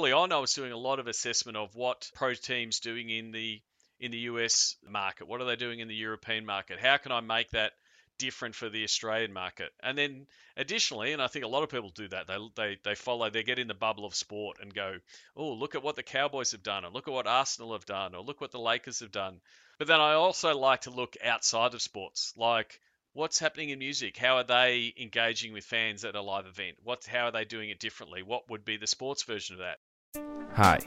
early 0.00 0.12
on, 0.12 0.32
I 0.32 0.38
was 0.38 0.54
doing 0.54 0.72
a 0.72 0.78
lot 0.78 0.98
of 0.98 1.08
assessment 1.08 1.58
of 1.58 1.74
what 1.74 2.10
pro 2.14 2.32
teams 2.32 2.80
doing 2.80 3.10
in 3.10 3.32
the 3.32 3.60
in 3.98 4.10
the 4.10 4.18
US 4.30 4.76
market. 4.88 5.28
What 5.28 5.42
are 5.42 5.44
they 5.44 5.56
doing 5.56 5.80
in 5.80 5.88
the 5.88 5.94
European 5.94 6.46
market? 6.46 6.80
How 6.80 6.96
can 6.96 7.12
I 7.12 7.20
make 7.20 7.50
that 7.50 7.72
different 8.16 8.54
for 8.54 8.70
the 8.70 8.82
Australian 8.82 9.34
market? 9.34 9.74
And 9.82 9.98
then 9.98 10.26
additionally, 10.56 11.12
and 11.12 11.20
I 11.20 11.26
think 11.26 11.44
a 11.44 11.48
lot 11.48 11.64
of 11.64 11.68
people 11.68 11.90
do 11.90 12.08
that, 12.08 12.26
they 12.26 12.38
they 12.56 12.78
they 12.82 12.94
follow, 12.94 13.28
they 13.28 13.42
get 13.42 13.58
in 13.58 13.68
the 13.68 13.74
bubble 13.74 14.06
of 14.06 14.14
sport 14.14 14.56
and 14.62 14.72
go, 14.72 14.96
oh, 15.36 15.52
look 15.52 15.74
at 15.74 15.82
what 15.82 15.96
the 15.96 16.02
Cowboys 16.02 16.52
have 16.52 16.62
done, 16.62 16.86
or 16.86 16.90
look 16.90 17.06
at 17.06 17.12
what 17.12 17.26
Arsenal 17.26 17.74
have 17.74 17.84
done, 17.84 18.14
or 18.14 18.22
look 18.22 18.40
what 18.40 18.52
the 18.52 18.58
Lakers 18.58 19.00
have 19.00 19.12
done. 19.12 19.42
But 19.76 19.86
then 19.86 20.00
I 20.00 20.14
also 20.14 20.56
like 20.56 20.82
to 20.82 20.90
look 20.90 21.18
outside 21.22 21.74
of 21.74 21.82
sports, 21.82 22.32
like 22.38 22.80
what's 23.12 23.38
happening 23.38 23.68
in 23.68 23.78
music? 23.78 24.16
How 24.16 24.36
are 24.36 24.44
they 24.44 24.94
engaging 24.98 25.52
with 25.52 25.66
fans 25.66 26.06
at 26.06 26.14
a 26.14 26.22
live 26.22 26.46
event? 26.46 26.78
What, 26.84 27.04
how 27.04 27.26
are 27.26 27.32
they 27.32 27.44
doing 27.44 27.68
it 27.68 27.80
differently? 27.80 28.22
What 28.22 28.48
would 28.48 28.64
be 28.64 28.78
the 28.78 28.86
sports 28.86 29.24
version 29.24 29.56
of 29.56 29.58
that? 29.58 29.78
Hi, 30.14 30.78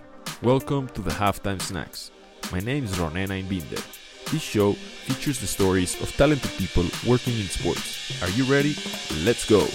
welcome 0.44 0.88
to 0.89 1.02
the 1.02 1.10
Halftime 1.10 1.60
Snacks. 1.60 2.11
My 2.52 2.60
name 2.60 2.84
is 2.84 2.92
Ronena 2.97 3.42
Imbinder. 3.42 3.82
This 4.30 4.42
show 4.42 4.74
features 4.74 5.39
the 5.39 5.47
stories 5.47 6.00
of 6.00 6.16
talented 6.16 6.52
people 6.60 6.84
working 7.07 7.33
in 7.39 7.46
sports. 7.46 8.21
Are 8.21 8.30
you 8.30 8.44
ready? 8.44 8.75
Let's 9.24 9.50
go! 9.50 9.66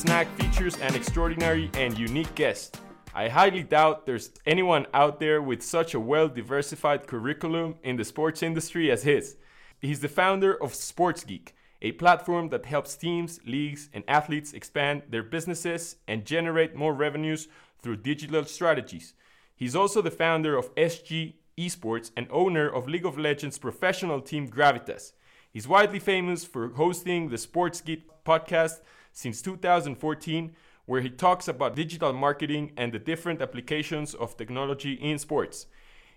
Snack 0.00 0.34
features 0.38 0.78
an 0.78 0.94
extraordinary 0.94 1.70
and 1.74 1.98
unique 1.98 2.34
guest. 2.34 2.80
I 3.14 3.28
highly 3.28 3.62
doubt 3.62 4.06
there's 4.06 4.30
anyone 4.46 4.86
out 4.94 5.20
there 5.20 5.42
with 5.42 5.62
such 5.62 5.92
a 5.92 6.00
well 6.00 6.26
diversified 6.26 7.06
curriculum 7.06 7.74
in 7.82 7.96
the 7.96 8.04
sports 8.06 8.42
industry 8.42 8.90
as 8.90 9.02
his. 9.02 9.36
He's 9.78 10.00
the 10.00 10.08
founder 10.08 10.54
of 10.54 10.74
Sports 10.74 11.22
Geek, 11.22 11.54
a 11.82 11.92
platform 11.92 12.48
that 12.48 12.64
helps 12.64 12.96
teams, 12.96 13.40
leagues, 13.44 13.90
and 13.92 14.02
athletes 14.08 14.54
expand 14.54 15.02
their 15.10 15.22
businesses 15.22 15.96
and 16.08 16.24
generate 16.24 16.74
more 16.74 16.94
revenues 16.94 17.48
through 17.82 17.96
digital 17.96 18.46
strategies. 18.46 19.12
He's 19.54 19.76
also 19.76 20.00
the 20.00 20.10
founder 20.10 20.56
of 20.56 20.74
SG 20.76 21.34
Esports 21.58 22.10
and 22.16 22.26
owner 22.30 22.70
of 22.70 22.88
League 22.88 23.04
of 23.04 23.18
Legends 23.18 23.58
professional 23.58 24.22
team 24.22 24.48
Gravitas. 24.48 25.12
He's 25.52 25.68
widely 25.68 25.98
famous 25.98 26.42
for 26.42 26.70
hosting 26.70 27.28
the 27.28 27.36
Sports 27.36 27.82
Geek 27.82 28.08
podcast 28.24 28.80
since 29.12 29.42
2014, 29.42 30.52
where 30.86 31.00
he 31.00 31.10
talks 31.10 31.48
about 31.48 31.76
digital 31.76 32.12
marketing 32.12 32.72
and 32.76 32.92
the 32.92 32.98
different 32.98 33.40
applications 33.40 34.14
of 34.14 34.36
technology 34.36 34.94
in 34.94 35.18
sports. 35.18 35.66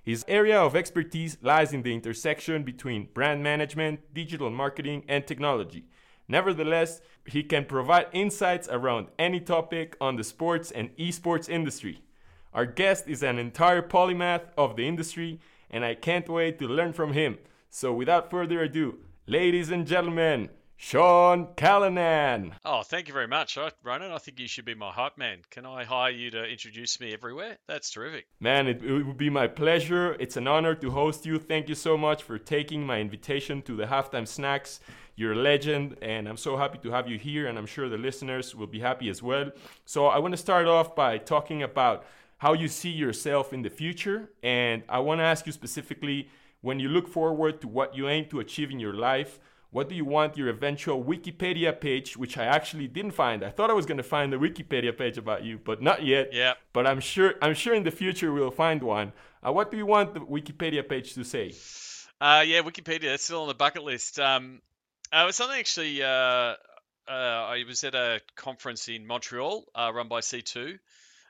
His 0.01 0.25
area 0.27 0.59
of 0.59 0.75
expertise 0.75 1.37
lies 1.41 1.71
in 1.73 1.83
the 1.83 1.93
intersection 1.93 2.63
between 2.63 3.07
brand 3.13 3.41
management, 3.41 4.13
digital 4.13 4.49
marketing, 4.49 5.03
and 5.07 5.25
technology. 5.25 5.85
Nevertheless, 6.27 7.01
he 7.25 7.43
can 7.43 7.65
provide 7.65 8.07
insights 8.11 8.67
around 8.69 9.07
any 9.17 9.39
topic 9.39 9.95
on 10.01 10.15
the 10.15 10.23
sports 10.23 10.71
and 10.71 10.95
esports 10.97 11.47
industry. 11.47 12.01
Our 12.53 12.65
guest 12.65 13.07
is 13.07 13.23
an 13.23 13.39
entire 13.39 13.81
polymath 13.81 14.43
of 14.57 14.75
the 14.75 14.87
industry, 14.87 15.39
and 15.69 15.85
I 15.85 15.95
can't 15.95 16.27
wait 16.27 16.59
to 16.59 16.67
learn 16.67 16.93
from 16.93 17.13
him. 17.13 17.37
So, 17.69 17.93
without 17.93 18.29
further 18.29 18.61
ado, 18.61 18.99
ladies 19.25 19.71
and 19.71 19.87
gentlemen, 19.87 20.49
Sean 20.85 21.47
Callanan. 21.55 22.55
Oh, 22.65 22.83
thank 22.83 23.07
you 23.07 23.13
very 23.13 23.25
much, 23.25 23.57
uh, 23.57 23.69
Ronan. 23.83 24.11
I 24.11 24.17
think 24.17 24.37
you 24.37 24.49
should 24.49 24.65
be 24.65 24.75
my 24.75 24.91
hype 24.91 25.17
man. 25.17 25.37
Can 25.49 25.65
I 25.65 25.85
hire 25.85 26.11
you 26.11 26.29
to 26.31 26.43
introduce 26.43 26.99
me 26.99 27.13
everywhere? 27.13 27.57
That's 27.67 27.89
terrific. 27.89 28.25
Man, 28.41 28.67
it, 28.67 28.83
it, 28.83 29.03
would 29.03 29.17
be 29.17 29.29
my 29.29 29.47
pleasure. 29.47 30.17
It's 30.19 30.35
an 30.35 30.45
honor 30.45 30.75
to 30.75 30.91
host 30.91 31.25
you. 31.25 31.39
Thank 31.39 31.69
you 31.69 31.73
so 31.73 31.97
much 31.97 32.21
for 32.21 32.37
taking 32.37 32.85
my 32.85 32.99
invitation 32.99 33.61
to 33.61 33.77
the 33.77 33.85
halftime 33.85 34.27
snacks. 34.27 34.81
You're 35.15 35.31
a 35.31 35.37
legend, 35.37 35.95
and 36.01 36.27
I'm 36.27 36.35
so 36.35 36.57
happy 36.57 36.79
to 36.79 36.91
have 36.91 37.07
you 37.07 37.17
here, 37.17 37.47
and 37.47 37.57
I'm 37.57 37.65
sure 37.65 37.87
the 37.87 37.97
listeners 37.97 38.53
will 38.53 38.67
be 38.67 38.81
happy 38.81 39.07
as 39.07 39.23
well. 39.23 39.51
So, 39.85 40.07
I 40.07 40.19
want 40.19 40.33
to 40.33 40.37
start 40.37 40.67
off 40.67 40.95
by 40.97 41.17
talking 41.17 41.63
about 41.63 42.03
how 42.39 42.51
you 42.51 42.67
see 42.67 42.91
yourself 42.91 43.53
in 43.53 43.61
the 43.61 43.69
future, 43.69 44.31
and 44.43 44.83
I 44.89 44.99
want 44.99 45.19
to 45.19 45.23
ask 45.23 45.45
you 45.45 45.53
specifically 45.53 46.27
when 46.59 46.81
you 46.81 46.89
look 46.89 47.07
forward 47.07 47.61
to 47.61 47.69
what 47.69 47.95
you 47.95 48.09
aim 48.09 48.25
to 48.31 48.41
achieve 48.41 48.69
in 48.69 48.81
your 48.81 48.93
life 48.93 49.39
what 49.73 49.89
do 49.89 49.95
you 49.95 50.05
want 50.05 50.37
your 50.37 50.49
eventual 50.49 51.03
Wikipedia 51.03 51.77
page, 51.77 52.15
which 52.15 52.37
I 52.37 52.45
actually 52.45 52.87
didn't 52.87 53.11
find. 53.11 53.43
I 53.43 53.49
thought 53.49 53.71
I 53.71 53.73
was 53.73 53.87
going 53.87 53.97
to 53.97 54.03
find 54.03 54.31
the 54.31 54.37
Wikipedia 54.37 54.95
page 54.95 55.17
about 55.17 55.43
you, 55.43 55.57
but 55.57 55.81
not 55.81 56.03
yet. 56.03 56.31
Yeah. 56.31 56.53
But 56.73 56.85
I'm 56.85 56.99
sure 56.99 57.33
I'm 57.41 57.55
sure 57.55 57.73
in 57.73 57.83
the 57.83 57.91
future 57.91 58.31
we'll 58.31 58.51
find 58.51 58.83
one. 58.83 59.11
Uh, 59.45 59.51
what 59.51 59.71
do 59.71 59.77
you 59.77 59.87
want 59.87 60.13
the 60.13 60.19
Wikipedia 60.21 60.87
page 60.87 61.15
to 61.15 61.23
say? 61.23 61.53
Uh, 62.21 62.43
yeah, 62.45 62.61
Wikipedia. 62.61 63.09
That's 63.09 63.23
still 63.23 63.41
on 63.41 63.47
the 63.47 63.55
bucket 63.55 63.83
list. 63.83 64.19
Um, 64.19 64.61
uh, 65.11 65.23
it 65.23 65.25
was 65.25 65.35
something 65.35 65.59
actually. 65.59 66.03
Uh, 66.03 66.53
uh, 67.07 67.11
I 67.11 67.63
was 67.67 67.83
at 67.83 67.95
a 67.95 68.21
conference 68.35 68.87
in 68.87 69.05
Montreal, 69.07 69.65
uh, 69.75 69.91
run 69.93 70.07
by 70.07 70.21
C2. 70.21 70.79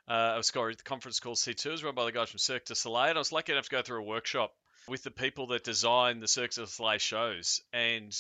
Uh, 0.08 0.12
I 0.12 0.38
was 0.38 0.48
sorry, 0.48 0.76
the 0.76 0.84
conference 0.84 1.20
called 1.22 1.38
C2. 1.38 1.66
It 1.66 1.72
was 1.72 1.84
run 1.84 1.96
by 1.96 2.06
the 2.06 2.12
guys 2.12 2.30
from 2.30 2.40
Cirque 2.40 2.66
du 2.66 2.76
Soleil, 2.76 3.10
and 3.10 3.18
I 3.18 3.20
was 3.20 3.32
lucky 3.32 3.54
enough 3.54 3.66
to 3.66 3.72
go 3.72 3.82
through 3.82 4.02
a 4.02 4.04
workshop 4.04 4.54
with 4.88 5.04
the 5.04 5.12
people 5.12 5.48
that 5.48 5.64
design 5.64 6.20
the 6.20 6.28
Cirque 6.28 6.52
du 6.52 6.66
Soleil 6.68 6.98
shows, 6.98 7.62
and 7.72 8.16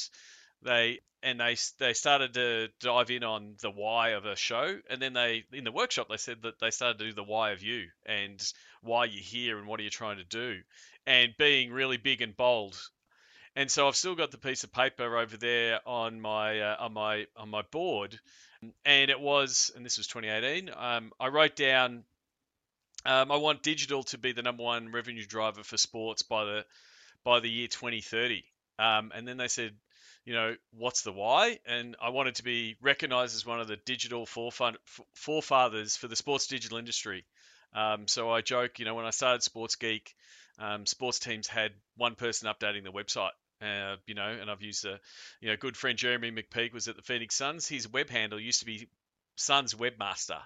they 0.61 0.99
and 1.21 1.39
they 1.39 1.55
they 1.79 1.93
started 1.93 2.33
to 2.33 2.69
dive 2.79 3.09
in 3.09 3.23
on 3.23 3.55
the 3.61 3.71
why 3.71 4.09
of 4.09 4.25
a 4.25 4.35
show, 4.35 4.79
and 4.89 5.01
then 5.01 5.13
they 5.13 5.43
in 5.51 5.63
the 5.63 5.71
workshop 5.71 6.07
they 6.09 6.17
said 6.17 6.41
that 6.43 6.59
they 6.59 6.71
started 6.71 6.99
to 6.99 7.05
do 7.05 7.13
the 7.13 7.23
why 7.23 7.51
of 7.51 7.63
you 7.63 7.87
and 8.05 8.41
why 8.81 9.05
you're 9.05 9.23
here 9.23 9.57
and 9.57 9.67
what 9.67 9.79
are 9.79 9.83
you 9.83 9.89
trying 9.89 10.17
to 10.17 10.23
do, 10.23 10.59
and 11.05 11.33
being 11.37 11.71
really 11.71 11.97
big 11.97 12.21
and 12.21 12.35
bold. 12.35 12.77
And 13.55 13.69
so 13.69 13.87
I've 13.87 13.95
still 13.95 14.15
got 14.15 14.31
the 14.31 14.37
piece 14.37 14.63
of 14.63 14.73
paper 14.73 15.17
over 15.17 15.37
there 15.37 15.79
on 15.87 16.19
my 16.19 16.59
uh, 16.59 16.75
on 16.79 16.93
my 16.93 17.27
on 17.37 17.49
my 17.49 17.61
board, 17.61 18.19
and 18.83 19.11
it 19.11 19.19
was 19.19 19.71
and 19.75 19.85
this 19.85 19.97
was 19.97 20.07
2018. 20.07 20.71
Um, 20.75 21.11
I 21.19 21.27
wrote 21.27 21.55
down 21.55 22.03
um, 23.05 23.31
I 23.31 23.37
want 23.37 23.63
digital 23.63 24.03
to 24.03 24.17
be 24.17 24.31
the 24.31 24.41
number 24.41 24.63
one 24.63 24.91
revenue 24.91 25.25
driver 25.25 25.63
for 25.63 25.77
sports 25.77 26.23
by 26.23 26.45
the 26.45 26.65
by 27.23 27.39
the 27.39 27.49
year 27.49 27.67
2030. 27.67 28.43
Um, 28.79 29.11
and 29.13 29.27
then 29.27 29.37
they 29.37 29.47
said, 29.47 29.73
you 30.25 30.33
know, 30.33 30.55
what's 30.71 31.01
the 31.03 31.11
why? 31.11 31.59
And 31.65 31.95
I 32.01 32.09
wanted 32.09 32.35
to 32.35 32.43
be 32.43 32.75
recognized 32.81 33.35
as 33.35 33.45
one 33.45 33.59
of 33.59 33.67
the 33.67 33.77
digital 33.77 34.25
forefathers 34.25 35.97
for 35.97 36.07
the 36.07 36.15
sports 36.15 36.47
digital 36.47 36.77
industry. 36.77 37.25
Um, 37.73 38.07
so 38.07 38.29
I 38.29 38.41
joke, 38.41 38.79
you 38.79 38.85
know, 38.85 38.95
when 38.95 39.05
I 39.05 39.09
started 39.09 39.43
Sports 39.43 39.75
Geek, 39.75 40.13
um, 40.59 40.85
sports 40.85 41.19
teams 41.19 41.47
had 41.47 41.71
one 41.97 42.15
person 42.15 42.47
updating 42.47 42.83
the 42.83 42.91
website. 42.91 43.31
Uh, 43.61 43.95
you 44.05 44.13
know, 44.13 44.27
and 44.27 44.51
I've 44.51 44.61
used 44.61 44.85
a, 44.85 44.99
you 45.39 45.49
know, 45.49 45.55
good 45.55 45.77
friend 45.77 45.97
Jeremy 45.97 46.31
McPeak 46.31 46.73
was 46.73 46.87
at 46.87 46.95
the 46.95 47.01
Phoenix 47.01 47.35
Suns. 47.35 47.67
His 47.67 47.87
web 47.87 48.09
handle 48.09 48.39
used 48.39 48.59
to 48.59 48.65
be 48.65 48.89
Suns 49.35 49.73
Webmaster. 49.73 50.39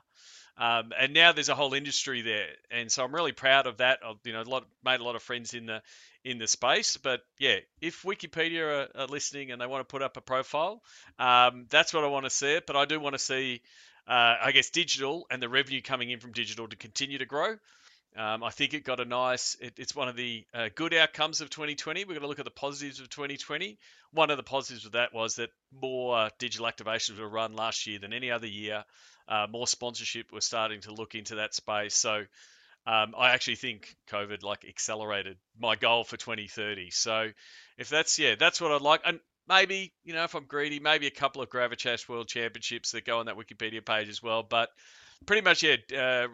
Um, 0.58 0.92
and 1.00 1.14
now 1.14 1.34
there's 1.34 1.50
a 1.50 1.56
whole 1.56 1.76
industry 1.76 2.24
there, 2.24 2.48
and 2.72 2.92
so 2.92 3.04
I'm 3.04 3.14
really 3.14 3.32
proud 3.32 3.68
of 3.68 3.78
that. 3.78 4.00
I've 4.04 4.16
you 4.24 4.34
know 4.34 4.42
a 4.42 4.44
lot, 4.44 4.66
made 4.84 5.00
a 5.00 5.04
lot 5.04 5.16
of 5.16 5.22
friends 5.22 5.54
in 5.54 5.68
the 5.68 5.84
in 6.24 6.40
the 6.40 6.48
space. 6.48 6.98
But 6.98 7.22
yeah, 7.38 7.58
if 7.80 8.02
Wikipedia 8.02 8.88
are, 8.96 9.02
are 9.02 9.08
listening 9.08 9.52
and 9.52 9.62
they 9.62 9.68
want 9.68 9.88
to 9.88 9.92
put 9.92 10.02
up 10.02 10.18
a 10.18 10.22
profile, 10.22 10.82
um, 11.20 11.68
that's 11.70 11.94
what 11.94 12.04
I 12.04 12.08
want 12.08 12.26
to 12.26 12.32
see 12.32 12.56
it. 12.56 12.66
But 12.66 12.76
I 12.76 12.86
do 12.86 13.00
want 13.00 13.14
to 13.14 13.20
see, 13.20 13.62
uh, 14.08 14.36
I 14.42 14.52
guess, 14.52 14.72
digital 14.72 15.28
and 15.30 15.42
the 15.42 15.50
revenue 15.50 15.82
coming 15.82 16.10
in 16.10 16.20
from 16.20 16.32
digital 16.32 16.68
to 16.68 16.76
continue 16.76 17.20
to 17.20 17.26
grow. 17.26 17.56
Um, 18.18 18.44
I 18.44 18.50
think 18.50 18.74
it 18.74 18.84
got 18.84 19.00
a 19.00 19.06
nice. 19.06 19.56
It, 19.62 19.74
it's 19.78 19.96
one 19.96 20.08
of 20.08 20.16
the 20.16 20.44
uh, 20.54 20.70
good 20.74 20.94
outcomes 20.94 21.42
of 21.42 21.50
2020. 21.52 22.04
We're 22.04 22.14
going 22.14 22.22
to 22.22 22.28
look 22.28 22.40
at 22.40 22.46
the 22.46 22.52
positives 22.52 23.00
of 23.00 23.10
2020. 23.10 23.78
One 24.12 24.32
of 24.32 24.38
the 24.38 24.44
positives 24.44 24.86
of 24.86 24.94
that 24.94 25.14
was 25.14 25.36
that 25.36 25.50
more 25.72 26.18
uh, 26.18 26.30
digital 26.40 26.66
activations 26.66 27.20
were 27.20 27.30
run 27.30 27.54
last 27.54 27.86
year 27.86 28.00
than 28.00 28.14
any 28.14 28.32
other 28.32 28.48
year 28.48 28.84
uh, 29.28 29.48
more 29.50 29.68
sponsorship 29.68 30.32
was 30.32 30.46
starting 30.46 30.82
to 30.82 30.94
look 30.94 31.16
into 31.16 31.36
that 31.36 31.54
space. 31.54 31.96
So 31.96 32.24
um, 32.86 33.14
I 33.18 33.32
actually 33.32 33.56
think 33.56 33.96
COVID 34.10 34.44
like 34.44 34.66
accelerated 34.68 35.38
my 35.60 35.76
goal 35.76 36.04
for 36.04 36.18
2030. 36.18 36.90
So 36.92 37.30
if 37.78 37.90
that's 37.90 38.18
yeah, 38.18 38.36
that's 38.36 38.62
what 38.62 38.72
I'd 38.72 38.82
like. 38.82 39.02
And 39.06 39.20
maybe 39.48 39.94
you 40.04 40.14
know 40.14 40.24
if 40.24 40.36
I'm 40.36 40.46
greedy, 40.46 40.80
maybe 40.80 41.08
a 41.08 41.12
couple 41.12 41.42
of 41.42 41.50
Gravitas 41.50 42.08
World 42.08 42.28
Championships 42.28 42.92
that 42.92 43.06
go 43.06 43.20
on 43.20 43.26
that 43.26 43.38
Wikipedia 43.38 43.86
page 43.86 44.08
as 44.08 44.24
well. 44.24 44.44
But 44.44 44.70
pretty 45.26 45.42
much 45.42 45.64
yeah. 45.64 45.76
Uh, 45.96 46.28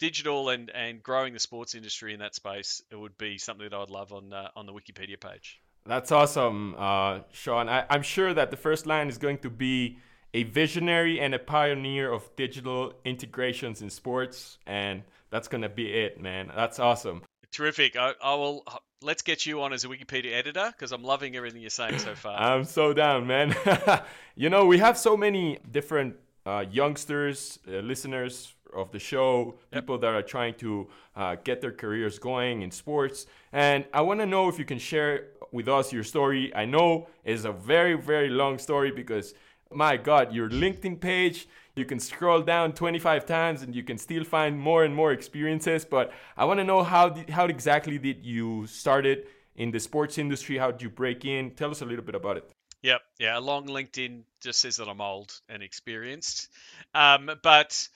digital 0.00 0.48
and, 0.48 0.70
and 0.70 1.02
growing 1.02 1.32
the 1.32 1.38
sports 1.38 1.76
industry 1.76 2.12
in 2.12 2.18
that 2.20 2.34
space, 2.34 2.82
it 2.90 2.96
would 2.96 3.16
be 3.16 3.38
something 3.38 3.68
that 3.68 3.76
I'd 3.76 3.90
love 3.90 4.12
on 4.12 4.32
uh, 4.32 4.48
on 4.56 4.66
the 4.66 4.72
Wikipedia 4.72 5.20
page. 5.20 5.60
That's 5.86 6.10
awesome, 6.10 6.74
uh, 6.76 7.20
Sean. 7.32 7.68
I, 7.68 7.84
I'm 7.88 8.02
sure 8.02 8.34
that 8.34 8.50
the 8.50 8.56
first 8.56 8.86
line 8.86 9.08
is 9.08 9.18
going 9.18 9.38
to 9.38 9.50
be 9.50 9.98
a 10.34 10.44
visionary 10.44 11.20
and 11.20 11.34
a 11.34 11.38
pioneer 11.38 12.12
of 12.12 12.28
digital 12.36 12.94
integrations 13.04 13.82
in 13.82 13.90
sports. 13.90 14.58
And 14.66 15.02
that's 15.30 15.48
going 15.48 15.62
to 15.62 15.68
be 15.68 15.92
it, 15.92 16.20
man. 16.20 16.50
That's 16.54 16.78
awesome. 16.78 17.22
Terrific. 17.52 17.96
I, 17.96 18.12
I 18.22 18.34
will. 18.34 18.64
Let's 19.02 19.22
get 19.22 19.46
you 19.46 19.62
on 19.62 19.72
as 19.72 19.84
a 19.84 19.88
Wikipedia 19.88 20.32
editor 20.32 20.70
because 20.72 20.92
I'm 20.92 21.02
loving 21.02 21.34
everything 21.34 21.62
you're 21.62 21.70
saying 21.70 21.98
so 21.98 22.14
far. 22.14 22.38
I'm 22.38 22.64
so 22.64 22.92
down, 22.92 23.26
man. 23.26 23.56
you 24.36 24.50
know, 24.50 24.66
we 24.66 24.78
have 24.78 24.98
so 24.98 25.16
many 25.16 25.58
different 25.70 26.16
uh, 26.46 26.64
youngsters, 26.70 27.58
uh, 27.68 27.78
listeners 27.78 28.54
of 28.74 28.90
the 28.92 28.98
show, 28.98 29.58
Yep. 29.72 29.82
people 29.82 29.98
that 29.98 30.14
are 30.14 30.22
trying 30.22 30.54
to 30.54 30.88
uh, 31.16 31.36
get 31.42 31.60
their 31.60 31.72
careers 31.72 32.18
going 32.18 32.62
in 32.62 32.70
sports. 32.70 33.26
And 33.52 33.84
I 33.92 34.00
want 34.02 34.20
to 34.20 34.26
know 34.26 34.48
if 34.48 34.58
you 34.58 34.64
can 34.64 34.78
share 34.78 35.28
with 35.52 35.68
us 35.68 35.92
your 35.92 36.04
story. 36.04 36.54
I 36.54 36.64
know 36.64 37.08
it's 37.24 37.44
a 37.44 37.52
very, 37.52 37.94
very 37.94 38.28
long 38.28 38.58
story 38.58 38.90
because, 38.92 39.34
my 39.72 39.96
God, 39.96 40.32
your 40.32 40.48
LinkedIn 40.48 41.00
page, 41.00 41.48
you 41.76 41.84
can 41.84 41.98
scroll 41.98 42.42
down 42.42 42.72
25 42.72 43.26
times 43.26 43.62
and 43.62 43.74
you 43.74 43.82
can 43.82 43.98
still 43.98 44.24
find 44.24 44.58
more 44.58 44.84
and 44.84 44.94
more 44.94 45.12
experiences. 45.12 45.84
But 45.84 46.12
I 46.36 46.44
want 46.44 46.58
to 46.58 46.64
know 46.64 46.82
how, 46.82 47.08
did, 47.08 47.30
how 47.30 47.46
exactly 47.46 47.98
did 47.98 48.24
you 48.24 48.66
started 48.66 49.26
in 49.56 49.70
the 49.70 49.80
sports 49.80 50.18
industry? 50.18 50.58
How 50.58 50.70
did 50.70 50.82
you 50.82 50.90
break 50.90 51.24
in? 51.24 51.50
Tell 51.52 51.70
us 51.70 51.80
a 51.80 51.84
little 51.84 52.04
bit 52.04 52.14
about 52.14 52.36
it. 52.36 52.50
Yep, 52.82 53.00
yeah. 53.18 53.38
A 53.38 53.40
long 53.40 53.66
LinkedIn 53.66 54.22
just 54.40 54.60
says 54.60 54.76
that 54.76 54.88
I'm 54.88 55.00
old 55.00 55.38
and 55.48 55.62
experienced, 55.62 56.48
um, 56.94 57.30
but 57.42 57.88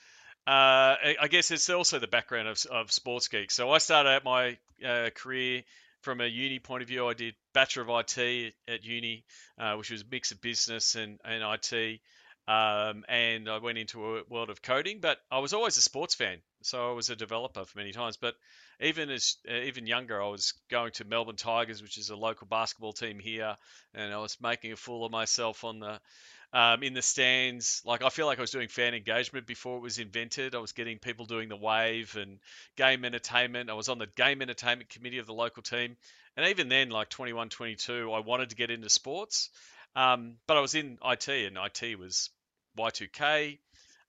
uh, 0.47 0.93
I, 1.21 1.27
guess 1.27 1.49
it's 1.49 1.69
also 1.71 1.97
the 1.97 2.07
background 2.07 2.47
of, 2.47 2.63
of 2.67 2.91
Sports 2.91 3.27
Geek. 3.29 3.49
So 3.49 3.71
I 3.71 3.79
started 3.79 4.09
out 4.09 4.23
my 4.23 4.57
uh, 4.85 5.09
career 5.09 5.63
from 6.01 6.21
a 6.21 6.27
uni 6.27 6.59
point 6.59 6.83
of 6.83 6.87
view. 6.87 7.07
I 7.07 7.15
did 7.15 7.33
Bachelor 7.53 7.81
of 7.81 7.89
IT 7.89 8.53
at 8.67 8.83
uni, 8.83 9.25
uh, 9.57 9.73
which 9.75 9.89
was 9.89 10.01
a 10.03 10.05
mix 10.09 10.31
of 10.31 10.39
business 10.39 10.93
and, 10.93 11.19
and 11.25 11.43
IT. 11.43 11.99
Um, 12.47 13.05
and 13.09 13.49
I 13.49 13.57
went 13.57 13.79
into 13.79 14.17
a 14.17 14.23
world 14.29 14.51
of 14.51 14.61
coding, 14.61 14.99
but 14.99 15.17
I 15.31 15.39
was 15.39 15.53
always 15.53 15.77
a 15.77 15.81
sports 15.81 16.13
fan. 16.13 16.37
So 16.65 16.89
I 16.89 16.93
was 16.93 17.11
a 17.11 17.15
developer 17.15 17.63
for 17.63 17.77
many 17.77 17.91
times. 17.91 18.17
But 18.17 18.33
even 18.81 19.11
as 19.11 19.37
uh, 19.47 19.53
even 19.53 19.85
younger, 19.85 20.21
I 20.21 20.29
was 20.29 20.53
going 20.69 20.91
to 20.93 21.05
Melbourne 21.05 21.35
Tigers, 21.35 21.83
which 21.83 21.99
is 21.99 22.09
a 22.09 22.15
local 22.15 22.47
basketball 22.47 22.91
team 22.91 23.19
here, 23.19 23.55
and 23.93 24.11
I 24.11 24.17
was 24.17 24.37
making 24.41 24.71
a 24.71 24.75
fool 24.75 25.05
of 25.05 25.11
myself 25.11 25.63
on 25.63 25.79
the 25.79 25.99
um, 26.53 26.81
in 26.81 26.95
the 26.95 27.03
stands. 27.03 27.83
Like 27.85 28.01
I 28.01 28.09
feel 28.09 28.25
like 28.25 28.39
I 28.39 28.41
was 28.41 28.49
doing 28.49 28.67
fan 28.67 28.95
engagement 28.95 29.45
before 29.45 29.77
it 29.77 29.81
was 29.81 29.99
invented. 29.99 30.55
I 30.55 30.57
was 30.57 30.71
getting 30.71 30.97
people 30.97 31.27
doing 31.27 31.49
the 31.49 31.55
wave 31.55 32.17
and 32.19 32.39
game 32.75 33.05
entertainment. 33.05 33.69
I 33.69 33.73
was 33.73 33.87
on 33.87 33.99
the 33.99 34.07
game 34.07 34.41
entertainment 34.41 34.89
committee 34.89 35.19
of 35.19 35.27
the 35.27 35.33
local 35.33 35.61
team, 35.61 35.95
and 36.35 36.47
even 36.47 36.67
then, 36.67 36.89
like 36.89 37.09
21, 37.09 37.49
22, 37.49 38.11
I 38.11 38.19
wanted 38.21 38.49
to 38.49 38.55
get 38.55 38.71
into 38.71 38.89
sports, 38.89 39.51
um, 39.95 40.37
but 40.47 40.57
I 40.57 40.61
was 40.61 40.73
in 40.73 40.97
IT, 41.05 41.29
and 41.29 41.57
IT 41.57 41.99
was 41.99 42.31
Y2K, 42.75 43.59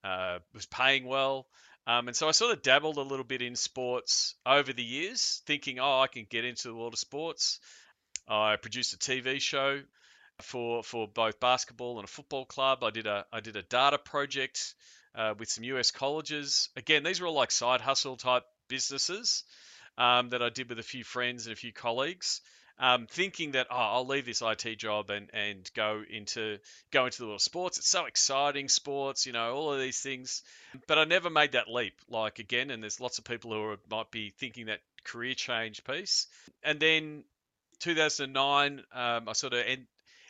uh, 0.04 0.38
was 0.54 0.64
paying 0.64 1.04
well. 1.04 1.46
Um, 1.86 2.08
and 2.08 2.16
so 2.16 2.28
I 2.28 2.32
sort 2.32 2.52
of 2.52 2.62
dabbled 2.62 2.96
a 2.96 3.02
little 3.02 3.24
bit 3.24 3.42
in 3.42 3.54
sports 3.54 4.34
over 4.44 4.72
the 4.72 4.82
years, 4.82 5.42
thinking, 5.46 5.78
oh, 5.78 6.00
I 6.00 6.08
can 6.08 6.26
get 6.28 6.44
into 6.44 6.68
the 6.68 6.74
world 6.74 6.94
of 6.94 6.98
sports. 6.98 7.60
I 8.28 8.56
produced 8.56 8.94
a 8.94 8.96
TV 8.96 9.40
show 9.40 9.82
for 10.42 10.82
for 10.82 11.06
both 11.06 11.38
basketball 11.38 11.98
and 11.98 12.04
a 12.04 12.10
football 12.10 12.44
club. 12.44 12.82
I 12.82 12.90
did 12.90 13.06
a 13.06 13.24
I 13.32 13.40
did 13.40 13.56
a 13.56 13.62
data 13.62 13.98
project 13.98 14.74
uh, 15.14 15.34
with 15.38 15.48
some 15.48 15.64
US 15.64 15.92
colleges. 15.92 16.68
Again, 16.76 17.04
these 17.04 17.20
were 17.20 17.28
all 17.28 17.34
like 17.34 17.52
side 17.52 17.80
hustle 17.80 18.16
type 18.16 18.42
businesses 18.68 19.44
um, 19.96 20.30
that 20.30 20.42
I 20.42 20.48
did 20.48 20.68
with 20.68 20.80
a 20.80 20.84
few 20.84 21.04
friends 21.04 21.46
and 21.46 21.52
a 21.52 21.56
few 21.56 21.72
colleagues 21.72 22.40
um, 22.78 23.06
thinking 23.06 23.52
that 23.52 23.68
oh, 23.70 23.76
I'll 23.76 24.06
leave 24.06 24.26
this 24.26 24.42
IT 24.42 24.78
job 24.78 25.10
and, 25.10 25.30
and 25.32 25.70
go 25.74 26.02
into 26.08 26.58
go 26.90 27.06
into 27.06 27.18
the 27.18 27.26
world 27.26 27.36
of 27.36 27.42
sports. 27.42 27.78
It's 27.78 27.88
so 27.88 28.04
exciting, 28.04 28.68
sports, 28.68 29.26
you 29.26 29.32
know, 29.32 29.54
all 29.54 29.72
of 29.72 29.80
these 29.80 30.00
things. 30.00 30.42
But 30.86 30.98
I 30.98 31.04
never 31.04 31.30
made 31.30 31.52
that 31.52 31.68
leap. 31.68 31.94
Like 32.08 32.38
again, 32.38 32.70
and 32.70 32.82
there's 32.82 33.00
lots 33.00 33.18
of 33.18 33.24
people 33.24 33.52
who 33.52 33.62
are, 33.62 33.76
might 33.90 34.10
be 34.10 34.30
thinking 34.30 34.66
that 34.66 34.80
career 35.04 35.34
change 35.34 35.84
piece. 35.84 36.26
And 36.62 36.78
then 36.78 37.24
2009, 37.80 38.82
um, 38.92 39.28
I 39.28 39.32
sort 39.32 39.54
of 39.54 39.60
en- 39.66 39.86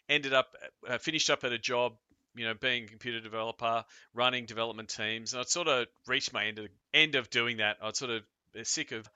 ended 0.08 0.32
up 0.32 0.54
uh, 0.88 0.98
finished 0.98 1.30
up 1.30 1.44
at 1.44 1.52
a 1.52 1.58
job. 1.58 1.94
You 2.34 2.44
know, 2.44 2.52
being 2.52 2.84
a 2.84 2.88
computer 2.88 3.20
developer, 3.20 3.82
running 4.12 4.44
development 4.44 4.90
teams, 4.90 5.32
and 5.32 5.40
I'd 5.40 5.48
sort 5.48 5.68
of 5.68 5.86
reached 6.06 6.34
my 6.34 6.44
end 6.44 6.58
of 6.58 6.68
end 6.92 7.14
of 7.14 7.30
doing 7.30 7.56
that. 7.56 7.78
I'd 7.82 7.96
sort 7.96 8.10
of 8.10 8.24
sick 8.64 8.92
of 8.92 9.08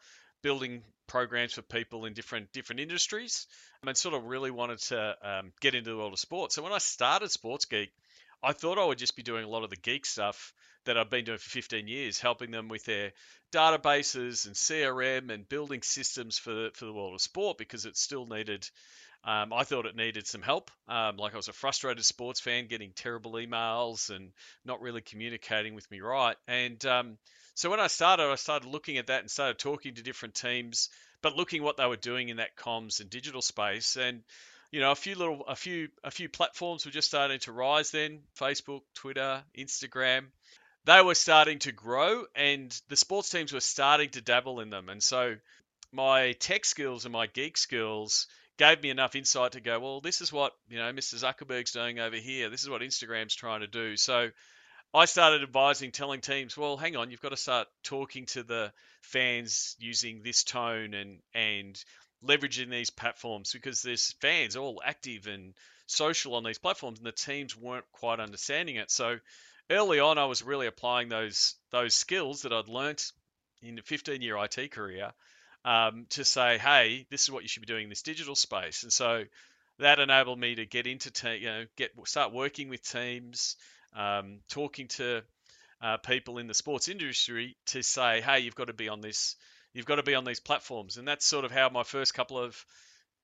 building 0.43 0.83
programs 1.11 1.55
for 1.55 1.62
people 1.62 2.05
in 2.05 2.12
different 2.12 2.53
different 2.53 2.79
industries 2.79 3.49
and 3.83 3.97
sort 3.97 4.15
of 4.15 4.25
really 4.25 4.53
wanted 4.53 4.79
to 4.79 5.17
um, 5.23 5.53
get 5.61 5.75
into 5.75 5.91
the 5.91 5.97
world 5.97 6.12
of 6.12 6.21
sports. 6.21 6.55
So 6.55 6.62
when 6.62 6.73
I 6.73 6.79
started 6.79 7.33
Sports 7.33 7.65
Geek, 7.65 7.91
I 8.45 8.53
thought 8.53 8.79
I 8.79 8.85
would 8.85 8.99
just 8.99 9.17
be 9.17 9.25
doing 9.25 9.45
a 9.45 9.49
lot 9.49 9.65
of 9.65 9.71
the 9.71 9.77
geek 9.77 10.07
stuff 10.07 10.55
that 10.85 10.97
I've 10.97 11.11
been 11.11 11.25
doing 11.25 11.39
for 11.39 11.51
15 11.51 11.89
years, 11.89 12.21
helping 12.21 12.53
them 12.53 12.69
with 12.69 12.85
their 12.85 13.12
databases 13.53 14.47
and 14.47 14.55
CRM 14.55 15.31
and 15.31 15.49
building 15.49 15.83
systems 15.83 16.39
for 16.39 16.55
the, 16.55 16.71
for 16.75 16.85
the 16.85 16.93
world 16.93 17.15
of 17.15 17.21
sport 17.21 17.59
because 17.59 17.87
it 17.87 17.97
still 17.97 18.27
needed. 18.27 18.71
Um, 19.25 19.52
I 19.52 19.64
thought 19.64 19.87
it 19.87 19.96
needed 19.96 20.26
some 20.26 20.40
help. 20.40 20.70
Um, 20.88 21.17
like 21.17 21.34
I 21.34 21.37
was 21.37 21.49
a 21.49 21.52
frustrated 21.52 22.05
sports 22.05 22.40
fan, 22.40 22.69
getting 22.69 22.93
terrible 22.94 23.32
emails 23.32 24.14
and 24.14 24.32
not 24.64 24.81
really 24.81 25.02
communicating 25.02 25.75
with 25.75 25.90
me 25.90 26.00
right. 26.00 26.37
And 26.49 26.84
um, 26.87 27.19
so 27.55 27.69
when 27.69 27.81
I 27.81 27.88
started, 27.88 28.31
I 28.31 28.34
started 28.37 28.69
looking 28.69 28.96
at 28.96 29.08
that 29.08 29.20
and 29.20 29.31
started 29.31 29.58
talking 29.58 29.94
to 29.94 30.02
different 30.02 30.34
teams, 30.34 30.88
but 31.20 31.37
looking 31.37 31.62
what 31.62 31.76
they 31.76 31.87
were 31.87 31.96
doing 31.96 32.31
in 32.31 32.38
that 32.38 32.56
comms 32.56 33.00
and 33.00 33.11
digital 33.11 33.43
space. 33.43 33.96
And 33.96 34.22
you 34.70 34.81
know, 34.81 34.93
a 34.93 34.96
few 34.96 35.17
little, 35.17 35.44
a 35.46 35.56
few, 35.56 35.88
a 36.05 36.11
few 36.11 36.28
platforms 36.28 36.87
were 36.87 36.93
just 36.93 37.08
starting 37.08 37.40
to 37.40 37.52
rise. 37.52 37.90
Then 37.90 38.20
Facebook, 38.38 38.82
Twitter, 38.94 39.43
Instagram, 39.58 40.26
they 40.84 41.02
were 41.02 41.14
starting 41.14 41.58
to 41.61 41.73
grow, 41.73 42.25
and 42.34 42.81
the 42.88 42.96
sports 42.96 43.31
teams 43.31 43.52
were 43.52 43.61
starting 43.61 44.11
to 44.11 44.20
dabble 44.20 44.61
in 44.61 44.70
them. 44.70 44.88
And 44.88 45.02
so 45.02 45.37
my 45.93 46.32
tech 46.32 46.64
skills 46.64 47.05
and 47.05 47.12
my 47.12 47.26
geek 47.26 47.56
skills 47.56 48.26
gave 48.61 48.83
me 48.83 48.91
enough 48.91 49.17
insight 49.17 49.53
to 49.53 49.61
go, 49.61 49.81
well, 49.81 50.01
this 50.03 50.21
is 50.21 50.31
what 50.31 50.53
you 50.69 50.77
know 50.77 50.93
Mr. 50.93 51.15
Zuckerberg's 51.15 51.73
doing 51.73 51.99
over 51.99 52.17
here. 52.17 52.51
This 52.51 52.62
is 52.62 52.69
what 52.69 52.83
Instagram's 52.83 53.35
trying 53.35 53.61
to 53.61 53.67
do. 53.67 53.97
So 53.97 54.29
I 54.93 55.07
started 55.07 55.43
advising, 55.43 55.93
telling 55.93 56.21
teams, 56.21 56.59
well, 56.59 56.77
hang 56.77 56.95
on, 56.95 57.11
you've 57.11 57.23
got 57.23 57.31
to 57.31 57.39
start 57.39 57.69
talking 57.83 58.27
to 58.27 58.43
the 58.43 58.71
fans 59.01 59.77
using 59.79 60.21
this 60.23 60.45
tone 60.45 60.93
and 60.93 61.21
and 61.35 61.83
leveraging 62.23 62.69
these 62.69 62.91
platforms 62.91 63.51
because 63.51 63.81
there's 63.81 64.12
fans 64.21 64.57
all 64.57 64.83
active 64.85 65.27
and 65.27 65.55
social 65.87 66.35
on 66.35 66.45
these 66.45 66.59
platforms, 66.59 66.99
and 66.99 67.07
the 67.07 67.12
teams 67.12 67.57
weren't 67.57 67.91
quite 67.93 68.21
understanding 68.21 68.77
it. 68.77 68.91
So 68.91 69.17
early 69.71 70.01
on, 70.01 70.19
I 70.19 70.27
was 70.27 70.43
really 70.43 70.67
applying 70.67 71.09
those 71.09 71.55
those 71.71 71.95
skills 71.95 72.43
that 72.43 72.53
I'd 72.53 72.69
learnt 72.69 73.11
in 73.62 73.79
a 73.79 73.83
15 73.83 74.21
year 74.21 74.37
IT 74.37 74.71
career 74.71 75.15
um, 75.65 76.07
to 76.11 76.25
say, 76.25 76.59
hey, 76.59 77.07
this 77.11 77.23
is 77.23 77.31
what 77.31 77.43
you 77.43 77.49
should 77.49 77.62
be 77.62 77.67
doing 77.67 77.85
in 77.85 77.91
this 77.91 78.03
digital 78.03 78.35
space, 78.35 78.83
and 78.83 78.93
so 78.93 79.25
that 79.79 79.99
enabled 79.99 80.39
me 80.39 80.55
to 80.55 80.67
get 80.67 80.87
into 80.87 81.11
te- 81.11 81.37
you 81.37 81.47
know 81.47 81.65
get 81.77 81.91
start 82.05 82.33
working 82.33 82.69
with 82.69 82.83
teams 82.83 83.57
um, 83.95 84.41
talking 84.49 84.89
to 84.89 85.23
uh, 85.83 85.97
people 85.99 86.39
in 86.39 86.47
the 86.47 86.55
sports 86.55 86.89
industry 86.89 87.57
to 87.67 87.83
say, 87.83 88.21
hey, 88.21 88.40
you've 88.40 88.55
got 88.55 88.67
to 88.67 88.73
be 88.73 88.88
on 88.88 89.00
this, 89.00 89.37
you've 89.73 89.87
got 89.87 89.97
to 89.97 90.02
be 90.02 90.14
on 90.14 90.25
these 90.25 90.40
platforms, 90.40 90.97
and 90.97 91.09
that's 91.09 91.26
sort 91.26 91.45
of 91.45 91.50
how 91.50 91.69
my 91.69 91.83
first 91.83 92.14
couple 92.14 92.38
of 92.38 92.64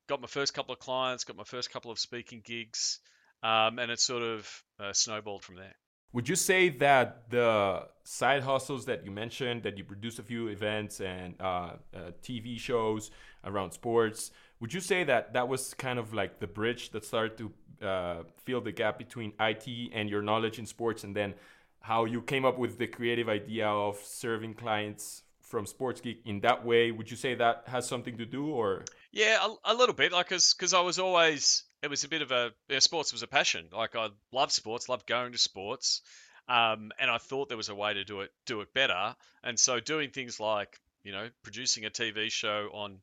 got 0.08 0.20
my 0.20 0.28
first 0.28 0.54
couple 0.54 0.72
of 0.72 0.78
clients, 0.78 1.24
got 1.24 1.36
my 1.36 1.44
first 1.44 1.70
couple 1.70 1.90
of 1.90 1.98
speaking 1.98 2.40
gigs, 2.44 3.00
um, 3.42 3.78
and 3.78 3.90
it 3.90 4.00
sort 4.00 4.22
of 4.22 4.62
uh, 4.80 4.92
snowballed 4.92 5.42
from 5.42 5.56
there. 5.56 5.74
Would 6.16 6.30
you 6.30 6.34
say 6.34 6.70
that 6.70 7.28
the 7.28 7.88
side 8.04 8.42
hustles 8.42 8.86
that 8.86 9.04
you 9.04 9.10
mentioned, 9.10 9.64
that 9.64 9.76
you 9.76 9.84
produce 9.84 10.18
a 10.18 10.22
few 10.22 10.48
events 10.48 11.02
and 11.02 11.34
uh, 11.38 11.44
uh, 11.44 12.12
TV 12.22 12.58
shows 12.58 13.10
around 13.44 13.72
sports, 13.72 14.30
would 14.58 14.72
you 14.72 14.80
say 14.80 15.04
that 15.04 15.34
that 15.34 15.46
was 15.46 15.74
kind 15.74 15.98
of 15.98 16.14
like 16.14 16.40
the 16.40 16.46
bridge 16.46 16.88
that 16.92 17.04
started 17.04 17.36
to 17.36 17.86
uh, 17.86 18.22
fill 18.46 18.62
the 18.62 18.72
gap 18.72 18.96
between 18.96 19.34
IT 19.38 19.90
and 19.92 20.08
your 20.08 20.22
knowledge 20.22 20.58
in 20.58 20.64
sports, 20.64 21.04
and 21.04 21.14
then 21.14 21.34
how 21.80 22.06
you 22.06 22.22
came 22.22 22.46
up 22.46 22.56
with 22.56 22.78
the 22.78 22.86
creative 22.86 23.28
idea 23.28 23.68
of 23.68 23.98
serving 23.98 24.54
clients 24.54 25.22
from 25.42 25.66
Sports 25.66 26.00
Geek 26.00 26.22
in 26.24 26.40
that 26.40 26.64
way? 26.64 26.92
Would 26.92 27.10
you 27.10 27.18
say 27.18 27.34
that 27.34 27.64
has 27.66 27.86
something 27.86 28.16
to 28.16 28.24
do, 28.24 28.46
or? 28.46 28.86
Yeah, 29.12 29.46
a, 29.46 29.72
a 29.72 29.74
little 29.74 29.94
bit. 29.94 30.12
Like, 30.12 30.30
cause, 30.30 30.54
cause 30.54 30.72
I 30.72 30.80
was 30.80 30.98
always 30.98 31.64
it 31.82 31.90
was 31.90 32.04
a 32.04 32.08
bit 32.08 32.22
of 32.22 32.30
a 32.30 32.52
yeah, 32.68 32.78
sports 32.78 33.12
was 33.12 33.22
a 33.22 33.26
passion. 33.26 33.68
Like 33.72 33.96
I 33.96 34.08
love 34.32 34.52
sports, 34.52 34.88
love 34.88 35.06
going 35.06 35.32
to 35.32 35.38
sports, 35.38 36.02
um, 36.48 36.92
and 36.98 37.10
I 37.10 37.18
thought 37.18 37.48
there 37.48 37.56
was 37.56 37.68
a 37.68 37.74
way 37.74 37.94
to 37.94 38.04
do 38.04 38.20
it 38.20 38.30
do 38.46 38.60
it 38.60 38.72
better. 38.72 39.14
And 39.42 39.58
so 39.58 39.80
doing 39.80 40.10
things 40.10 40.40
like 40.40 40.78
you 41.02 41.12
know 41.12 41.28
producing 41.42 41.84
a 41.84 41.90
TV 41.90 42.30
show 42.30 42.70
on 42.72 43.00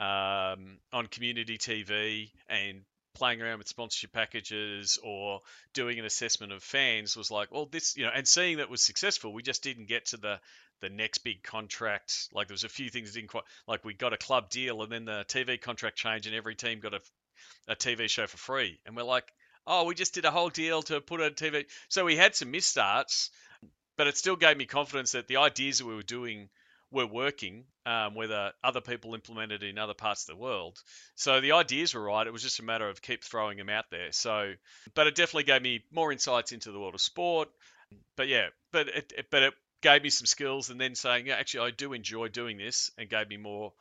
um, 0.00 0.78
on 0.92 1.06
community 1.06 1.58
TV 1.58 2.30
and 2.48 2.82
playing 3.14 3.40
around 3.40 3.58
with 3.58 3.68
sponsorship 3.68 4.12
packages 4.12 4.98
or 5.02 5.40
doing 5.72 5.98
an 5.98 6.04
assessment 6.04 6.52
of 6.52 6.62
fans 6.62 7.16
was 7.16 7.30
like, 7.30 7.52
well, 7.52 7.66
this, 7.66 7.96
you 7.96 8.04
know, 8.04 8.10
and 8.12 8.26
seeing 8.26 8.56
that 8.56 8.68
was 8.68 8.82
successful, 8.82 9.32
we 9.32 9.42
just 9.42 9.62
didn't 9.62 9.86
get 9.86 10.06
to 10.06 10.16
the 10.16 10.40
the 10.80 10.90
next 10.90 11.18
big 11.18 11.42
contract. 11.42 12.28
Like 12.34 12.48
there 12.48 12.54
was 12.54 12.64
a 12.64 12.68
few 12.68 12.90
things 12.90 13.12
that 13.12 13.20
didn't 13.20 13.30
quite, 13.30 13.44
like 13.66 13.84
we 13.84 13.94
got 13.94 14.12
a 14.12 14.18
club 14.18 14.50
deal 14.50 14.82
and 14.82 14.90
then 14.90 15.04
the 15.04 15.24
TV 15.28 15.58
contract 15.60 15.96
changed 15.96 16.26
and 16.26 16.34
every 16.34 16.56
team 16.56 16.80
got 16.80 16.92
a, 16.92 17.00
a 17.68 17.76
TV 17.76 18.08
show 18.08 18.26
for 18.26 18.36
free. 18.36 18.80
And 18.86 18.96
we're 18.96 19.02
like, 19.02 19.30
oh, 19.66 19.84
we 19.84 19.94
just 19.94 20.14
did 20.14 20.24
a 20.24 20.30
whole 20.30 20.50
deal 20.50 20.82
to 20.82 21.00
put 21.00 21.20
a 21.20 21.30
TV. 21.30 21.66
So 21.88 22.04
we 22.04 22.16
had 22.16 22.34
some 22.34 22.52
misstarts, 22.52 23.30
but 23.96 24.06
it 24.06 24.16
still 24.16 24.36
gave 24.36 24.56
me 24.56 24.66
confidence 24.66 25.12
that 25.12 25.28
the 25.28 25.38
ideas 25.38 25.78
that 25.78 25.86
we 25.86 25.94
were 25.94 26.02
doing 26.02 26.48
were 26.90 27.06
working, 27.06 27.64
um, 27.86 28.14
whether 28.14 28.52
other 28.62 28.80
people 28.80 29.14
implemented 29.14 29.62
in 29.62 29.78
other 29.78 29.94
parts 29.94 30.28
of 30.28 30.36
the 30.36 30.40
world. 30.40 30.78
So 31.16 31.40
the 31.40 31.52
ideas 31.52 31.94
were 31.94 32.02
right. 32.02 32.26
It 32.26 32.32
was 32.32 32.42
just 32.42 32.60
a 32.60 32.64
matter 32.64 32.88
of 32.88 33.02
keep 33.02 33.24
throwing 33.24 33.58
them 33.58 33.68
out 33.68 33.86
there. 33.90 34.12
So, 34.12 34.52
but 34.94 35.06
it 35.06 35.14
definitely 35.14 35.44
gave 35.44 35.62
me 35.62 35.84
more 35.90 36.12
insights 36.12 36.52
into 36.52 36.70
the 36.70 36.78
world 36.78 36.94
of 36.94 37.00
sport. 37.00 37.48
But 38.16 38.28
yeah, 38.28 38.48
but 38.72 38.88
it, 38.88 39.12
it 39.16 39.26
but 39.30 39.42
it 39.42 39.54
gave 39.84 40.02
me 40.02 40.10
some 40.10 40.26
skills, 40.26 40.70
and 40.70 40.80
then 40.80 40.94
saying, 40.94 41.26
yeah, 41.26 41.34
actually, 41.34 41.68
I 41.68 41.70
do 41.70 41.92
enjoy 41.92 42.28
doing 42.28 42.56
this, 42.56 42.90
and 42.96 43.08
gave 43.08 43.28
me 43.28 43.36
more, 43.36 43.72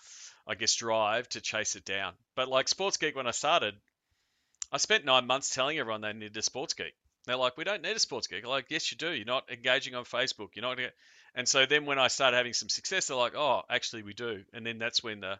I 0.47 0.55
guess, 0.55 0.75
drive 0.75 1.29
to 1.29 1.41
chase 1.41 1.75
it 1.75 1.85
down. 1.85 2.13
But 2.35 2.49
like 2.49 2.67
Sports 2.67 2.97
Geek, 2.97 3.15
when 3.15 3.27
I 3.27 3.31
started, 3.31 3.75
I 4.71 4.77
spent 4.77 5.05
nine 5.05 5.27
months 5.27 5.53
telling 5.53 5.77
everyone 5.77 6.01
they 6.01 6.13
needed 6.13 6.37
a 6.37 6.41
Sports 6.41 6.73
Geek. 6.73 6.93
They're 7.25 7.37
like, 7.37 7.57
we 7.57 7.63
don't 7.63 7.81
need 7.81 7.95
a 7.95 7.99
Sports 7.99 8.27
Geek. 8.27 8.43
I'm 8.43 8.49
like, 8.49 8.65
yes, 8.69 8.91
you 8.91 8.97
do. 8.97 9.11
You're 9.11 9.25
not 9.25 9.49
engaging 9.51 9.95
on 9.95 10.03
Facebook. 10.03 10.49
You're 10.55 10.63
not. 10.63 10.77
And 11.35 11.47
so 11.47 11.65
then 11.65 11.85
when 11.85 11.99
I 11.99 12.07
started 12.07 12.37
having 12.37 12.53
some 12.53 12.69
success, 12.69 13.07
they're 13.07 13.17
like, 13.17 13.35
oh, 13.35 13.61
actually, 13.69 14.03
we 14.03 14.13
do. 14.13 14.43
And 14.53 14.65
then 14.65 14.77
that's 14.77 15.03
when 15.03 15.21
the 15.21 15.39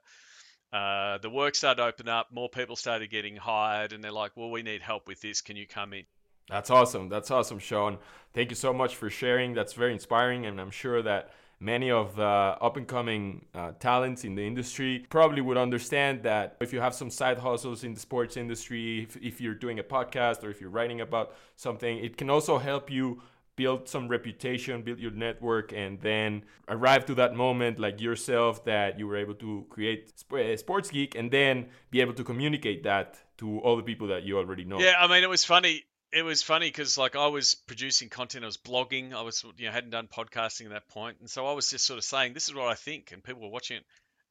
uh, 0.76 1.20
the 1.20 1.30
work 1.30 1.56
started 1.56 1.82
to 1.82 1.88
open 1.88 2.10
up. 2.10 2.32
More 2.32 2.50
people 2.50 2.76
started 2.76 3.12
getting 3.12 3.36
hired, 3.36 3.94
and 3.94 4.04
they're 4.04 4.12
like, 4.12 4.32
well, 4.36 4.50
we 4.50 4.64
need 4.64 4.82
help 4.82 5.08
with 5.08 5.22
this. 5.22 5.42
Can 5.42 5.56
you 5.56 5.68
come 5.68 5.94
in? 5.94 6.06
That's 6.50 6.70
awesome. 6.70 7.10
That's 7.10 7.30
awesome, 7.30 7.60
Sean. 7.60 8.00
Thank 8.34 8.50
you 8.50 8.56
so 8.56 8.74
much 8.74 8.96
for 8.96 9.10
sharing. 9.10 9.54
That's 9.54 9.74
very 9.74 9.94
inspiring, 9.94 10.46
and 10.46 10.60
I'm 10.60 10.72
sure 10.72 11.02
that 11.02 11.32
many 11.64 11.90
of 11.90 12.16
the 12.16 12.24
up 12.24 12.76
and 12.78 12.88
coming 12.88 13.46
uh, 13.56 13.72
talents 13.80 14.24
in 14.24 14.36
the 14.36 14.46
industry 14.46 15.06
probably 15.10 15.42
would 15.42 15.58
understand 15.58 16.24
that 16.24 16.58
if 16.60 16.74
you 16.74 16.82
have 16.82 16.94
some 16.94 17.10
side 17.10 17.38
hustles 17.40 17.84
in 17.84 17.94
the 17.94 18.00
sports 18.00 18.36
industry, 18.36 19.04
if, 19.04 19.16
if 19.18 19.40
you're 19.40 19.56
doing 19.56 19.80
a 19.80 19.84
podcast 19.84 20.44
or 20.44 20.50
if 20.50 20.60
you're 20.60 20.70
writing 20.70 21.02
about 21.02 21.34
something, 21.56 21.98
it 21.98 22.18
can 22.18 22.30
also 22.30 22.58
help 22.58 22.92
you 22.92 23.22
build 23.56 23.88
some 23.88 24.08
reputation, 24.08 24.82
build 24.82 25.00
your 25.00 25.12
network, 25.12 25.72
and 25.74 26.02
then 26.02 26.44
arrive 26.68 27.06
to 27.06 27.16
that 27.16 27.36
moment 27.36 27.80
like 27.80 28.02
yourself 28.02 28.66
that 28.66 28.98
you 29.00 29.08
were 29.08 29.16
able 29.16 29.36
to 29.36 29.66
create 29.70 30.12
Sports 30.60 30.90
Geek 30.90 31.16
and 31.16 31.32
then 31.32 31.68
be 31.92 32.02
able 32.02 32.14
to 32.14 32.24
communicate 32.24 32.84
that 32.84 33.20
to 33.38 33.60
all 33.60 33.78
the 33.78 33.84
people 33.84 34.08
that 34.08 34.24
you 34.24 34.38
already 34.38 34.66
know. 34.66 34.80
Yeah, 34.80 34.96
I 35.00 35.08
mean, 35.08 35.24
it 35.24 35.30
was 35.30 35.46
funny. 35.46 35.84
It 36.14 36.24
was 36.24 36.44
funny 36.44 36.68
because 36.68 36.98
like 36.98 37.16
I 37.16 37.28
was 37.28 37.56
producing 37.56 38.10
content, 38.10 38.44
I 38.44 38.48
was 38.48 38.58
blogging, 38.58 39.14
I 39.14 39.22
was 39.24 39.44
you 39.58 39.66
know 39.66 39.72
hadn't 39.72 39.90
done 39.90 40.08
podcasting 40.08 40.66
at 40.66 40.72
that 40.72 40.88
point, 40.88 41.18
and 41.20 41.30
so 41.30 41.48
I 41.48 41.54
was 41.54 41.70
just 41.70 41.86
sort 41.86 41.98
of 41.98 42.04
saying 42.04 42.34
this 42.34 42.48
is 42.48 42.54
what 42.54 42.68
I 42.68 42.76
think, 42.76 43.12
and 43.12 43.24
people 43.24 43.42
were 43.42 43.50
watching 43.50 43.78
it. 43.78 43.86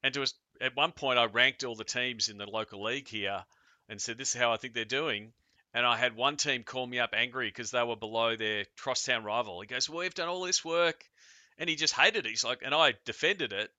And 0.05 0.15
to 0.15 0.21
was 0.21 0.35
at 0.61 0.77
one 0.77 0.93
point 0.93 1.19
I 1.19 1.25
ranked 1.25 1.65
all 1.65 1.75
the 1.75 1.85
teams 1.85 2.29
in 2.29 2.39
the 2.39 2.47
local 2.47 2.83
league 2.83 3.09
here 3.09 3.45
and 3.89 4.01
said 4.01 4.17
this 4.17 4.35
is 4.35 4.41
how 4.41 4.53
I 4.53 4.57
think 4.57 4.75
they're 4.75 4.85
doing 4.85 5.33
and 5.75 5.87
I 5.87 5.97
had 5.97 6.15
one 6.15 6.37
team 6.37 6.65
call 6.65 6.87
me 6.87 6.99
up 6.99 7.15
angry 7.15 7.49
because 7.49 7.71
they 7.71 7.83
were 7.83 7.97
below 7.97 8.37
their 8.37 8.67
crosstown 8.79 9.25
rival. 9.25 9.61
He 9.61 9.67
goes, 9.67 9.89
well, 9.89 10.01
"We've 10.01 10.15
done 10.15 10.29
all 10.29 10.43
this 10.43 10.65
work," 10.65 11.09
and 11.59 11.69
he 11.69 11.77
just 11.77 11.95
hated 11.95 12.27
it. 12.27 12.31
He's 12.31 12.45
like, 12.45 12.61
and 12.63 12.75
I 12.75 12.95
defended 13.05 13.53
it 13.53 13.71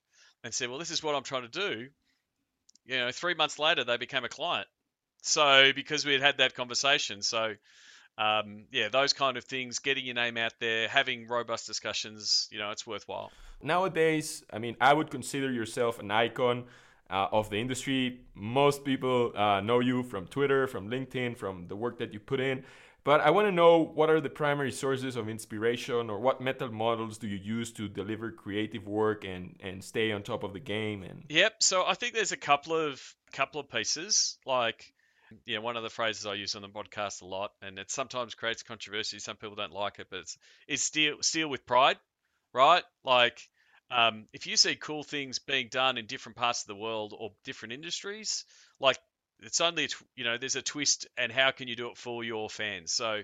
and 0.43 0.53
said, 0.53 0.69
"Well, 0.69 0.79
this 0.79 0.91
is 0.91 1.03
what 1.03 1.15
I'm 1.15 1.23
trying 1.23 1.43
to 1.43 1.47
do." 1.47 1.89
You 2.85 2.97
know, 2.99 3.11
three 3.11 3.35
months 3.35 3.59
later, 3.59 3.83
they 3.83 3.97
became 3.97 4.25
a 4.25 4.29
client. 4.29 4.67
So 5.21 5.71
because 5.73 6.05
we 6.05 6.13
had 6.13 6.21
had 6.21 6.37
that 6.39 6.55
conversation, 6.55 7.21
so 7.21 7.55
um, 8.17 8.65
yeah, 8.71 8.89
those 8.89 9.13
kind 9.13 9.37
of 9.37 9.43
things, 9.43 9.79
getting 9.79 10.05
your 10.05 10.15
name 10.15 10.37
out 10.37 10.53
there, 10.59 10.87
having 10.87 11.27
robust 11.27 11.67
discussions, 11.67 12.47
you 12.51 12.59
know, 12.59 12.71
it's 12.71 12.85
worthwhile. 12.85 13.31
Nowadays, 13.61 14.43
I 14.51 14.59
mean, 14.59 14.75
I 14.79 14.93
would 14.93 15.09
consider 15.09 15.51
yourself 15.51 15.99
an 15.99 16.11
icon 16.11 16.65
uh, 17.09 17.27
of 17.31 17.49
the 17.49 17.57
industry. 17.57 18.21
Most 18.35 18.83
people 18.83 19.31
uh, 19.35 19.61
know 19.61 19.79
you 19.79 20.03
from 20.03 20.27
Twitter, 20.27 20.67
from 20.67 20.89
LinkedIn, 20.89 21.37
from 21.37 21.67
the 21.67 21.75
work 21.75 21.97
that 21.99 22.13
you 22.13 22.19
put 22.19 22.39
in. 22.39 22.63
But 23.03 23.19
I 23.19 23.31
want 23.31 23.47
to 23.47 23.51
know 23.51 23.79
what 23.79 24.09
are 24.09 24.21
the 24.21 24.29
primary 24.29 24.71
sources 24.71 25.17
of 25.17 25.27
inspiration 25.27 26.09
or 26.09 26.19
what 26.19 26.39
mental 26.39 26.71
models 26.71 27.17
do 27.17 27.27
you 27.27 27.35
use 27.35 27.71
to 27.73 27.89
deliver 27.89 28.31
creative 28.31 28.87
work 28.87 29.25
and, 29.25 29.57
and 29.59 29.83
stay 29.83 30.13
on 30.13 30.23
top 30.23 30.43
of 30.43 30.53
the 30.53 30.59
game 30.59 31.03
and 31.03 31.23
Yep, 31.27 31.55
so 31.61 31.85
I 31.85 31.95
think 31.95 32.13
there's 32.13 32.31
a 32.31 32.37
couple 32.37 32.73
of 32.73 33.01
couple 33.33 33.59
of 33.59 33.67
pieces 33.67 34.37
like 34.45 34.92
yeah, 35.45 35.59
one 35.59 35.77
of 35.77 35.83
the 35.83 35.89
phrases 35.89 36.25
I 36.25 36.35
use 36.35 36.55
on 36.55 36.61
the 36.61 36.69
podcast 36.69 37.21
a 37.21 37.25
lot 37.25 37.51
and 37.61 37.77
it 37.79 37.91
sometimes 37.91 38.35
creates 38.35 38.63
controversy, 38.63 39.19
some 39.19 39.37
people 39.37 39.55
don't 39.55 39.73
like 39.73 39.99
it, 39.99 40.07
but 40.09 40.19
it's 40.19 40.37
is 40.67 40.83
steal 40.83 41.17
steal 41.21 41.47
with 41.47 41.65
pride, 41.65 41.97
right? 42.53 42.83
Like 43.03 43.39
um, 43.91 44.25
if 44.33 44.47
you 44.47 44.57
see 44.57 44.75
cool 44.75 45.03
things 45.03 45.39
being 45.39 45.67
done 45.69 45.97
in 45.97 46.05
different 46.05 46.37
parts 46.37 46.63
of 46.63 46.67
the 46.67 46.75
world 46.75 47.13
or 47.17 47.31
different 47.43 47.73
industries, 47.73 48.45
like 48.79 48.97
it's 49.39 49.61
only 49.61 49.89
you 50.15 50.23
know 50.23 50.37
there's 50.37 50.55
a 50.55 50.61
twist 50.61 51.07
and 51.17 51.31
how 51.31 51.51
can 51.51 51.67
you 51.67 51.75
do 51.75 51.89
it 51.89 51.97
for 51.97 52.23
your 52.23 52.49
fans. 52.49 52.91
So 52.91 53.21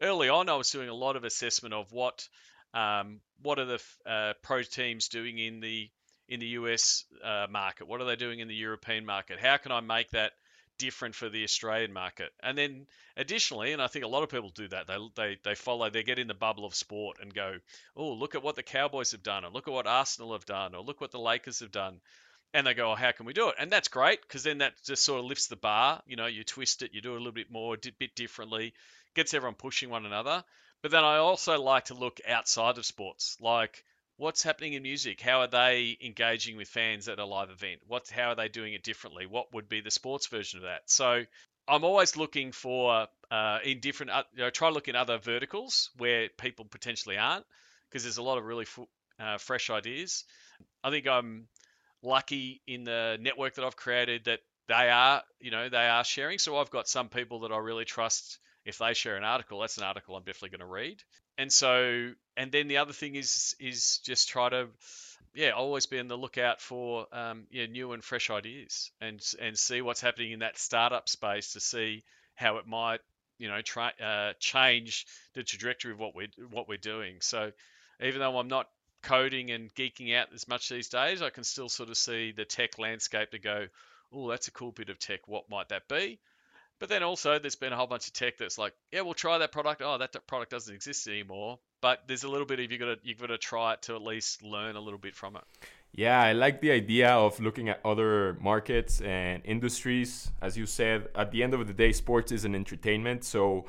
early 0.00 0.28
on, 0.28 0.48
I 0.48 0.56
was 0.56 0.70
doing 0.70 0.88
a 0.88 0.94
lot 0.94 1.16
of 1.16 1.24
assessment 1.24 1.74
of 1.74 1.92
what 1.92 2.26
um, 2.74 3.20
what 3.42 3.58
are 3.58 3.64
the 3.64 3.82
uh, 4.06 4.32
pro 4.42 4.62
teams 4.62 5.08
doing 5.08 5.38
in 5.38 5.60
the 5.60 5.90
in 6.28 6.40
the 6.40 6.46
US 6.48 7.04
uh, 7.24 7.46
market? 7.50 7.88
What 7.88 8.00
are 8.00 8.04
they 8.04 8.16
doing 8.16 8.40
in 8.40 8.48
the 8.48 8.54
European 8.54 9.06
market? 9.06 9.38
How 9.40 9.56
can 9.56 9.72
I 9.72 9.80
make 9.80 10.10
that 10.10 10.32
different 10.78 11.14
for 11.14 11.28
the 11.28 11.44
Australian 11.44 11.92
market. 11.92 12.30
And 12.42 12.56
then 12.56 12.86
additionally, 13.16 13.72
and 13.72 13.82
I 13.82 13.86
think 13.86 14.04
a 14.04 14.08
lot 14.08 14.22
of 14.22 14.30
people 14.30 14.50
do 14.50 14.68
that, 14.68 14.86
they, 14.86 14.96
they, 15.16 15.38
they 15.44 15.54
follow, 15.54 15.90
they 15.90 16.02
get 16.02 16.18
in 16.18 16.28
the 16.28 16.34
bubble 16.34 16.64
of 16.64 16.74
sport 16.74 17.18
and 17.20 17.34
go, 17.34 17.56
oh, 17.96 18.12
look 18.12 18.34
at 18.34 18.42
what 18.42 18.56
the 18.56 18.62
Cowboys 18.62 19.12
have 19.12 19.22
done, 19.22 19.44
or 19.44 19.50
look 19.50 19.68
at 19.68 19.74
what 19.74 19.86
Arsenal 19.86 20.32
have 20.32 20.46
done, 20.46 20.74
or 20.74 20.82
look 20.82 21.00
what 21.00 21.10
the 21.10 21.18
Lakers 21.18 21.60
have 21.60 21.72
done. 21.72 22.00
And 22.54 22.66
they 22.66 22.72
go, 22.72 22.92
oh, 22.92 22.94
how 22.94 23.12
can 23.12 23.26
we 23.26 23.34
do 23.34 23.50
it? 23.50 23.56
And 23.58 23.70
that's 23.70 23.88
great 23.88 24.22
because 24.22 24.42
then 24.42 24.58
that 24.58 24.72
just 24.82 25.04
sort 25.04 25.18
of 25.20 25.26
lifts 25.26 25.48
the 25.48 25.56
bar. 25.56 26.00
You 26.06 26.16
know, 26.16 26.26
you 26.26 26.44
twist 26.44 26.80
it, 26.80 26.94
you 26.94 27.02
do 27.02 27.12
it 27.12 27.16
a 27.16 27.18
little 27.18 27.32
bit 27.32 27.50
more, 27.50 27.74
a 27.74 27.92
bit 27.98 28.14
differently, 28.14 28.72
gets 29.14 29.34
everyone 29.34 29.54
pushing 29.54 29.90
one 29.90 30.06
another. 30.06 30.42
But 30.80 30.92
then 30.92 31.04
I 31.04 31.16
also 31.16 31.60
like 31.60 31.86
to 31.86 31.94
look 31.94 32.20
outside 32.26 32.78
of 32.78 32.86
sports, 32.86 33.36
like 33.40 33.84
what's 34.18 34.42
happening 34.42 34.74
in 34.74 34.82
music? 34.82 35.20
How 35.20 35.40
are 35.40 35.48
they 35.48 35.96
engaging 36.04 36.56
with 36.56 36.68
fans 36.68 37.08
at 37.08 37.18
a 37.18 37.24
live 37.24 37.50
event? 37.50 37.80
What 37.86 38.08
how 38.10 38.30
are 38.30 38.34
they 38.34 38.48
doing 38.48 38.74
it 38.74 38.82
differently? 38.82 39.24
What 39.26 39.54
would 39.54 39.68
be 39.68 39.80
the 39.80 39.90
sports 39.90 40.26
version 40.26 40.58
of 40.58 40.64
that? 40.64 40.82
So 40.86 41.22
I'm 41.66 41.84
always 41.84 42.16
looking 42.16 42.52
for 42.52 43.06
uh, 43.30 43.58
in 43.64 43.80
different, 43.80 44.12
uh, 44.12 44.24
you 44.34 44.40
know, 44.40 44.50
try 44.50 44.68
to 44.68 44.74
look 44.74 44.88
in 44.88 44.96
other 44.96 45.18
verticals 45.18 45.90
where 45.96 46.28
people 46.36 46.64
potentially 46.64 47.16
aren't, 47.16 47.46
because 47.88 48.02
there's 48.02 48.18
a 48.18 48.22
lot 48.22 48.38
of 48.38 48.44
really 48.44 48.66
uh, 49.20 49.38
fresh 49.38 49.70
ideas. 49.70 50.24
I 50.82 50.90
think 50.90 51.06
I'm 51.06 51.46
lucky 52.02 52.60
in 52.66 52.84
the 52.84 53.18
network 53.20 53.54
that 53.54 53.64
I've 53.64 53.76
created 53.76 54.24
that 54.24 54.40
they 54.66 54.90
are, 54.90 55.22
you 55.40 55.50
know, 55.50 55.68
they 55.68 55.88
are 55.88 56.04
sharing. 56.04 56.38
So 56.38 56.58
I've 56.58 56.70
got 56.70 56.88
some 56.88 57.08
people 57.08 57.40
that 57.40 57.52
I 57.52 57.58
really 57.58 57.84
trust. 57.84 58.38
If 58.64 58.78
they 58.78 58.94
share 58.94 59.16
an 59.16 59.24
article, 59.24 59.60
that's 59.60 59.78
an 59.78 59.84
article 59.84 60.16
I'm 60.16 60.24
definitely 60.24 60.50
going 60.50 60.68
to 60.68 60.74
read. 60.74 61.02
And 61.38 61.52
so 61.52 62.12
and 62.36 62.52
then 62.52 62.68
the 62.68 62.78
other 62.78 62.92
thing 62.92 63.14
is 63.14 63.54
is 63.60 63.98
just 63.98 64.28
try 64.28 64.48
to 64.48 64.68
yeah 65.34 65.50
always 65.50 65.86
be 65.86 65.98
on 65.98 66.08
the 66.08 66.16
lookout 66.16 66.60
for 66.60 67.06
um, 67.12 67.46
yeah 67.50 67.66
new 67.66 67.92
and 67.92 68.02
fresh 68.02 68.30
ideas 68.30 68.90
and 69.00 69.20
and 69.40 69.56
see 69.56 69.80
what's 69.80 70.00
happening 70.00 70.32
in 70.32 70.40
that 70.40 70.58
startup 70.58 71.08
space 71.08 71.52
to 71.52 71.60
see 71.60 72.02
how 72.34 72.56
it 72.56 72.66
might 72.66 73.00
you 73.38 73.48
know 73.48 73.62
try 73.62 73.92
uh, 74.02 74.32
change 74.40 75.06
the 75.34 75.44
trajectory 75.44 75.92
of 75.92 75.98
what 75.98 76.14
we're 76.14 76.28
what 76.50 76.68
we're 76.68 76.76
doing. 76.76 77.16
So 77.20 77.52
even 78.02 78.20
though 78.20 78.38
I'm 78.38 78.48
not 78.48 78.68
coding 79.00 79.52
and 79.52 79.72
geeking 79.74 80.14
out 80.16 80.28
as 80.34 80.48
much 80.48 80.68
these 80.68 80.88
days 80.88 81.22
I 81.22 81.30
can 81.30 81.44
still 81.44 81.68
sort 81.68 81.88
of 81.88 81.96
see 81.96 82.32
the 82.32 82.44
tech 82.44 82.80
landscape 82.80 83.30
to 83.30 83.38
go 83.38 83.68
oh 84.12 84.28
that's 84.28 84.48
a 84.48 84.52
cool 84.52 84.72
bit 84.72 84.88
of 84.88 84.98
tech. 84.98 85.28
What 85.28 85.48
might 85.48 85.68
that 85.68 85.86
be 85.88 86.18
but 86.78 86.88
then 86.88 87.02
also, 87.02 87.38
there's 87.38 87.56
been 87.56 87.72
a 87.72 87.76
whole 87.76 87.86
bunch 87.86 88.06
of 88.06 88.12
tech 88.12 88.38
that's 88.38 88.58
like, 88.58 88.72
yeah, 88.92 89.00
we'll 89.00 89.14
try 89.14 89.38
that 89.38 89.52
product. 89.52 89.82
Oh, 89.84 89.98
that 89.98 90.14
product 90.26 90.50
doesn't 90.50 90.74
exist 90.74 91.08
anymore. 91.08 91.58
But 91.80 92.02
there's 92.06 92.24
a 92.24 92.28
little 92.28 92.46
bit 92.46 92.60
of 92.60 92.70
you 92.70 92.78
got 92.78 92.86
to 92.86 92.98
you've 93.02 93.20
got 93.20 93.28
to 93.28 93.38
try 93.38 93.74
it 93.74 93.82
to 93.82 93.94
at 93.94 94.02
least 94.02 94.42
learn 94.42 94.76
a 94.76 94.80
little 94.80 94.98
bit 94.98 95.14
from 95.14 95.36
it. 95.36 95.42
Yeah, 95.92 96.20
I 96.20 96.32
like 96.32 96.60
the 96.60 96.70
idea 96.70 97.10
of 97.10 97.40
looking 97.40 97.68
at 97.68 97.80
other 97.84 98.36
markets 98.40 99.00
and 99.00 99.42
industries. 99.44 100.30
As 100.42 100.56
you 100.56 100.66
said, 100.66 101.08
at 101.14 101.30
the 101.30 101.42
end 101.42 101.54
of 101.54 101.66
the 101.66 101.72
day, 101.72 101.92
sports 101.92 102.30
is 102.30 102.44
an 102.44 102.54
entertainment. 102.54 103.24
So, 103.24 103.66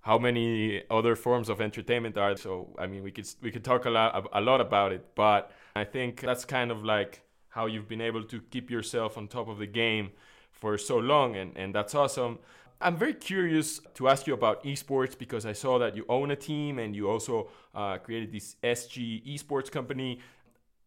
how 0.00 0.18
many 0.18 0.82
other 0.90 1.14
forms 1.14 1.48
of 1.48 1.60
entertainment 1.60 2.18
are? 2.18 2.36
So, 2.36 2.74
I 2.78 2.86
mean, 2.86 3.02
we 3.02 3.12
could 3.12 3.28
we 3.40 3.50
could 3.50 3.64
talk 3.64 3.84
a 3.84 3.90
lot 3.90 4.28
a 4.32 4.40
lot 4.40 4.60
about 4.60 4.92
it, 4.92 5.14
but 5.14 5.52
I 5.76 5.84
think 5.84 6.20
that's 6.20 6.44
kind 6.44 6.70
of 6.70 6.84
like 6.84 7.22
how 7.48 7.66
you've 7.66 7.88
been 7.88 8.00
able 8.00 8.24
to 8.24 8.40
keep 8.50 8.70
yourself 8.70 9.16
on 9.16 9.28
top 9.28 9.48
of 9.48 9.58
the 9.58 9.66
game 9.66 10.10
for 10.62 10.78
so 10.78 10.96
long, 10.96 11.34
and, 11.34 11.50
and 11.56 11.74
that's 11.74 11.92
awesome. 11.92 12.38
I'm 12.80 12.96
very 12.96 13.14
curious 13.14 13.80
to 13.94 14.08
ask 14.08 14.28
you 14.28 14.34
about 14.34 14.62
esports 14.62 15.18
because 15.18 15.44
I 15.44 15.54
saw 15.54 15.76
that 15.80 15.96
you 15.96 16.04
own 16.08 16.30
a 16.30 16.36
team 16.36 16.78
and 16.78 16.94
you 16.94 17.10
also 17.10 17.48
uh, 17.74 17.98
created 17.98 18.30
this 18.30 18.54
SG 18.62 19.26
esports 19.26 19.70
company. 19.72 20.20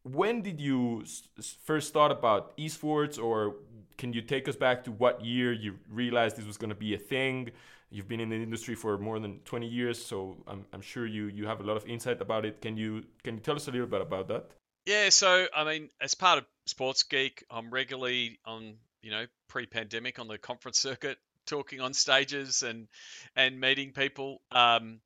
When 0.04 0.42
did 0.42 0.62
you 0.62 1.02
s- 1.04 1.58
first 1.70 1.92
thought 1.92 2.10
about 2.20 2.56
esports, 2.58 3.22
or 3.22 3.56
can 3.98 4.14
you 4.14 4.22
take 4.22 4.48
us 4.48 4.56
back 4.56 4.86
to 4.86 4.92
what 4.92 5.26
year 5.26 5.52
you 5.52 5.72
realized 5.90 6.38
this 6.38 6.46
was 6.46 6.58
going 6.58 6.74
to 6.78 6.82
be 6.88 6.94
a 6.94 7.02
thing? 7.14 7.52
You've 7.90 8.08
been 8.08 8.22
in 8.22 8.30
the 8.30 8.38
industry 8.38 8.76
for 8.76 8.98
more 8.98 9.20
than 9.20 9.40
20 9.40 9.68
years, 9.68 9.98
so 10.02 10.38
I'm, 10.48 10.66
I'm 10.72 10.82
sure 10.82 11.06
you, 11.06 11.28
you 11.28 11.48
have 11.48 11.60
a 11.60 11.64
lot 11.64 11.76
of 11.76 11.86
insight 11.86 12.22
about 12.22 12.46
it. 12.46 12.62
Can 12.62 12.78
you 12.78 13.04
can 13.24 13.36
you 13.36 13.42
tell 13.42 13.58
us 13.58 13.68
a 13.68 13.72
little 13.72 13.88
bit 13.88 14.02
about 14.02 14.30
that? 14.30 14.46
Yeah, 14.86 15.10
so 15.10 15.48
I 15.54 15.66
mean, 15.66 15.90
as 16.00 16.14
part 16.16 16.38
of 16.38 16.46
Sports 16.66 17.04
Geek, 17.04 17.44
I'm 17.50 17.70
regularly 17.72 18.40
on 18.46 18.76
you 19.06 19.12
know, 19.12 19.26
pre-pandemic 19.50 20.18
on 20.18 20.28
the 20.28 20.40
conference 20.40 20.80
circuit, 20.80 21.20
talking 21.46 21.80
on 21.80 21.94
stages 21.94 22.64
and 22.64 22.88
and 23.36 23.60
meeting 23.60 23.92
people. 23.92 24.42
Um, 24.52 25.00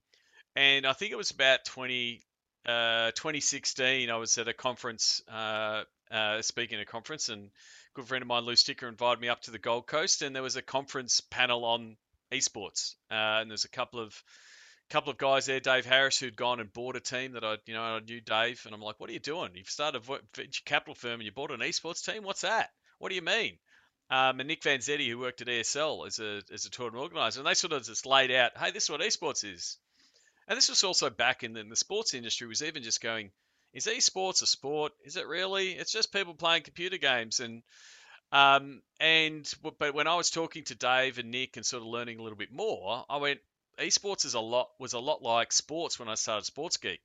and 0.56 0.88
I 0.88 0.94
think 0.94 1.12
it 1.12 1.18
was 1.18 1.32
about 1.32 1.66
20, 1.66 2.22
uh, 2.66 3.12
2016. 3.12 4.10
I 4.10 4.16
was 4.16 4.38
at 4.38 4.48
a 4.48 4.54
conference, 4.54 5.22
uh, 5.28 5.84
uh, 6.10 6.42
speaking 6.42 6.78
at 6.78 6.84
a 6.84 6.86
conference, 6.86 7.28
and 7.28 7.52
good 7.94 8.08
friend 8.08 8.22
of 8.22 8.28
mine, 8.30 8.44
Lou 8.44 8.56
Sticker, 8.56 8.88
invited 8.88 9.20
me 9.20 9.28
up 9.28 9.42
to 9.42 9.52
the 9.52 9.60
Gold 9.60 9.86
Coast, 9.86 10.22
and 10.22 10.34
there 10.34 10.44
was 10.44 10.56
a 10.56 10.62
conference 10.62 11.20
panel 11.20 11.66
on 11.66 11.98
esports, 12.32 12.96
uh, 13.12 13.42
and 13.42 13.52
there's 13.52 13.66
a 13.66 13.70
couple 13.70 14.00
of 14.00 14.24
couple 14.90 15.12
of 15.12 15.18
guys 15.18 15.46
there, 15.46 15.60
Dave 15.60 15.86
Harris, 15.86 16.18
who'd 16.18 16.38
gone 16.38 16.60
and 16.60 16.74
bought 16.74 16.96
a 16.96 17.00
team 17.00 17.34
that 17.34 17.44
I, 17.44 17.58
you 17.68 17.76
know, 17.76 17.84
I 17.84 18.00
knew 18.00 18.22
Dave, 18.22 18.62
and 18.66 18.74
I'm 18.74 18.82
like, 18.82 18.98
"What 19.00 19.10
are 19.10 19.14
you 19.14 19.20
doing? 19.20 19.52
You've 19.56 19.70
started 19.70 20.02
a 20.02 20.20
venture 20.34 20.62
capital 20.64 20.96
firm 20.96 21.16
and 21.16 21.24
you 21.24 21.34
bought 21.34 21.52
an 21.52 21.60
esports 21.60 22.04
team. 22.04 22.24
What's 22.24 22.42
that? 22.42 22.70
What 22.98 23.10
do 23.10 23.16
you 23.16 23.22
mean?" 23.22 23.60
Um, 24.12 24.40
and 24.40 24.48
Nick 24.48 24.62
Vanzetti, 24.62 25.08
who 25.08 25.20
worked 25.20 25.42
at 25.42 25.48
ESL 25.48 26.08
as 26.08 26.20
a 26.20 26.42
as 26.52 26.66
a 26.66 26.70
tournament 26.72 27.04
organizer, 27.04 27.40
and 27.40 27.48
they 27.48 27.54
sort 27.54 27.74
of 27.74 27.86
just 27.86 28.06
laid 28.06 28.32
out, 28.32 28.58
"Hey, 28.58 28.72
this 28.72 28.84
is 28.84 28.90
what 28.90 29.02
esports 29.02 29.44
is." 29.44 29.78
And 30.48 30.58
this 30.58 30.70
was 30.70 30.84
also 30.84 31.12
back 31.12 31.44
in 31.44 31.54
the, 31.54 31.60
in 31.60 31.70
the 31.70 31.76
sports 31.76 32.16
industry 32.16 32.48
was 32.48 32.64
even 32.64 32.82
just 32.82 33.02
going, 33.02 33.32
"Is 33.72 33.86
esports 33.86 34.42
a 34.42 34.48
sport? 34.48 34.94
Is 35.04 35.16
it 35.16 35.28
really? 35.28 35.74
It's 35.74 35.92
just 35.92 36.12
people 36.12 36.34
playing 36.34 36.64
computer 36.64 36.98
games." 36.98 37.40
And 37.40 37.62
um, 38.32 38.82
and 39.00 39.52
but 39.62 39.94
when 39.94 40.08
I 40.08 40.16
was 40.16 40.32
talking 40.32 40.64
to 40.66 40.76
Dave 40.76 41.20
and 41.20 41.30
Nick 41.30 41.56
and 41.56 41.66
sort 41.66 41.84
of 41.84 41.88
learning 41.88 42.18
a 42.20 42.24
little 42.24 42.38
bit 42.38 42.52
more, 42.52 43.06
I 43.08 43.18
went, 43.18 43.40
esports 43.78 44.26
is 44.26 44.34
a 44.34 44.40
lot 44.40 44.70
was 44.80 44.94
a 44.94 45.00
lot 45.00 45.22
like 45.22 45.52
sports 45.52 46.00
when 46.00 46.10
I 46.10 46.16
started 46.16 46.46
Sports 46.46 46.78
Geek. 46.78 47.02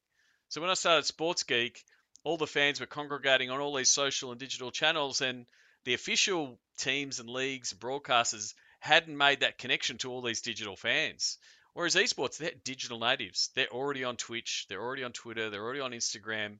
So 0.48 0.62
when 0.62 0.70
I 0.70 0.74
started 0.74 1.04
Sports 1.04 1.42
Geek, 1.42 1.84
all 2.24 2.38
the 2.38 2.46
fans 2.46 2.80
were 2.80 2.86
congregating 2.86 3.50
on 3.50 3.60
all 3.60 3.74
these 3.74 3.90
social 3.90 4.30
and 4.30 4.40
digital 4.40 4.70
channels, 4.70 5.20
and 5.20 5.44
the 5.84 5.94
official 5.94 6.58
teams 6.78 7.20
and 7.20 7.28
leagues 7.28 7.72
and 7.72 7.80
broadcasters 7.80 8.54
hadn't 8.80 9.16
made 9.16 9.40
that 9.40 9.58
connection 9.58 9.98
to 9.98 10.10
all 10.10 10.22
these 10.22 10.42
digital 10.42 10.76
fans. 10.76 11.38
Whereas 11.72 11.96
esports, 11.96 12.36
they're 12.38 12.52
digital 12.64 12.98
natives. 12.98 13.50
They're 13.54 13.72
already 13.72 14.04
on 14.04 14.16
Twitch, 14.16 14.66
they're 14.68 14.82
already 14.82 15.04
on 15.04 15.12
Twitter, 15.12 15.50
they're 15.50 15.62
already 15.62 15.80
on 15.80 15.92
Instagram, 15.92 16.58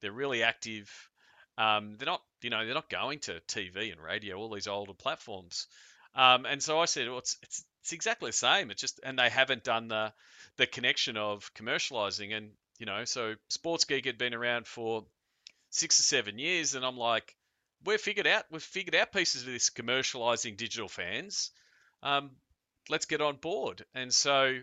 they're 0.00 0.12
really 0.12 0.42
active. 0.42 0.90
Um, 1.56 1.96
they're 1.98 2.06
not, 2.06 2.22
you 2.42 2.50
know, 2.50 2.64
they're 2.64 2.74
not 2.74 2.90
going 2.90 3.20
to 3.20 3.40
TV 3.46 3.92
and 3.92 4.00
radio, 4.00 4.36
all 4.36 4.52
these 4.52 4.66
older 4.66 4.94
platforms. 4.94 5.66
Um, 6.14 6.46
and 6.46 6.62
so 6.62 6.80
I 6.80 6.86
said, 6.86 7.08
well, 7.08 7.18
it's, 7.18 7.36
it's 7.42 7.64
it's 7.84 7.92
exactly 7.92 8.30
the 8.30 8.36
same. 8.36 8.70
It's 8.70 8.80
just, 8.80 8.98
and 9.04 9.18
they 9.18 9.28
haven't 9.28 9.62
done 9.62 9.88
the 9.88 10.12
the 10.56 10.66
connection 10.66 11.16
of 11.18 11.52
commercializing. 11.54 12.34
And 12.34 12.52
you 12.78 12.86
know, 12.86 13.04
so 13.04 13.34
Sports 13.48 13.84
Geek 13.84 14.06
had 14.06 14.16
been 14.16 14.32
around 14.32 14.66
for 14.66 15.04
six 15.70 16.00
or 16.00 16.04
seven 16.04 16.38
years, 16.38 16.74
and 16.74 16.84
I'm 16.84 16.96
like, 16.96 17.36
we've 17.84 18.00
figured 18.00 18.26
out 18.26 18.44
we've 18.50 18.62
figured 18.62 18.94
out 18.94 19.12
pieces 19.12 19.42
of 19.42 19.48
this 19.48 19.70
commercializing 19.70 20.56
digital 20.56 20.88
fans. 20.88 21.50
Um, 22.02 22.30
let's 22.88 23.06
get 23.06 23.20
on 23.20 23.36
board. 23.36 23.84
And 23.94 24.12
so. 24.12 24.60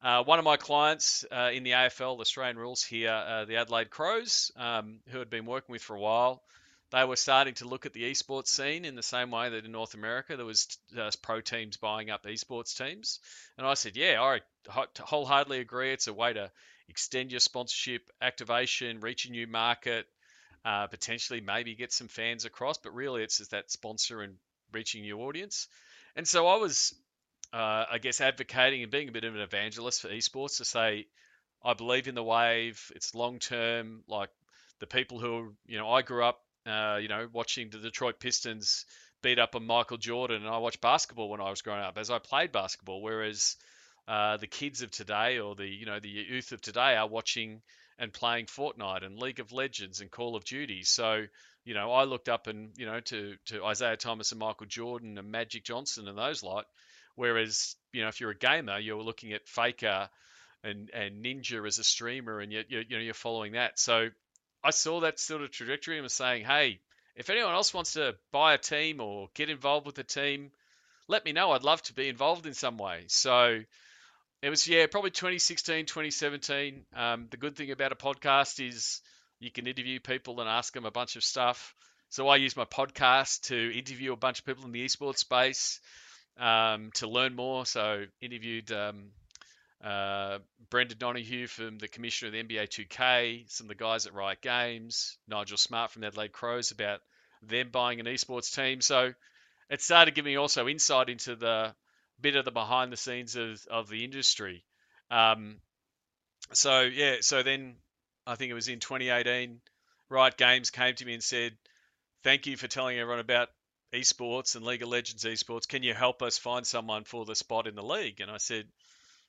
Uh, 0.00 0.22
one 0.22 0.38
of 0.38 0.44
my 0.44 0.56
clients 0.56 1.24
uh, 1.32 1.50
in 1.52 1.64
the 1.64 1.72
AFL, 1.72 2.20
Australian 2.20 2.56
rules 2.56 2.84
here, 2.84 3.10
uh, 3.10 3.46
the 3.46 3.56
Adelaide 3.56 3.90
Crows, 3.90 4.52
um, 4.56 5.00
who 5.08 5.18
had 5.18 5.28
been 5.28 5.44
working 5.44 5.72
with 5.72 5.82
for 5.82 5.96
a 5.96 5.98
while, 5.98 6.40
they 6.90 7.04
were 7.04 7.16
starting 7.16 7.54
to 7.54 7.68
look 7.68 7.84
at 7.84 7.92
the 7.92 8.10
esports 8.10 8.48
scene 8.48 8.84
in 8.84 8.94
the 8.94 9.02
same 9.02 9.30
way 9.30 9.50
that 9.50 9.64
in 9.64 9.72
North 9.72 9.94
America 9.94 10.36
there 10.36 10.46
was 10.46 10.78
uh, 10.96 11.10
pro 11.20 11.40
teams 11.40 11.76
buying 11.76 12.10
up 12.10 12.24
esports 12.24 12.76
teams. 12.76 13.20
And 13.58 13.66
I 13.66 13.74
said, 13.74 13.96
yeah, 13.96 14.22
I 14.22 14.40
wholeheartedly 14.98 15.60
agree. 15.60 15.92
It's 15.92 16.06
a 16.06 16.14
way 16.14 16.32
to 16.32 16.50
extend 16.88 17.30
your 17.30 17.40
sponsorship 17.40 18.10
activation, 18.22 19.00
reach 19.00 19.26
a 19.26 19.30
new 19.30 19.46
market, 19.46 20.06
uh, 20.68 20.86
potentially 20.86 21.40
maybe 21.40 21.74
get 21.74 21.92
some 21.92 22.08
fans 22.08 22.44
across. 22.44 22.78
But 22.78 22.94
really, 22.94 23.22
it's 23.22 23.38
just 23.38 23.52
that 23.52 23.70
sponsor 23.70 24.20
and 24.20 24.34
reaching 24.72 25.02
new 25.02 25.18
audience. 25.20 25.68
And 26.14 26.28
so 26.28 26.46
I 26.46 26.56
was, 26.56 26.94
uh, 27.52 27.84
I 27.90 27.98
guess, 27.98 28.20
advocating 28.20 28.82
and 28.82 28.92
being 28.92 29.08
a 29.08 29.12
bit 29.12 29.24
of 29.24 29.34
an 29.34 29.40
evangelist 29.40 30.02
for 30.02 30.08
esports 30.08 30.58
to 30.58 30.64
say, 30.64 31.06
I 31.64 31.74
believe 31.74 32.06
in 32.06 32.14
the 32.14 32.22
wave. 32.22 32.92
It's 32.94 33.14
long 33.14 33.38
term. 33.38 34.02
Like 34.06 34.30
the 34.80 34.86
people 34.86 35.18
who, 35.18 35.54
you 35.66 35.78
know, 35.78 35.90
I 35.90 36.02
grew 36.02 36.24
up 36.24 36.40
uh, 36.68 36.98
you 37.00 37.08
know, 37.08 37.28
watching 37.32 37.70
the 37.70 37.78
Detroit 37.78 38.20
Pistons 38.20 38.84
beat 39.22 39.38
up 39.38 39.56
on 39.56 39.66
Michael 39.66 39.96
Jordan, 39.96 40.44
and 40.44 40.54
I 40.54 40.58
watched 40.58 40.80
basketball 40.80 41.30
when 41.30 41.40
I 41.40 41.50
was 41.50 41.62
growing 41.62 41.80
up, 41.80 41.96
as 41.96 42.10
I 42.10 42.18
played 42.18 42.52
basketball. 42.52 43.00
Whereas 43.00 43.56
uh, 44.06 44.36
the 44.36 44.46
kids 44.46 44.82
of 44.82 44.90
today, 44.90 45.38
or 45.38 45.54
the 45.54 45.66
you 45.66 45.86
know 45.86 45.98
the 45.98 46.08
youth 46.08 46.52
of 46.52 46.60
today, 46.60 46.96
are 46.96 47.08
watching 47.08 47.62
and 47.98 48.12
playing 48.12 48.46
Fortnite 48.46 49.04
and 49.04 49.18
League 49.18 49.40
of 49.40 49.52
Legends 49.52 50.00
and 50.00 50.10
Call 50.10 50.36
of 50.36 50.44
Duty. 50.44 50.82
So 50.84 51.26
you 51.64 51.74
know, 51.74 51.92
I 51.92 52.04
looked 52.04 52.28
up 52.28 52.46
and 52.46 52.70
you 52.76 52.86
know 52.86 53.00
to 53.00 53.36
to 53.46 53.68
Isiah 53.68 53.96
Thomas 53.96 54.32
and 54.32 54.40
Michael 54.40 54.66
Jordan 54.66 55.18
and 55.18 55.30
Magic 55.30 55.64
Johnson 55.64 56.08
and 56.08 56.16
those 56.16 56.42
lot. 56.42 56.66
Whereas 57.14 57.76
you 57.92 58.02
know, 58.02 58.08
if 58.08 58.20
you're 58.20 58.30
a 58.30 58.36
gamer, 58.36 58.78
you're 58.78 59.02
looking 59.02 59.32
at 59.32 59.48
Faker 59.48 60.08
and 60.64 60.90
and 60.94 61.24
Ninja 61.24 61.66
as 61.66 61.78
a 61.78 61.84
streamer, 61.84 62.40
and 62.40 62.52
you 62.52 62.64
you, 62.68 62.84
you 62.88 62.96
know 62.96 63.02
you're 63.02 63.14
following 63.14 63.52
that. 63.52 63.78
So 63.78 64.08
I 64.62 64.70
saw 64.70 65.00
that 65.00 65.20
sort 65.20 65.42
of 65.42 65.50
trajectory 65.50 65.96
and 65.96 66.04
was 66.04 66.12
saying, 66.12 66.44
hey, 66.44 66.80
if 67.16 67.30
anyone 67.30 67.52
else 67.52 67.74
wants 67.74 67.94
to 67.94 68.16
buy 68.32 68.54
a 68.54 68.58
team 68.58 69.00
or 69.00 69.28
get 69.34 69.50
involved 69.50 69.86
with 69.86 69.98
a 69.98 70.04
team, 70.04 70.50
let 71.06 71.24
me 71.24 71.32
know. 71.32 71.52
I'd 71.52 71.64
love 71.64 71.82
to 71.82 71.92
be 71.92 72.08
involved 72.08 72.46
in 72.46 72.54
some 72.54 72.78
way. 72.78 73.04
So 73.08 73.60
it 74.42 74.50
was, 74.50 74.66
yeah, 74.68 74.86
probably 74.86 75.10
2016, 75.10 75.86
2017. 75.86 76.84
Um, 76.94 77.26
the 77.30 77.36
good 77.36 77.56
thing 77.56 77.70
about 77.70 77.92
a 77.92 77.96
podcast 77.96 78.66
is 78.66 79.00
you 79.40 79.50
can 79.50 79.66
interview 79.66 80.00
people 80.00 80.40
and 80.40 80.48
ask 80.48 80.72
them 80.72 80.84
a 80.84 80.90
bunch 80.90 81.16
of 81.16 81.24
stuff. 81.24 81.74
So 82.10 82.28
I 82.28 82.36
use 82.36 82.56
my 82.56 82.64
podcast 82.64 83.42
to 83.48 83.78
interview 83.78 84.12
a 84.12 84.16
bunch 84.16 84.38
of 84.40 84.46
people 84.46 84.64
in 84.64 84.72
the 84.72 84.84
esports 84.84 85.18
space 85.18 85.80
um, 86.38 86.90
to 86.94 87.08
learn 87.08 87.34
more. 87.34 87.66
So 87.66 88.04
interviewed 88.20 88.72
um, 88.72 89.10
uh, 89.84 90.38
Brendan 90.70 90.98
Donohue 90.98 91.46
from 91.46 91.78
the 91.78 91.88
commissioner 91.88 92.28
of 92.28 92.48
the 92.48 92.56
NBA 92.56 92.68
2K, 92.68 93.50
some 93.50 93.66
of 93.66 93.68
the 93.68 93.74
guys 93.74 94.06
at 94.06 94.14
Riot 94.14 94.40
Games, 94.40 95.18
Nigel 95.28 95.58
Smart 95.58 95.90
from 95.90 96.04
Adelaide 96.04 96.32
Crows 96.32 96.70
about 96.70 97.00
them 97.42 97.70
buying 97.70 98.00
an 98.00 98.06
esports 98.06 98.54
team. 98.54 98.80
So 98.80 99.12
it 99.70 99.82
started 99.82 100.14
giving 100.14 100.32
me 100.32 100.36
also 100.36 100.66
insight 100.66 101.08
into 101.08 101.36
the 101.36 101.74
bit 102.20 102.36
of 102.36 102.44
the 102.44 102.50
behind 102.50 102.92
the 102.92 102.96
scenes 102.96 103.36
of, 103.36 103.64
of 103.70 103.88
the 103.88 104.04
industry. 104.04 104.64
Um, 105.10 105.60
so 106.52 106.82
yeah, 106.82 107.16
so 107.20 107.42
then 107.42 107.76
I 108.26 108.34
think 108.34 108.50
it 108.50 108.54
was 108.54 108.68
in 108.68 108.80
2018, 108.80 109.60
Riot 110.08 110.36
Games 110.36 110.70
came 110.70 110.94
to 110.94 111.04
me 111.04 111.14
and 111.14 111.22
said, 111.22 111.56
"Thank 112.24 112.46
you 112.46 112.56
for 112.56 112.68
telling 112.68 112.98
everyone 112.98 113.20
about 113.20 113.48
esports 113.92 114.56
and 114.56 114.64
League 114.64 114.82
of 114.82 114.88
Legends 114.88 115.24
esports. 115.24 115.68
Can 115.68 115.82
you 115.82 115.94
help 115.94 116.22
us 116.22 116.38
find 116.38 116.66
someone 116.66 117.04
for 117.04 117.24
the 117.24 117.34
spot 117.34 117.66
in 117.66 117.74
the 117.74 117.82
league?" 117.82 118.20
And 118.20 118.30
I 118.30 118.38
said, 118.38 118.66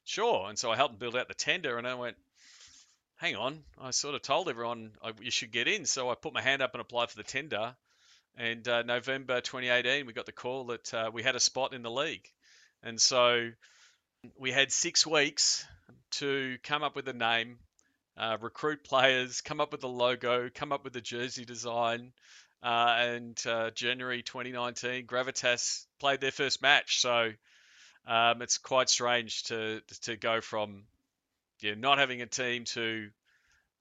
sure. 0.10 0.50
And 0.50 0.58
so 0.58 0.72
I 0.72 0.76
helped 0.76 0.94
them 0.94 1.00
build 1.00 1.16
out 1.16 1.28
the 1.28 1.34
tender, 1.34 1.78
and 1.78 1.88
I 1.88 1.96
went, 1.96 2.18
hang 3.18 3.36
on. 3.36 3.64
I 3.80 3.92
sort 3.92 4.16
of 4.16 4.22
told 4.22 4.50
everyone 4.50 4.92
I, 5.04 5.14
you 5.22 5.32
should 5.32 5.52
get 5.52 5.68
in, 5.68 5.86
so 5.86 6.10
I 6.10 6.16
put 6.16 6.34
my 6.34 6.42
hand 6.42 6.62
up 6.62 6.74
and 6.74 6.82
applied 6.82 7.10
for 7.10 7.18
the 7.18 7.24
tender. 7.24 7.76
And 8.38 8.68
uh, 8.68 8.84
November 8.84 9.42
2018, 9.42 10.06
we 10.06 10.14
got 10.14 10.26
the 10.26 10.32
call 10.32 10.66
that 10.66 10.94
uh, 10.94 11.12
we 11.14 11.24
had 11.24 11.36
a 11.36 11.40
spot 11.40 11.74
in 11.74 11.82
the 11.82 11.92
league, 11.92 12.28
and 12.84 13.00
so 13.00 13.50
we 14.38 14.52
had 14.52 14.72
six 14.72 15.06
weeks 15.06 15.66
to 16.12 16.58
come 16.64 16.84
up 16.84 16.96
with 16.96 17.08
a 17.08 17.14
name, 17.14 17.58
uh, 18.18 18.38
recruit 18.42 18.84
players, 18.84 19.42
come 19.42 19.62
up 19.62 19.72
with 19.72 19.84
a 19.84 19.88
logo, 19.88 20.50
come 20.54 20.72
up 20.72 20.84
with 20.84 20.94
the 20.94 21.02
jersey 21.02 21.46
design. 21.46 22.12
Uh, 22.62 22.96
and 23.00 23.42
uh, 23.48 23.72
January 23.72 24.22
2019, 24.22 25.06
Gravitas 25.08 25.86
played 26.00 26.20
their 26.20 26.32
first 26.32 26.62
match. 26.62 27.00
So 27.00 27.32
um, 28.06 28.42
it's 28.42 28.58
quite 28.58 28.90
strange 28.90 29.44
to 29.44 29.82
to 30.02 30.18
go 30.18 30.42
from 30.42 30.84
yeah, 31.62 31.76
not 31.76 31.98
having 32.00 32.22
a 32.22 32.26
team 32.26 32.66
to 32.66 33.10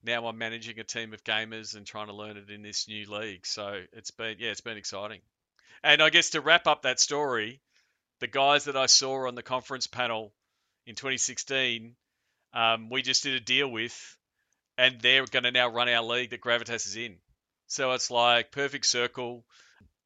now 0.04 0.26
I'm 0.26 0.38
managing 0.38 0.78
a 0.78 0.84
team 0.84 1.12
of 1.12 1.24
gamers 1.24 1.76
and 1.76 1.84
trying 1.84 2.06
to 2.06 2.12
learn 2.12 2.36
it 2.36 2.50
in 2.50 2.62
this 2.62 2.86
new 2.88 3.10
league. 3.10 3.46
So 3.46 3.82
it's 3.92 4.10
been 4.10 4.36
yeah, 4.38 4.50
it's 4.50 4.60
been 4.60 4.76
exciting. 4.76 5.20
And 5.82 6.02
I 6.02 6.10
guess 6.10 6.30
to 6.30 6.40
wrap 6.40 6.66
up 6.66 6.82
that 6.82 7.00
story, 7.00 7.60
the 8.20 8.26
guys 8.26 8.64
that 8.64 8.76
I 8.76 8.86
saw 8.86 9.26
on 9.26 9.34
the 9.34 9.42
conference 9.42 9.86
panel 9.86 10.32
in 10.86 10.94
2016, 10.94 11.94
um, 12.52 12.90
we 12.90 13.02
just 13.02 13.22
did 13.22 13.34
a 13.34 13.40
deal 13.40 13.68
with, 13.68 14.16
and 14.76 15.00
they're 15.00 15.26
going 15.26 15.44
to 15.44 15.50
now 15.50 15.68
run 15.68 15.88
our 15.88 16.02
league 16.02 16.30
that 16.30 16.40
Gravitas 16.40 16.86
is 16.86 16.96
in. 16.96 17.16
So 17.66 17.92
it's 17.92 18.10
like 18.10 18.50
perfect 18.50 18.86
circle, 18.86 19.44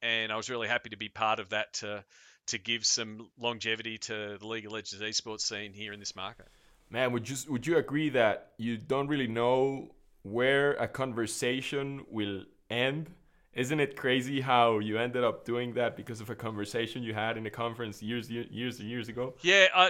and 0.01 0.31
I 0.31 0.35
was 0.35 0.49
really 0.49 0.67
happy 0.67 0.89
to 0.89 0.97
be 0.97 1.09
part 1.09 1.39
of 1.39 1.49
that 1.49 1.73
to 1.75 2.03
to 2.47 2.57
give 2.57 2.85
some 2.85 3.29
longevity 3.39 3.97
to 3.97 4.37
the 4.37 4.45
League 4.45 4.65
of 4.65 4.73
Legends 4.73 5.01
esports 5.01 5.41
scene 5.41 5.71
here 5.71 5.93
in 5.93 5.99
this 5.99 6.13
market. 6.13 6.47
Man, 6.89 7.13
would 7.13 7.29
you 7.29 7.37
would 7.47 7.65
you 7.65 7.77
agree 7.77 8.09
that 8.09 8.51
you 8.57 8.77
don't 8.77 9.07
really 9.07 9.27
know 9.27 9.95
where 10.23 10.73
a 10.73 10.87
conversation 10.87 12.05
will 12.09 12.43
end? 12.69 13.09
Isn't 13.55 13.79
it 13.79 13.95
crazy 13.95 14.41
how 14.41 14.79
you 14.79 14.97
ended 14.97 15.23
up 15.23 15.45
doing 15.45 15.75
that 15.75 15.95
because 15.95 16.21
of 16.21 16.29
a 16.29 16.35
conversation 16.35 17.03
you 17.03 17.13
had 17.13 17.37
in 17.37 17.45
a 17.45 17.51
conference 17.51 18.01
years 18.01 18.29
years 18.29 18.79
and 18.79 18.89
years 18.89 19.09
ago? 19.09 19.35
Yeah, 19.41 19.67
uh, 19.75 19.89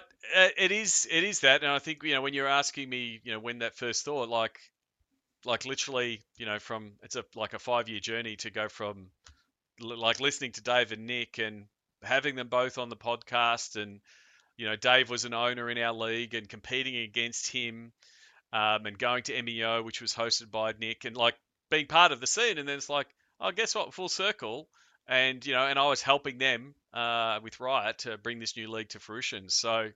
it 0.57 0.71
is 0.71 1.07
it 1.09 1.23
is 1.23 1.41
that, 1.41 1.63
and 1.63 1.71
I 1.71 1.79
think 1.79 2.03
you 2.03 2.13
know 2.13 2.21
when 2.21 2.33
you're 2.33 2.47
asking 2.47 2.89
me, 2.89 3.21
you 3.23 3.31
know, 3.31 3.39
when 3.39 3.59
that 3.59 3.75
first 3.75 4.03
thought, 4.03 4.27
like 4.27 4.59
like 5.45 5.65
literally, 5.65 6.21
you 6.37 6.45
know, 6.45 6.59
from 6.59 6.93
it's 7.03 7.15
a 7.15 7.23
like 7.35 7.53
a 7.53 7.59
five 7.59 7.87
year 7.87 8.01
journey 8.01 8.35
to 8.37 8.49
go 8.49 8.67
from 8.67 9.07
like 9.79 10.19
listening 10.19 10.51
to 10.53 10.61
Dave 10.61 10.91
and 10.91 11.07
Nick 11.07 11.37
and 11.39 11.65
having 12.01 12.35
them 12.35 12.47
both 12.47 12.77
on 12.77 12.89
the 12.89 12.95
podcast 12.95 13.81
and 13.81 14.01
you 14.57 14.65
know 14.65 14.75
Dave 14.75 15.09
was 15.09 15.25
an 15.25 15.33
owner 15.33 15.69
in 15.69 15.77
our 15.77 15.93
league 15.93 16.33
and 16.33 16.47
competing 16.47 16.97
against 16.97 17.51
him 17.51 17.91
um, 18.51 18.85
and 18.85 18.97
going 18.97 19.23
to 19.23 19.41
MEO 19.41 19.81
which 19.81 20.01
was 20.01 20.13
hosted 20.13 20.51
by 20.51 20.73
Nick 20.79 21.05
and 21.05 21.15
like 21.15 21.35
being 21.71 21.87
part 21.87 22.11
of 22.11 22.19
the 22.19 22.27
scene 22.27 22.57
and 22.57 22.67
then 22.67 22.77
it's 22.77 22.89
like 22.89 23.07
oh 23.43 23.51
guess 23.51 23.75
what 23.75 23.93
full 23.93 24.09
circle 24.09 24.67
and 25.07 25.45
you 25.45 25.53
know, 25.53 25.67
and 25.67 25.77
I 25.77 25.87
was 25.87 26.01
helping 26.01 26.37
them 26.37 26.75
uh, 26.93 27.39
with 27.43 27.59
Riot 27.59 27.99
to 27.99 28.17
bring 28.17 28.39
this 28.39 28.55
new 28.55 28.69
league 28.69 28.89
to 28.89 28.99
fruition. 28.99 29.49
So, 29.49 29.89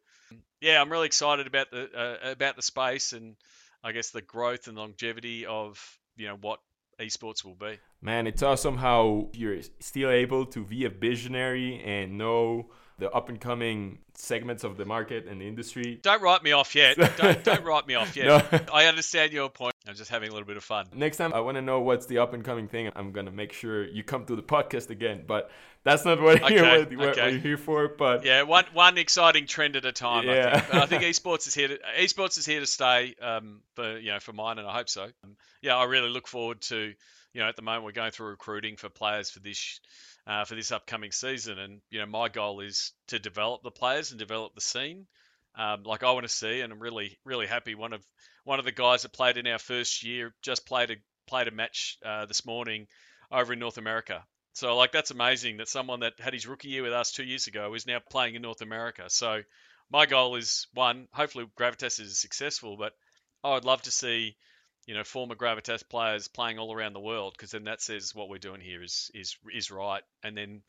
yeah, 0.61 0.81
I'm 0.81 0.91
really 0.91 1.07
excited 1.07 1.47
about 1.47 1.71
the 1.71 1.89
uh, 1.95 2.31
about 2.31 2.55
the 2.55 2.61
space 2.61 3.13
and 3.13 3.35
I 3.83 3.91
guess 3.91 4.09
the 4.09 4.21
growth 4.21 4.67
and 4.67 4.77
longevity 4.77 5.45
of 5.45 5.81
you 6.15 6.27
know 6.27 6.37
what 6.39 6.59
esports 6.99 7.45
will 7.45 7.55
be. 7.55 7.79
Man, 8.01 8.27
it's 8.27 8.43
awesome 8.43 8.77
how 8.77 9.29
you're 9.33 9.61
still 9.79 10.09
able 10.09 10.45
to 10.47 10.65
be 10.65 10.85
a 10.85 10.89
visionary 10.89 11.81
and 11.83 12.17
know 12.17 12.69
the 12.99 13.11
up 13.11 13.29
and 13.29 13.39
coming 13.39 13.99
segments 14.15 14.63
of 14.63 14.77
the 14.77 14.85
market 14.85 15.27
and 15.27 15.39
the 15.39 15.47
industry. 15.47 15.99
Don't 16.01 16.21
write 16.21 16.41
me 16.41 16.51
off 16.51 16.73
yet. 16.73 16.97
don't, 17.17 17.43
don't 17.43 17.63
write 17.63 17.87
me 17.87 17.93
off 17.93 18.15
yet. 18.15 18.51
No. 18.51 18.59
I 18.73 18.85
understand 18.85 19.31
your 19.33 19.49
point. 19.49 19.75
I'm 19.87 19.95
just 19.95 20.09
having 20.09 20.29
a 20.29 20.31
little 20.31 20.47
bit 20.47 20.57
of 20.57 20.63
fun. 20.63 20.87
Next 20.93 21.17
time, 21.17 21.33
I 21.33 21.39
want 21.41 21.55
to 21.55 21.61
know 21.61 21.79
what's 21.79 22.07
the 22.07 22.17
up 22.17 22.33
and 22.33 22.43
coming 22.43 22.67
thing. 22.67 22.89
I'm 22.95 23.11
gonna 23.11 23.31
make 23.31 23.53
sure 23.53 23.85
you 23.85 24.03
come 24.03 24.25
to 24.25 24.35
the 24.35 24.43
podcast 24.43 24.89
again. 24.89 25.23
But 25.27 25.51
that's 25.83 26.03
not 26.03 26.21
what, 26.21 26.41
okay, 26.41 26.55
you're, 26.55 26.79
what, 26.79 26.97
what 26.97 27.07
okay. 27.09 27.31
you're 27.31 27.39
here 27.39 27.57
for. 27.57 27.87
But 27.87 28.25
yeah, 28.25 28.41
one 28.41 28.65
one 28.73 28.97
exciting 28.97 29.45
trend 29.45 29.75
at 29.75 29.85
a 29.85 29.91
time. 29.91 30.25
Yeah. 30.25 30.51
I 30.53 30.59
think, 30.59 30.75
I 30.75 30.85
think 30.87 31.03
esports 31.03 31.47
is 31.47 31.53
here. 31.53 31.69
To, 31.69 31.79
esports 31.99 32.37
is 32.37 32.45
here 32.45 32.59
to 32.59 32.65
stay. 32.65 33.15
Um, 33.21 33.61
for 33.75 33.97
you 33.97 34.11
know, 34.11 34.19
for 34.19 34.33
mine, 34.33 34.57
and 34.57 34.67
I 34.67 34.73
hope 34.73 34.89
so. 34.89 35.03
Um, 35.03 35.37
yeah, 35.61 35.75
I 35.75 35.85
really 35.85 36.09
look 36.09 36.27
forward 36.27 36.61
to. 36.61 36.93
You 37.37 37.43
know, 37.43 37.49
at 37.49 37.55
the 37.55 37.61
moment 37.61 37.83
we're 37.83 37.91
going 37.91 38.09
through 38.09 38.29
recruiting 38.29 38.77
for 38.77 38.89
players 38.89 39.29
for 39.29 39.39
this 39.41 39.79
uh, 40.25 40.45
for 40.45 40.55
this 40.55 40.71
upcoming 40.71 41.11
season. 41.11 41.59
And 41.59 41.81
you 41.91 41.99
know, 41.99 42.07
my 42.07 42.29
goal 42.29 42.61
is 42.61 42.93
to 43.09 43.19
develop 43.19 43.61
the 43.61 43.69
players 43.69 44.09
and 44.09 44.17
develop 44.17 44.55
the 44.55 44.61
scene. 44.61 45.05
Um, 45.55 45.83
like 45.83 46.01
I 46.01 46.13
want 46.13 46.23
to 46.23 46.33
see, 46.33 46.61
and 46.61 46.73
I'm 46.73 46.79
really 46.79 47.19
really 47.25 47.45
happy. 47.45 47.75
One 47.75 47.93
of 47.93 48.03
one 48.43 48.57
of 48.57 48.65
the 48.65 48.71
guys 48.71 49.03
that 49.03 49.13
played 49.13 49.37
in 49.37 49.45
our 49.45 49.59
first 49.59 50.03
year 50.03 50.33
just 50.41 50.65
played 50.65 50.89
a 50.89 50.95
played 51.27 51.47
a 51.47 51.51
match 51.51 51.99
uh, 52.03 52.25
this 52.25 52.43
morning 52.43 52.87
over 53.31 53.53
in 53.53 53.59
North 53.59 53.77
America. 53.77 54.25
So 54.53 54.75
like 54.75 54.91
that's 54.91 55.11
amazing 55.11 55.57
that 55.57 55.69
someone 55.69 55.99
that 55.99 56.19
had 56.19 56.33
his 56.33 56.47
rookie 56.47 56.69
year 56.69 56.81
with 56.81 56.93
us 56.93 57.11
two 57.11 57.23
years 57.23 57.45
ago 57.45 57.71
is 57.75 57.85
now 57.85 57.99
playing 58.09 58.33
in 58.33 58.41
North 58.41 58.63
America. 58.63 59.03
So 59.09 59.43
my 59.91 60.07
goal 60.07 60.37
is 60.37 60.65
one, 60.73 61.07
hopefully 61.11 61.45
Gravitas 61.55 61.99
is 61.99 62.19
successful, 62.19 62.77
but 62.77 62.93
I 63.43 63.53
would 63.53 63.65
love 63.65 63.83
to 63.83 63.91
see 63.91 64.37
you 64.87 64.95
know 64.95 65.03
former 65.03 65.35
gravitas 65.35 65.87
players 65.87 66.27
playing 66.27 66.57
all 66.57 66.73
around 66.73 66.93
the 66.93 66.99
world 66.99 67.35
because 67.37 67.51
then 67.51 67.65
that 67.65 67.81
says 67.81 68.15
what 68.15 68.29
we're 68.29 68.39
doing 68.39 68.61
here 68.61 68.81
is 68.81 69.11
is 69.13 69.37
is 69.53 69.69
right. 69.69 70.01
And 70.23 70.35
then 70.35 70.61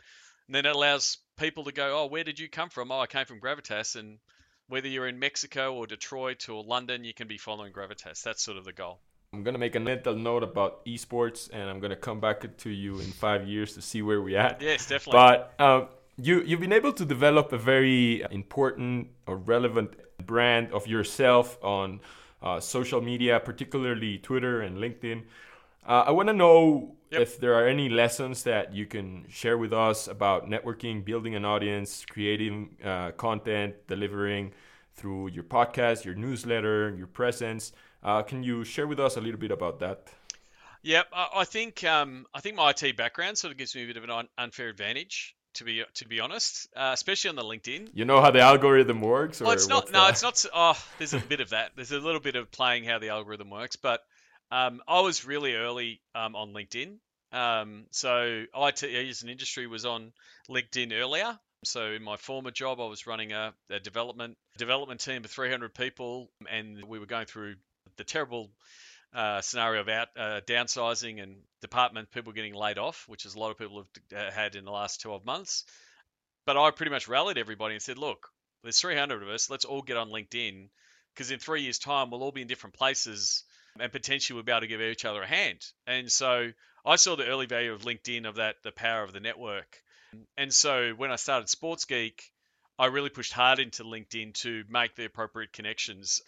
and 0.47 0.55
then 0.55 0.67
it 0.67 0.75
allows 0.75 1.19
people 1.39 1.65
to 1.65 1.73
go 1.73 2.01
oh 2.01 2.07
where 2.07 2.25
did 2.25 2.39
you 2.39 2.49
come 2.49 2.69
from? 2.69 2.93
Oh 2.93 3.01
i 3.01 3.07
came 3.07 3.25
from 3.25 3.41
gravitas. 3.41 3.97
And 3.97 4.19
whether 4.67 4.89
you're 4.89 5.09
in 5.09 5.19
mexico 5.19 5.75
or 5.75 5.87
detroit 5.87 6.49
or 6.51 6.63
london 6.63 7.05
you 7.05 7.15
can 7.15 7.29
be 7.29 7.39
following 7.39 7.73
gravitas. 7.73 8.23
That's 8.23 8.43
sort 8.43 8.59
of 8.59 8.65
the 8.65 8.73
goal. 8.73 9.01
I'm 9.33 9.43
going 9.43 9.55
to 9.55 9.61
make 9.61 9.77
a 9.77 9.81
mental 9.81 10.15
note 10.15 10.43
about 10.43 10.85
esports 10.85 11.49
and 11.53 11.71
i'm 11.71 11.79
going 11.79 11.91
to 11.91 11.97
come 11.97 12.19
back 12.21 12.57
to 12.59 12.71
you 12.71 12.99
in 12.99 13.13
five 13.13 13.47
years 13.47 13.75
to 13.75 13.83
see 13.83 14.03
where 14.03 14.21
we're 14.21 14.39
at. 14.39 14.61
Yes 14.61 14.89
definitely. 14.89 15.13
But 15.13 15.55
um, 15.61 15.89
you 16.21 16.43
you've 16.43 16.61
been 16.61 16.73
able 16.73 16.93
to 16.95 17.05
develop 17.05 17.53
a 17.53 17.59
very 17.59 18.25
important 18.33 19.09
or 19.29 19.37
relevant 19.37 19.93
brand 20.27 20.73
of 20.73 20.89
yourself 20.89 21.57
on 21.63 22.01
uh, 22.43 22.61
social 22.61 23.01
media, 23.01 23.41
particularly 23.41 24.19
Twitter 24.19 24.63
and 24.63 24.79
LinkedIn. 24.79 25.25
Uh, 25.87 26.05
I 26.07 26.11
want 26.11 26.29
to 26.29 26.35
know 26.35 26.97
yep. 27.11 27.23
if 27.23 27.41
there 27.41 27.55
are 27.55 27.67
any 27.67 27.89
lessons 27.89 28.43
that 28.43 28.75
you 28.75 28.87
can 28.87 29.25
share 29.29 29.57
with 29.57 29.73
us 29.73 30.07
about 30.07 30.49
networking, 30.49 31.05
building 31.05 31.35
an 31.35 31.45
audience, 31.45 32.05
creating 32.05 32.77
uh, 32.85 33.13
content, 33.13 33.75
delivering 33.87 34.53
through 34.95 35.29
your 35.29 35.45
podcast, 35.45 36.05
your 36.05 36.15
newsletter, 36.15 36.95
your 36.97 37.07
presence. 37.07 37.73
Uh, 38.03 38.23
can 38.23 38.43
you 38.43 38.65
share 38.65 38.87
with 38.87 39.01
us 39.01 39.17
a 39.17 39.21
little 39.21 39.41
bit 39.41 39.51
about 39.51 39.79
that? 39.81 40.09
Yep, 40.83 41.09
I 41.13 41.45
think 41.45 41.83
um, 41.85 42.27
I 42.33 42.41
think 42.41 42.57
my 42.57 42.71
IT 42.71 42.97
background 42.97 43.37
sort 43.37 43.51
of 43.51 43.59
gives 43.59 43.75
me 43.75 43.83
a 43.83 43.87
bit 43.87 43.97
of 43.97 44.05
an 44.05 44.29
unfair 44.39 44.69
advantage 44.69 45.35
to 45.55 45.65
be 45.65 45.83
to 45.95 46.09
be 46.09 46.21
honest, 46.21 46.69
uh, 46.77 46.91
especially 46.93 47.31
on 47.31 47.37
the 47.37 47.43
LinkedIn. 47.43 47.91
You 47.95 48.05
know 48.05 48.21
how 48.21 48.31
the 48.31 48.41
algorithm 48.41 49.01
works, 49.01 49.41
well, 49.41 49.51
it's 49.53 49.69
not. 49.69 49.93
No, 49.93 50.09
it's 50.09 50.23
not. 50.23 50.45
Oh, 50.55 50.79
there's 50.99 51.15
a 51.15 51.19
bit 51.19 51.41
of 51.41 51.51
that. 51.51 51.73
There's 51.77 51.93
a 51.93 51.99
little 51.99 52.21
bit 52.21 52.37
of 52.37 52.51
playing 52.51 52.85
how 52.85 52.99
the 52.99 53.11
algorithm 53.11 53.51
works, 53.51 53.77
but 53.77 54.01
um, 54.51 54.81
I 54.87 55.01
was 55.01 55.25
really 55.25 55.55
early 55.55 56.01
um, 56.15 56.37
on 56.37 56.53
LinkedIn. 56.53 56.99
Um, 57.33 57.87
so 57.91 58.45
IT 58.55 58.83
as 58.83 59.23
an 59.23 59.29
industry 59.29 59.67
was 59.67 59.85
on 59.85 60.13
LinkedIn 60.49 60.93
earlier. 60.93 61.39
So 61.65 61.93
in 61.93 62.03
my 62.03 62.17
former 62.17 62.51
job, 62.51 62.81
I 62.81 62.87
was 62.87 63.07
running 63.07 63.33
a, 63.33 63.53
a 63.71 63.81
development 63.81 64.37
development 64.59 65.01
team 65.01 65.25
of 65.25 65.31
300 65.31 65.75
people, 65.75 66.31
and 66.49 66.85
we 66.85 66.99
were 66.99 67.07
going 67.07 67.27
through 67.27 67.57
the 67.97 68.05
terrible 68.05 68.51
uh, 69.15 69.41
scenario 69.41 69.81
of 69.81 69.89
out 69.89 70.09
uh, 70.17 70.41
downsizing 70.47 71.23
and 71.23 71.37
department 71.61 72.11
people 72.11 72.33
getting 72.33 72.55
laid 72.55 72.79
off, 72.79 73.05
which 73.09 73.25
is 73.25 73.35
a 73.35 73.39
lot 73.39 73.51
of 73.51 73.59
people 73.59 73.87
have 74.13 74.19
uh, 74.19 74.31
had 74.31 74.55
in 74.55 74.65
the 74.65 74.71
last 74.71 75.01
12 75.01 75.25
months. 75.25 75.65
But 76.47 76.57
I 76.57 76.71
pretty 76.71 76.91
much 76.91 77.09
rallied 77.09 77.39
everybody 77.39 77.75
and 77.75 77.83
said, 77.83 77.99
look, 77.99 78.29
there's 78.63 78.81
300 78.81 79.23
of 79.23 79.29
us. 79.29 79.51
Let's 79.51 79.65
all 79.65 79.83
get 79.83 79.97
on 79.97 80.11
LinkedIn 80.11 80.69
because 81.15 81.31
in 81.31 81.39
three 81.39 81.63
years' 81.63 81.79
time, 81.79 82.11
we'll 82.11 82.23
all 82.23 82.33
be 82.33 82.43
in 82.43 82.49
different 82.49 82.77
places 82.77 83.45
and 83.79 83.93
potentially 83.93 84.35
we'll 84.35 84.45
be 84.45 84.53
able 84.53 84.63
to 84.63 84.67
give 84.67 84.81
each 84.81 85.05
other 85.05 85.23
a 85.23 85.27
hand. 85.27 85.65
And 85.87 86.11
so 86.11 86.51
I 86.85 86.97
saw 86.97 87.17
the 87.17 87.27
early 87.27 87.47
value 87.47 87.73
of 87.73 87.83
LinkedIn, 87.83 88.27
of 88.27 88.37
that, 88.37 88.57
the 88.63 88.73
power 88.73 89.03
of 89.03 89.13
the 89.13 89.21
network. 89.21 89.83
And 90.37 90.53
so 90.53 90.93
when 90.93 91.11
I 91.11 91.17
started 91.17 91.49
Sports 91.49 91.85
Geek, 91.85 92.23
I 92.79 92.87
really 92.87 93.11
pushed 93.11 93.33
hard 93.33 93.59
into 93.59 93.85
LinkedIn 93.85 94.35
to 94.43 94.65
make 94.69 94.95
the 94.95 95.05
appropriate 95.05 95.53
connections, 95.53 96.23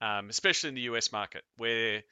um, 0.00 0.30
especially 0.30 0.70
in 0.70 0.74
the 0.74 0.80
US 0.82 1.12
market, 1.12 1.44
where 1.56 2.02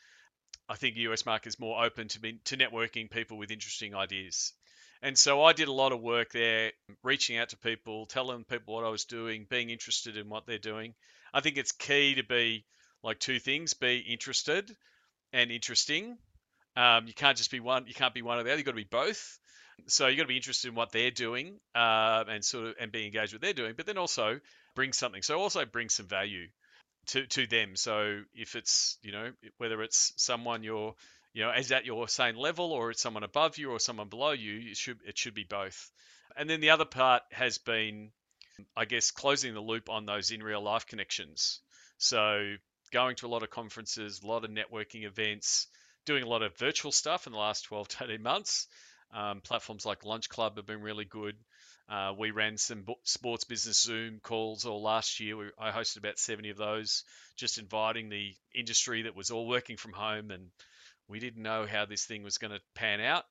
I 0.68 0.76
think 0.76 0.96
US 0.96 1.24
market 1.24 1.48
is 1.48 1.59
more 1.59 1.83
open 1.83 2.09
to 2.09 2.20
be, 2.20 2.40
to 2.44 2.57
networking 2.57 3.11
people 3.11 3.38
with 3.38 3.50
interesting 3.50 3.94
ideas. 3.94 4.52
And 5.00 5.16
so 5.16 5.44
I 5.44 5.52
did 5.52 5.68
a 5.68 5.72
lot 5.72 5.92
of 5.92 6.00
work 6.00 6.33
there, 6.33 6.72
reaching 7.02 7.38
out 7.38 7.50
to 7.50 7.57
people, 7.57 8.07
telling 8.07 8.44
people 8.44 8.74
what 8.74 8.85
I 8.85 8.88
was 8.88 9.04
doing, 9.04 9.46
being 9.48 9.70
interested 9.70 10.16
in 10.16 10.28
what 10.28 10.46
they're 10.46 10.59
doing. 10.59 10.94
I 11.33 11.40
think 11.40 11.57
it's 11.57 11.72
key 11.72 12.16
to 12.16 12.24
be 12.24 12.64
like 13.02 13.20
two 13.20 13.38
things: 13.38 13.74
be 13.74 13.98
interested 13.98 14.74
and 15.33 15.50
interesting. 15.52 16.18
Um, 16.76 17.07
you 17.07 17.14
can't 17.14 17.37
just 17.37 17.50
be 17.50 17.61
one. 17.61 17.87
You 17.87 17.94
can't 17.94 18.14
be 18.14 18.22
one 18.22 18.38
or 18.38 18.42
the 18.42 18.50
other. 18.50 18.59
You've 18.59 18.66
got 18.66 18.72
to 18.72 18.76
be 18.76 18.85
both. 18.90 19.38
So 19.87 20.09
you've 20.09 20.16
got 20.16 20.24
to 20.24 20.28
be 20.28 20.37
interested 20.37 20.68
in 20.68 20.74
what 20.74 20.90
they're 20.90 21.12
doing 21.12 21.61
uh, 21.74 22.24
and 22.28 22.44
sort 22.44 22.66
of 22.66 22.74
and 22.81 22.90
be 22.90 23.07
engaged 23.07 23.33
with 23.33 23.40
what 23.40 23.46
they're 23.46 23.64
doing, 23.64 23.74
but 23.76 23.87
then 23.87 23.98
also 23.98 24.40
bring 24.74 24.92
something. 24.92 25.22
So 25.22 25.40
also 25.40 25.64
bring 25.64 25.88
some 25.88 26.07
value 26.07 26.48
to 27.09 27.27
to 27.27 27.47
them. 27.47 27.77
So 27.77 28.23
if 28.35 28.55
it's 28.55 28.99
you 29.03 29.12
know 29.12 29.31
whether 29.59 29.83
it's 29.83 30.12
someone 30.16 30.62
you're 30.62 30.94
you 31.33 31.42
know 31.44 31.53
is 31.53 31.73
at 31.73 31.85
your 31.85 32.09
same 32.09 32.37
level 32.37 32.73
or 32.73 32.90
it's 32.90 33.03
someone 33.03 33.25
above 33.25 33.59
you 33.59 33.71
or 33.71 33.81
someone 33.81 34.09
below 34.09 34.33
you, 34.33 34.71
it 34.71 34.77
should 34.77 34.99
it 35.07 35.18
should 35.18 35.35
be 35.35 35.44
both. 35.44 35.90
And 36.37 36.49
then 36.49 36.61
the 36.61 36.71
other 36.71 36.85
part 36.85 37.23
has 37.33 37.59
been, 37.59 38.11
I 38.77 38.85
guess, 38.85 39.11
closing 39.11 39.55
the 39.55 39.61
loop 39.61 39.88
on 39.90 40.07
those 40.07 40.31
in 40.31 40.42
real 40.42 40.62
life 40.62 40.87
connections. 40.87 41.61
So 41.97 42.55
going 42.92 43.16
to 43.16 43.27
a 43.27 43.29
lot 43.29 43.42
of 43.42 43.51
conferences, 43.51 44.23
a 44.23 44.27
lot 44.27 44.44
of 44.44 44.51
networking 44.51 45.05
events, 45.05 45.66
doing 46.05 46.23
a 46.23 46.29
lot 46.29 46.42
of 46.42 46.57
virtual 46.57 46.92
stuff 46.92 47.27
in 47.27 47.33
the 47.33 47.38
last 47.38 47.62
12 47.62 47.88
to 47.88 48.05
18 48.05 48.23
months. 48.23 48.68
Um, 49.12 49.40
platforms 49.40 49.87
like 49.87 50.03
Lunchclub 50.03 50.57
have 50.57 50.66
been 50.66 50.83
really 50.83 51.07
good. 51.07 51.37
Uh, 51.88 52.12
we 52.18 52.31
ran 52.31 52.59
some 52.59 52.85
sports 53.05 53.44
business 53.44 53.81
Zoom 53.81 54.20
calls 54.22 54.66
all 54.66 54.83
last 54.83 55.20
year. 55.20 55.37
We, 55.37 55.46
I 55.59 55.70
hosted 55.70 55.98
about 55.98 56.18
70 56.18 56.51
of 56.51 56.59
those, 56.59 57.05
just 57.37 57.57
inviting 57.57 58.11
the 58.11 58.35
industry 58.55 59.03
that 59.03 59.16
was 59.16 59.31
all 59.31 59.48
working 59.48 59.79
from 59.79 59.92
home, 59.92 60.31
and 60.31 60.51
we 61.09 61.18
didn't 61.18 61.42
know 61.42 61.66
how 61.66 61.87
this 61.87 62.05
thing 62.05 62.22
was 62.22 62.37
going 62.37 62.51
to 62.51 62.61
pan 62.74 63.01
out. 63.01 63.24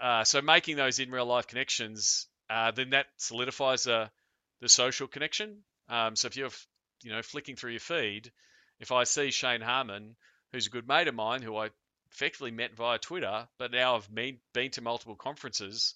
Uh, 0.00 0.22
so 0.22 0.40
making 0.42 0.76
those 0.76 1.00
in 1.00 1.10
real 1.10 1.26
life 1.26 1.48
connections, 1.48 2.28
uh, 2.48 2.70
then 2.70 2.90
that 2.90 3.06
solidifies 3.16 3.88
uh, 3.88 4.08
the 4.60 4.68
social 4.68 5.08
connection. 5.08 5.58
Um, 5.88 6.14
so 6.14 6.26
if 6.26 6.36
you're, 6.36 6.50
you 7.02 7.10
know, 7.10 7.22
flicking 7.22 7.56
through 7.56 7.72
your 7.72 7.80
feed, 7.80 8.30
if 8.78 8.92
I 8.92 9.04
see 9.04 9.32
Shane 9.32 9.60
Harmon, 9.60 10.14
who's 10.52 10.68
a 10.68 10.70
good 10.70 10.86
mate 10.86 11.08
of 11.08 11.14
mine, 11.16 11.42
who 11.42 11.56
I 11.56 11.70
effectively 12.12 12.52
met 12.52 12.76
via 12.76 12.98
Twitter, 12.98 13.48
but 13.58 13.72
now 13.72 13.96
I've 13.96 14.14
been, 14.14 14.38
been 14.52 14.70
to 14.72 14.82
multiple 14.82 15.16
conferences 15.16 15.94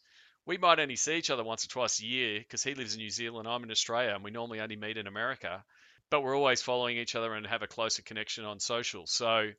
we 0.51 0.59
might 0.59 0.81
only 0.81 0.97
see 0.97 1.15
each 1.15 1.31
other 1.31 1.45
once 1.45 1.65
or 1.65 1.69
twice 1.69 2.01
a 2.01 2.05
year 2.05 2.41
because 2.41 2.65
he 2.65 2.75
lives 2.75 2.95
in 2.95 2.99
New 2.99 3.09
Zealand, 3.09 3.47
I'm 3.47 3.63
in 3.63 3.71
Australia, 3.71 4.17
and 4.17 4.25
we 4.25 4.33
normally 4.33 4.59
only 4.59 4.75
meet 4.75 4.97
in 4.97 5.07
America. 5.07 5.63
But 6.11 6.23
we're 6.23 6.37
always 6.37 6.61
following 6.61 6.97
each 6.97 7.15
other 7.15 7.33
and 7.35 7.47
have 7.47 7.63
a 7.63 7.69
closer 7.69 8.03
connection 8.03 8.45
on 8.45 8.59
social. 8.59 9.07
So 9.07 9.51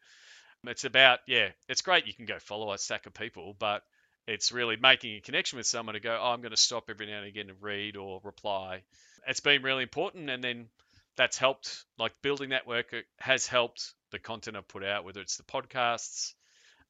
it's 0.66 0.84
about, 0.84 1.20
yeah, 1.28 1.48
it's 1.70 1.82
great 1.82 2.08
you 2.08 2.14
can 2.14 2.26
go 2.26 2.40
follow 2.40 2.74
a 2.74 2.78
stack 2.78 3.06
of 3.06 3.14
people, 3.14 3.56
but 3.58 3.84
it's 4.28 4.52
really 4.52 4.76
making 4.76 5.16
a 5.16 5.22
connection 5.22 5.56
with 5.56 5.66
someone 5.66 5.94
to 5.94 6.02
go, 6.02 6.20
oh, 6.22 6.34
I'm 6.34 6.42
going 6.42 6.52
to 6.52 6.58
stop 6.58 6.90
every 6.90 7.06
now 7.06 7.20
and 7.20 7.28
again 7.28 7.48
to 7.48 7.54
read 7.62 7.96
or 7.96 8.20
reply. 8.26 8.82
It's 9.26 9.40
been 9.40 9.64
really 9.64 9.84
important. 9.84 10.30
And 10.30 10.44
then 10.44 10.68
that's 11.16 11.38
helped, 11.38 11.86
like 11.98 12.22
building 12.22 12.50
that 12.50 12.68
work 12.68 12.94
has 13.18 13.48
helped 13.48 13.94
the 14.12 14.20
content 14.20 14.58
I've 14.58 14.68
put 14.68 14.84
out, 14.84 15.06
whether 15.06 15.22
it's 15.22 15.38
the 15.38 15.44
podcasts 15.44 16.34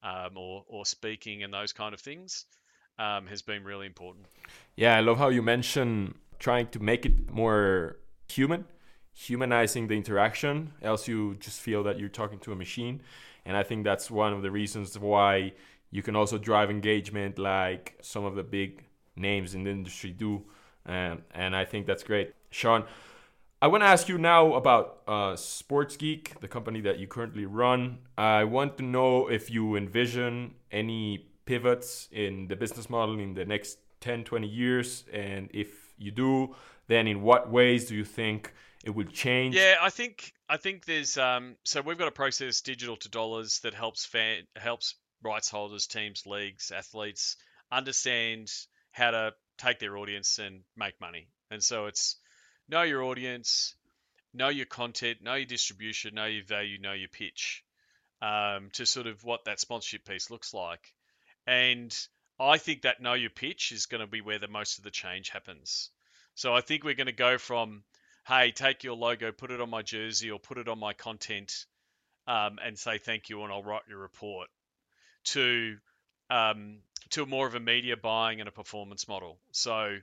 um, 0.02 0.36
or, 0.36 0.64
or 0.66 0.86
speaking 0.86 1.44
and 1.44 1.54
those 1.54 1.72
kind 1.72 1.94
of 1.94 2.00
things 2.00 2.46
um, 3.02 3.26
has 3.26 3.42
been 3.42 3.64
really 3.64 3.86
important. 3.86 4.26
Yeah, 4.76 4.96
I 4.96 5.00
love 5.00 5.18
how 5.18 5.28
you 5.28 5.42
mention 5.42 6.14
trying 6.38 6.68
to 6.68 6.80
make 6.80 7.04
it 7.04 7.30
more 7.30 7.98
human, 8.28 8.64
humanizing 9.12 9.88
the 9.88 9.94
interaction, 9.94 10.72
else 10.82 11.08
you 11.08 11.36
just 11.40 11.60
feel 11.60 11.82
that 11.84 11.98
you're 11.98 12.08
talking 12.08 12.38
to 12.40 12.52
a 12.52 12.56
machine. 12.56 13.02
And 13.44 13.56
I 13.56 13.62
think 13.62 13.84
that's 13.84 14.10
one 14.10 14.32
of 14.32 14.42
the 14.42 14.50
reasons 14.50 14.98
why 14.98 15.52
you 15.90 16.02
can 16.02 16.16
also 16.16 16.38
drive 16.38 16.70
engagement 16.70 17.38
like 17.38 17.98
some 18.00 18.24
of 18.24 18.34
the 18.34 18.42
big 18.42 18.84
names 19.16 19.54
in 19.54 19.64
the 19.64 19.70
industry 19.70 20.10
do. 20.10 20.42
Um, 20.86 21.22
and 21.32 21.54
I 21.54 21.64
think 21.64 21.86
that's 21.86 22.02
great. 22.02 22.34
Sean, 22.50 22.84
I 23.60 23.66
want 23.68 23.82
to 23.82 23.86
ask 23.86 24.08
you 24.08 24.18
now 24.18 24.54
about 24.54 25.02
uh, 25.06 25.36
Sports 25.36 25.96
Geek, 25.96 26.40
the 26.40 26.48
company 26.48 26.80
that 26.80 26.98
you 26.98 27.06
currently 27.06 27.46
run. 27.46 27.98
I 28.16 28.44
want 28.44 28.76
to 28.78 28.82
know 28.82 29.28
if 29.28 29.50
you 29.50 29.76
envision 29.76 30.54
any 30.72 31.31
pivots 31.44 32.08
in 32.12 32.48
the 32.48 32.56
business 32.56 32.88
model 32.88 33.18
in 33.18 33.34
the 33.34 33.44
next 33.44 33.78
10, 34.00 34.24
20 34.24 34.46
years. 34.46 35.04
And 35.12 35.48
if 35.52 35.92
you 35.98 36.10
do, 36.10 36.54
then 36.88 37.06
in 37.06 37.22
what 37.22 37.50
ways 37.50 37.86
do 37.86 37.94
you 37.94 38.04
think 38.04 38.52
it 38.84 38.90
will 38.90 39.06
change? 39.06 39.54
Yeah, 39.54 39.76
I 39.80 39.90
think 39.90 40.32
I 40.48 40.56
think 40.56 40.84
there's 40.84 41.16
um, 41.16 41.56
so 41.64 41.80
we've 41.80 41.98
got 41.98 42.08
a 42.08 42.12
process 42.12 42.60
digital 42.60 42.96
to 42.96 43.08
dollars 43.08 43.60
that 43.60 43.74
helps 43.74 44.04
fan 44.04 44.42
helps 44.56 44.94
rights 45.22 45.48
holders, 45.48 45.86
teams, 45.86 46.26
leagues, 46.26 46.72
athletes 46.74 47.36
understand 47.70 48.50
how 48.90 49.10
to 49.12 49.32
take 49.56 49.78
their 49.78 49.96
audience 49.96 50.38
and 50.38 50.62
make 50.76 51.00
money. 51.00 51.28
And 51.50 51.62
so 51.62 51.86
it's 51.86 52.16
know 52.68 52.82
your 52.82 53.04
audience, 53.04 53.74
know 54.34 54.48
your 54.48 54.66
content, 54.66 55.22
know 55.22 55.34
your 55.34 55.46
distribution, 55.46 56.14
know 56.14 56.26
your 56.26 56.44
value, 56.44 56.78
know 56.78 56.92
your 56.92 57.08
pitch, 57.08 57.64
um, 58.20 58.70
to 58.74 58.86
sort 58.86 59.06
of 59.06 59.22
what 59.24 59.44
that 59.44 59.60
sponsorship 59.60 60.04
piece 60.04 60.30
looks 60.30 60.52
like. 60.52 60.92
And 61.46 61.94
I 62.38 62.58
think 62.58 62.82
that 62.82 63.00
know 63.00 63.14
your 63.14 63.30
pitch 63.30 63.72
is 63.72 63.86
going 63.86 64.00
to 64.00 64.06
be 64.06 64.20
where 64.20 64.38
the 64.38 64.48
most 64.48 64.78
of 64.78 64.84
the 64.84 64.90
change 64.90 65.30
happens. 65.30 65.90
So 66.34 66.54
I 66.54 66.60
think 66.60 66.84
we're 66.84 66.94
going 66.94 67.06
to 67.06 67.12
go 67.12 67.38
from, 67.38 67.84
hey, 68.26 68.52
take 68.52 68.84
your 68.84 68.94
logo, 68.96 69.32
put 69.32 69.50
it 69.50 69.60
on 69.60 69.70
my 69.70 69.82
jersey 69.82 70.30
or 70.30 70.38
put 70.38 70.58
it 70.58 70.68
on 70.68 70.78
my 70.78 70.92
content, 70.92 71.66
um, 72.26 72.58
and 72.64 72.78
say 72.78 72.98
thank 72.98 73.28
you, 73.28 73.42
and 73.42 73.52
I'll 73.52 73.62
write 73.62 73.82
your 73.88 73.98
report, 73.98 74.48
to 75.24 75.76
um, 76.30 76.78
to 77.10 77.26
more 77.26 77.46
of 77.46 77.54
a 77.54 77.60
media 77.60 77.96
buying 77.96 78.40
and 78.40 78.48
a 78.48 78.52
performance 78.52 79.06
model. 79.08 79.38
So 79.50 79.98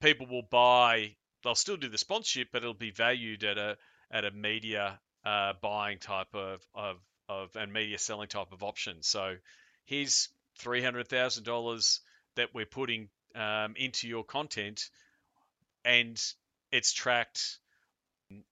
people 0.00 0.26
will 0.26 0.46
buy, 0.48 1.16
they'll 1.42 1.54
still 1.54 1.76
do 1.76 1.88
the 1.88 1.98
sponsorship, 1.98 2.48
but 2.52 2.62
it'll 2.62 2.74
be 2.74 2.90
valued 2.90 3.44
at 3.44 3.58
a 3.58 3.76
at 4.10 4.24
a 4.24 4.30
media 4.30 5.00
uh, 5.24 5.54
buying 5.60 5.98
type 5.98 6.34
of, 6.34 6.60
of 6.74 6.96
of 7.28 7.56
and 7.56 7.72
media 7.72 7.98
selling 7.98 8.28
type 8.28 8.52
of 8.52 8.62
option. 8.62 8.98
So 9.00 9.36
here's 9.84 10.28
three 10.58 10.82
hundred 10.82 11.08
thousand 11.08 11.44
dollars 11.44 12.00
that 12.36 12.54
we're 12.54 12.66
putting 12.66 13.08
um, 13.34 13.74
into 13.76 14.08
your 14.08 14.24
content, 14.24 14.88
and 15.84 16.20
it's 16.72 16.92
tracked 16.92 17.58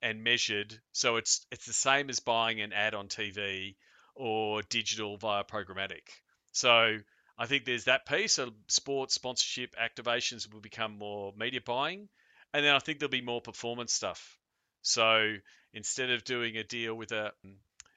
and 0.01 0.23
measured. 0.23 0.79
So 0.93 1.17
it's 1.17 1.47
it's 1.51 1.67
the 1.67 1.73
same 1.73 2.11
as 2.11 2.21
buying 2.21 2.61
an 2.61 2.73
ad 2.73 2.95
on 2.95 3.09
TV 3.09 3.77
or 4.15 4.63
digital 4.63 5.17
via 5.17 5.45
programmatic. 5.45 6.09
So 6.53 6.99
I 7.39 7.47
think 7.47 7.65
there's 7.65 7.85
that 7.85 8.07
piece. 8.07 8.35
So 8.35 8.51
sports 8.69 9.15
sponsorship 9.15 9.75
activations 9.77 10.53
will 10.53 10.61
become 10.61 10.99
more 10.99 11.33
media 11.37 11.61
buying, 11.65 12.09
and 12.53 12.65
then 12.65 12.75
I 12.75 12.79
think 12.79 12.99
there'll 12.99 13.11
be 13.11 13.23
more 13.23 13.41
performance 13.41 13.93
stuff. 13.93 14.39
So 14.83 15.35
instead 15.73 16.11
of 16.11 16.25
doing 16.25 16.57
a 16.57 16.65
deal 16.65 16.95
with 16.95 17.13
a, 17.13 17.33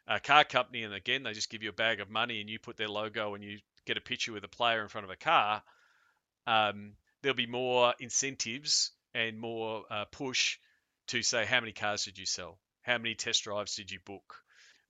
a 0.08 0.20
car 0.20 0.44
company, 0.44 0.84
and 0.84 0.94
again 0.94 1.24
they 1.24 1.34
just 1.34 1.50
give 1.50 1.64
you 1.64 1.70
a 1.70 1.74
bag 1.74 2.00
of 2.00 2.10
money 2.10 2.40
and 2.42 2.50
you 2.50 2.60
put 2.60 2.78
their 2.78 2.88
logo 2.88 3.36
and 3.36 3.44
you 3.44 3.60
get 3.86 3.98
a 3.98 4.02
picture 4.02 4.34
with 4.34 4.44
a 4.44 4.50
player 4.50 4.82
in 4.82 4.88
front 4.88 5.06
of 5.06 5.12
a 5.12 5.16
car, 5.16 5.64
um, 6.48 6.94
there'll 7.22 7.36
be 7.36 7.48
more 7.48 7.94
incentives 8.00 8.92
and 9.14 9.40
more 9.40 9.84
uh, 9.90 10.06
push 10.12 10.58
to 11.08 11.22
say 11.22 11.46
how 11.46 11.60
many 11.60 11.72
cars 11.72 12.06
did 12.06 12.18
you 12.18 12.26
sell, 12.26 12.60
how 12.82 12.98
many 12.98 13.16
test 13.16 13.44
drives 13.44 13.76
did 13.76 13.92
you 13.92 14.00
book, 14.06 14.36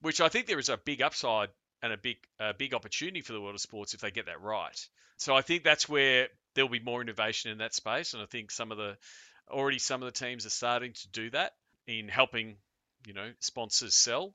which 0.00 0.20
I 0.20 0.28
think 0.28 0.46
there 0.46 0.58
is 0.58 0.68
a 0.68 0.76
big 0.76 1.02
upside 1.02 1.48
and 1.82 1.92
a 1.92 1.96
big 1.96 2.16
a 2.40 2.54
big 2.54 2.74
opportunity 2.74 3.20
for 3.20 3.32
the 3.32 3.40
world 3.40 3.54
of 3.54 3.60
sports 3.60 3.94
if 3.94 4.00
they 4.00 4.10
get 4.10 4.26
that 4.26 4.40
right. 4.40 4.88
So 5.18 5.34
I 5.34 5.42
think 5.42 5.62
that's 5.62 5.88
where 5.88 6.28
there'll 6.54 6.70
be 6.70 6.80
more 6.80 7.00
innovation 7.00 7.50
in 7.50 7.58
that 7.58 7.74
space, 7.74 8.14
and 8.14 8.22
I 8.22 8.26
think 8.26 8.50
some 8.50 8.72
of 8.72 8.78
the 8.78 8.96
already 9.50 9.78
some 9.78 10.02
of 10.02 10.12
the 10.12 10.18
teams 10.18 10.46
are 10.46 10.50
starting 10.50 10.92
to 10.92 11.08
do 11.08 11.30
that 11.30 11.52
in 11.86 12.08
helping 12.08 12.56
you 13.06 13.14
know 13.14 13.30
sponsors 13.40 13.94
sell 13.94 14.34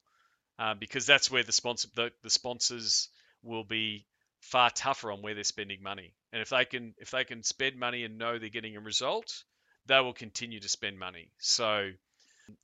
um, 0.58 0.78
because 0.80 1.06
that's 1.06 1.30
where 1.30 1.44
the 1.44 1.52
sponsor 1.52 1.90
the, 1.96 2.12
the 2.24 2.30
sponsors 2.30 3.10
will 3.44 3.64
be 3.64 4.06
far 4.42 4.70
tougher 4.70 5.12
on 5.12 5.22
where 5.22 5.34
they're 5.34 5.44
spending 5.44 5.82
money. 5.82 6.14
And 6.34 6.42
if 6.42 6.50
they 6.50 6.66
can 6.66 6.94
if 6.98 7.12
they 7.12 7.24
can 7.24 7.44
spend 7.44 7.78
money 7.78 8.04
and 8.04 8.18
know 8.18 8.38
they're 8.38 8.50
getting 8.50 8.76
a 8.76 8.82
result, 8.82 9.44
they 9.86 10.00
will 10.00 10.14
continue 10.14 10.60
to 10.60 10.70
spend 10.70 11.00
money. 11.00 11.32
So 11.40 11.92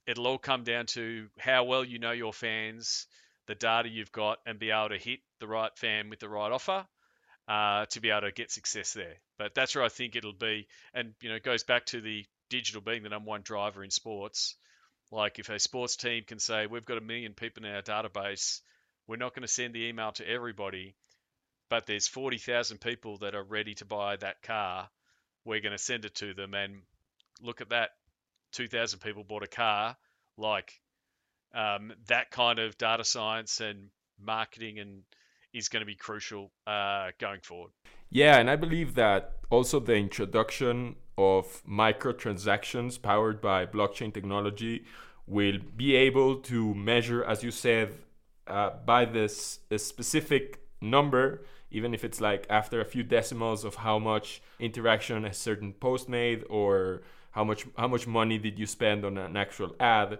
it'll 0.06 0.26
all 0.26 0.38
come 0.38 0.64
down 0.64 0.86
to 0.86 1.28
how 1.38 1.64
well 1.64 1.84
you 1.84 1.98
know 1.98 2.12
your 2.12 2.32
fans, 2.32 3.06
the 3.46 3.54
data 3.54 3.88
you've 3.88 4.12
got, 4.12 4.38
and 4.44 4.58
be 4.58 4.70
able 4.70 4.90
to 4.90 4.98
hit 4.98 5.20
the 5.40 5.46
right 5.46 5.76
fan 5.76 6.10
with 6.10 6.18
the 6.18 6.28
right 6.28 6.52
offer 6.52 6.86
uh, 7.46 7.86
to 7.86 8.00
be 8.00 8.10
able 8.10 8.22
to 8.22 8.32
get 8.32 8.50
success 8.50 8.92
there. 8.92 9.14
But 9.38 9.54
that's 9.54 9.74
where 9.74 9.84
I 9.84 9.88
think 9.88 10.16
it'll 10.16 10.32
be, 10.32 10.66
and 10.92 11.14
you 11.22 11.28
know, 11.28 11.36
it 11.36 11.44
goes 11.44 11.62
back 11.62 11.86
to 11.86 12.00
the 12.00 12.24
digital 12.50 12.80
being 12.80 13.02
the 13.02 13.08
number 13.08 13.28
one 13.28 13.42
driver 13.42 13.84
in 13.84 13.90
sports. 13.90 14.56
Like 15.10 15.38
if 15.38 15.48
a 15.48 15.58
sports 15.58 15.96
team 15.96 16.24
can 16.26 16.38
say 16.38 16.66
we've 16.66 16.84
got 16.84 16.98
a 16.98 17.02
million 17.02 17.34
people 17.34 17.64
in 17.64 17.72
our 17.72 17.82
database, 17.82 18.60
we're 19.06 19.16
not 19.16 19.34
going 19.34 19.42
to 19.42 19.48
send 19.48 19.74
the 19.74 19.86
email 19.86 20.12
to 20.12 20.28
everybody 20.28 20.94
but 21.68 21.86
there's 21.86 22.08
40,000 22.08 22.80
people 22.80 23.18
that 23.18 23.34
are 23.34 23.42
ready 23.42 23.74
to 23.74 23.84
buy 23.84 24.16
that 24.16 24.42
car. 24.42 24.88
We're 25.44 25.60
going 25.60 25.72
to 25.72 25.78
send 25.78 26.04
it 26.04 26.14
to 26.16 26.34
them 26.34 26.54
and 26.54 26.82
look 27.40 27.60
at 27.60 27.70
that. 27.70 27.90
2,000 28.52 29.00
people 29.00 29.24
bought 29.24 29.42
a 29.42 29.48
car. 29.48 29.96
Like 30.36 30.72
um, 31.54 31.92
that 32.06 32.30
kind 32.30 32.58
of 32.58 32.78
data 32.78 33.04
science 33.04 33.60
and 33.60 33.90
marketing 34.20 34.78
and 34.78 35.02
is 35.52 35.68
going 35.68 35.80
to 35.80 35.86
be 35.86 35.94
crucial 35.94 36.50
uh, 36.66 37.10
going 37.18 37.40
forward. 37.40 37.72
Yeah, 38.10 38.38
and 38.38 38.50
I 38.50 38.56
believe 38.56 38.94
that 38.94 39.32
also 39.50 39.80
the 39.80 39.96
introduction 39.96 40.96
of 41.16 41.62
microtransactions 41.68 43.00
powered 43.00 43.40
by 43.40 43.66
blockchain 43.66 44.14
technology 44.14 44.84
will 45.26 45.58
be 45.76 45.94
able 45.94 46.36
to 46.36 46.74
measure, 46.74 47.24
as 47.24 47.42
you 47.42 47.50
said, 47.50 47.94
uh, 48.46 48.70
by 48.86 49.04
this 49.04 49.58
specific 49.76 50.60
number 50.80 51.44
even 51.70 51.94
if 51.94 52.04
it's 52.04 52.20
like 52.20 52.46
after 52.48 52.80
a 52.80 52.84
few 52.84 53.02
decimals 53.02 53.64
of 53.64 53.76
how 53.76 53.98
much 53.98 54.42
interaction 54.58 55.24
a 55.24 55.32
certain 55.32 55.72
post 55.72 56.08
made 56.08 56.44
or 56.48 57.02
how 57.32 57.44
much 57.44 57.66
how 57.76 57.88
much 57.88 58.06
money 58.06 58.38
did 58.38 58.58
you 58.58 58.66
spend 58.66 59.04
on 59.04 59.18
an 59.18 59.36
actual 59.36 59.74
ad 59.80 60.18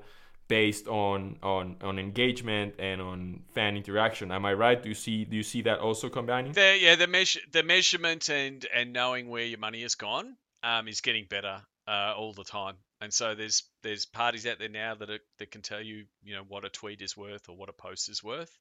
based 0.48 0.88
on 0.88 1.36
on 1.42 1.76
on 1.82 1.98
engagement 1.98 2.74
and 2.78 3.00
on 3.00 3.42
fan 3.54 3.76
interaction. 3.76 4.32
Am 4.32 4.44
i 4.44 4.52
right? 4.52 4.82
Do 4.82 4.88
you 4.88 4.94
see 4.94 5.24
do 5.24 5.36
you 5.36 5.42
see 5.42 5.62
that 5.62 5.78
also 5.78 6.08
combining? 6.08 6.52
The, 6.52 6.78
yeah 6.80 6.96
the 6.96 7.06
measure 7.06 7.40
the 7.52 7.62
measurement 7.62 8.28
and 8.28 8.66
and 8.74 8.92
knowing 8.92 9.28
where 9.28 9.44
your 9.44 9.58
money 9.58 9.82
has 9.82 9.94
gone 9.94 10.36
um, 10.62 10.88
is 10.88 11.00
getting 11.00 11.26
better 11.28 11.62
uh, 11.86 12.14
all 12.16 12.32
the 12.32 12.44
time. 12.44 12.76
And 13.00 13.12
so 13.12 13.34
there's 13.34 13.62
there's 13.82 14.06
parties 14.06 14.46
out 14.46 14.58
there 14.58 14.68
now 14.68 14.94
that 14.96 15.10
are, 15.10 15.20
that 15.38 15.50
can 15.50 15.62
tell 15.62 15.80
you 15.80 16.06
you 16.24 16.34
know 16.34 16.42
what 16.48 16.64
a 16.64 16.70
tweet 16.70 17.00
is 17.00 17.16
worth 17.16 17.48
or 17.48 17.56
what 17.56 17.68
a 17.68 17.72
post 17.72 18.08
is 18.08 18.24
worth 18.24 18.56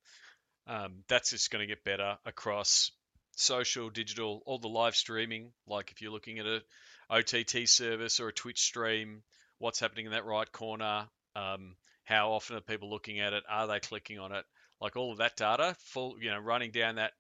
um, 0.68 1.04
that's 1.08 1.32
just 1.32 1.52
going 1.52 1.62
to 1.62 1.68
get 1.68 1.84
better 1.84 2.18
across 2.26 2.92
social, 3.36 3.90
digital, 3.90 4.42
all 4.46 4.60
the 4.60 4.68
live 4.68 4.96
streaming. 4.96 5.52
Like 5.66 5.92
if 5.92 6.02
you're 6.02 6.12
looking 6.12 6.40
at 6.40 6.46
a 6.46 6.62
OTT 7.10 7.68
service 7.68 8.20
or 8.20 8.28
a 8.28 8.34
Twitch 8.34 8.62
stream, 8.62 9.24
what's 9.60 9.80
happening 9.80 10.06
in 10.06 10.12
that 10.12 10.26
right 10.26 10.52
corner? 10.52 11.08
Um, 11.36 11.76
how 12.04 12.32
often 12.32 12.58
are 12.58 12.62
people 12.62 12.90
looking 12.90 13.20
at 13.20 13.34
it? 13.34 13.44
Are 13.50 13.68
they 13.68 13.80
clicking 13.80 14.20
on 14.20 14.32
it? 14.32 14.46
Like 14.82 14.96
all 14.96 15.12
of 15.12 15.20
that 15.20 15.38
data, 15.38 15.76
full, 15.80 16.16
you 16.22 16.30
know, 16.30 16.40
running 16.40 16.72
down 16.72 16.96
that 16.96 17.14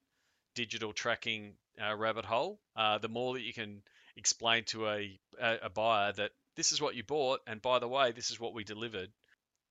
digital 0.55 0.93
tracking 0.93 1.53
uh, 1.81 1.95
rabbit 1.95 2.25
hole. 2.25 2.59
Uh, 2.75 2.97
the 2.97 3.09
more 3.09 3.33
that 3.33 3.41
you 3.41 3.53
can 3.53 3.81
explain 4.15 4.63
to 4.65 4.87
a, 4.87 5.19
a, 5.39 5.69
buyer 5.69 6.11
that 6.13 6.31
this 6.55 6.71
is 6.71 6.81
what 6.81 6.95
you 6.95 7.03
bought, 7.03 7.39
and 7.47 7.61
by 7.61 7.79
the 7.79 7.87
way, 7.87 8.11
this 8.11 8.31
is 8.31 8.39
what 8.39 8.53
we 8.53 8.63
delivered, 8.63 9.09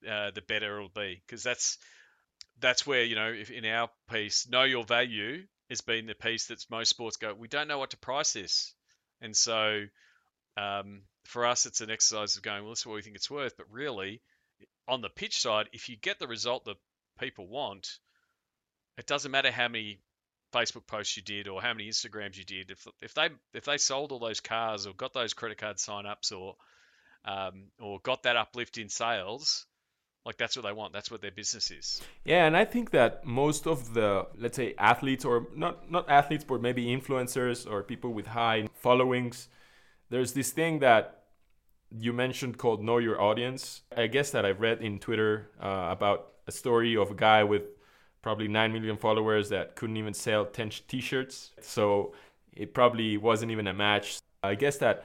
uh, 0.09 0.31
the 0.33 0.43
better 0.43 0.77
it'll 0.77 0.89
be. 0.89 1.23
Because 1.27 1.43
that's 1.43 1.79
that's 2.61 2.87
where 2.87 3.05
you 3.05 3.15
know 3.15 3.33
if 3.33 3.51
in 3.51 3.65
our 3.65 3.91
piece 4.11 4.49
know 4.49 4.63
your 4.63 4.85
value 4.85 5.43
has 5.69 5.81
been 5.81 6.07
the 6.07 6.15
piece 6.15 6.47
that's 6.47 6.71
most 6.71 6.91
sports 6.91 7.17
go 7.17 7.35
we 7.35 7.49
don't 7.49 7.69
know 7.69 7.79
what 7.79 7.91
to 7.91 7.99
price 7.99 8.33
this. 8.33 8.75
And 9.21 9.35
so 9.35 9.85
um, 10.57 11.03
for 11.25 11.47
us 11.47 11.67
it's 11.67 11.81
an 11.81 11.91
exercise 11.91 12.37
of 12.37 12.43
going 12.43 12.63
well 12.63 12.73
this 12.73 12.81
is 12.81 12.87
what 12.87 12.97
we 12.97 13.03
think 13.03 13.17
it's 13.17 13.31
worth. 13.31 13.57
But 13.57 13.67
really 13.71 14.23
on 14.89 15.01
the 15.01 15.09
pitch 15.09 15.39
side 15.39 15.69
if 15.73 15.89
you 15.89 15.97
get 15.97 16.19
the 16.19 16.29
result 16.29 16.65
that 16.65 16.77
people 17.19 17.47
want 17.47 17.99
it 18.99 19.07
doesn't 19.07 19.31
matter 19.31 19.51
how 19.51 19.69
many 19.69 19.99
facebook 20.55 20.87
posts 20.87 21.17
you 21.17 21.23
did 21.23 21.49
or 21.49 21.61
how 21.61 21.73
many 21.73 21.89
instagrams 21.89 22.37
you 22.37 22.45
did 22.45 22.71
if, 22.71 22.87
if 23.03 23.15
they 23.15 23.29
if 23.53 23.65
they 23.65 23.77
sold 23.79 24.13
all 24.13 24.19
those 24.19 24.41
cars 24.41 24.87
or 24.87 24.95
got 24.95 25.13
those 25.13 25.35
credit 25.35 25.59
card 25.59 25.79
sign-ups 25.79 26.31
or 26.33 26.55
um, 27.25 27.65
or 27.81 27.99
got 28.03 28.23
that 28.23 28.37
uplift 28.37 28.79
in 28.79 28.89
sales 28.89 29.67
like 30.27 30.37
that's 30.37 30.57
what 30.57 30.65
they 30.65 30.73
want 30.73 30.93
that's 30.93 31.11
what 31.11 31.21
their 31.23 31.31
business 31.31 31.71
is 31.71 32.03
yeah 32.25 32.47
and 32.47 32.57
i 32.57 32.65
think 32.65 32.91
that 32.91 33.25
most 33.25 33.67
of 33.67 33.95
the 33.95 34.27
let's 34.37 34.57
say 34.57 34.75
athletes 34.79 35.25
or 35.25 35.47
not 35.55 35.91
not 35.91 36.09
athletes 36.11 36.45
but 36.45 36.61
maybe 36.61 36.87
influencers 36.87 37.71
or 37.71 37.83
people 37.83 38.13
with 38.13 38.27
high 38.27 38.69
followings 38.75 39.49
there's 40.11 40.33
this 40.33 40.51
thing 40.51 40.81
that 40.81 41.23
you 41.91 42.13
mentioned 42.13 42.59
called 42.59 42.83
know 42.83 42.99
your 42.99 43.21
audience 43.21 43.83
i 43.97 44.07
guess 44.07 44.31
that 44.31 44.45
i've 44.45 44.61
read 44.61 44.83
in 44.83 44.99
twitter 44.99 45.51
uh, 45.63 45.89
about 45.91 46.33
a 46.47 46.53
story 46.53 46.97
of 46.97 47.11
a 47.11 47.15
guy 47.15 47.43
with 47.43 47.63
probably 48.27 48.49
9 48.49 48.73
million 48.73 48.97
followers 48.97 49.51
that 49.51 49.77
couldn't 49.77 49.97
even 49.97 50.13
sell 50.13 50.45
10 50.47 50.71
t-shirts. 50.89 51.53
So 51.61 52.13
it 52.53 52.75
probably 52.75 53.17
wasn't 53.17 53.53
even 53.53 53.69
a 53.69 53.73
match. 53.73 54.19
I 54.43 54.57
guess 54.57 54.79
that 54.79 55.05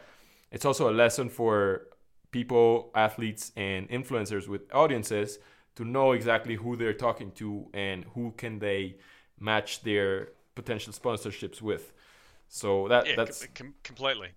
it's 0.51 0.65
also 0.65 0.89
a 0.89 0.95
lesson 1.03 1.29
for 1.29 1.87
people, 2.31 2.91
athletes, 2.95 3.51
and 3.55 3.89
influencers 3.89 4.47
with 4.47 4.61
audiences 4.73 5.39
to 5.75 5.85
know 5.85 6.11
exactly 6.13 6.55
who 6.55 6.75
they're 6.75 6.93
talking 6.93 7.31
to 7.31 7.67
and 7.73 8.05
who 8.13 8.33
can 8.37 8.59
they 8.59 8.95
match 9.39 9.83
their 9.83 10.29
potential 10.55 10.93
sponsorships 10.93 11.61
with. 11.61 11.93
So 12.47 12.87
that 12.89 13.07
yeah, 13.07 13.13
that's 13.15 13.45
com- 13.53 13.75
completely. 13.83 14.29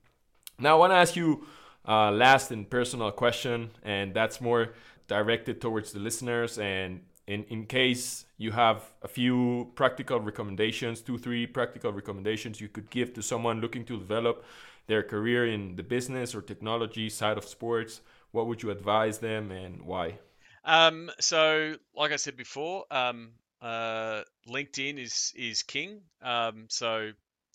Now 0.59 0.77
I 0.77 0.79
want 0.79 0.93
to 0.93 0.97
ask 0.97 1.17
you 1.17 1.47
uh, 1.87 2.11
last 2.13 2.51
and 2.51 2.69
personal 2.69 3.11
question, 3.11 3.71
and 3.83 4.15
that's 4.15 4.41
more 4.41 4.75
directed 5.09 5.61
towards 5.61 5.93
the 5.93 5.99
listeners. 5.99 6.59
And 6.59 7.01
in 7.27 7.45
in 7.45 7.67
case 7.67 8.27
you 8.39 8.53
have 8.53 8.83
a 9.03 9.09
few 9.09 9.73
practical 9.75 10.21
recommendations, 10.21 11.01
two 11.01 11.19
three 11.19 11.47
practical 11.47 11.93
recommendations 11.93 12.61
you 12.61 12.69
could 12.69 12.89
give 12.91 13.13
to 13.15 13.23
someone 13.23 13.61
looking 13.61 13.85
to 13.87 13.99
develop 13.99 14.45
their 14.87 15.03
career 15.03 15.47
in 15.47 15.77
the 15.77 15.83
business 15.83 16.35
or 16.35 16.43
technology 16.43 17.09
side 17.09 17.39
of 17.39 17.45
sports, 17.45 18.01
what 18.33 18.47
would 18.47 18.63
you 18.63 18.71
advise 18.71 19.19
them 19.19 19.51
and 19.51 19.83
why? 19.83 20.19
Um, 20.65 21.11
so, 21.21 21.77
like 21.95 22.13
I 22.13 22.17
said 22.17 22.37
before, 22.37 22.85
um, 22.91 23.33
uh, 23.61 24.23
LinkedIn 24.49 24.99
is 24.99 25.33
is 25.37 25.63
king. 25.63 26.03
Um, 26.23 26.67
so, 26.69 27.11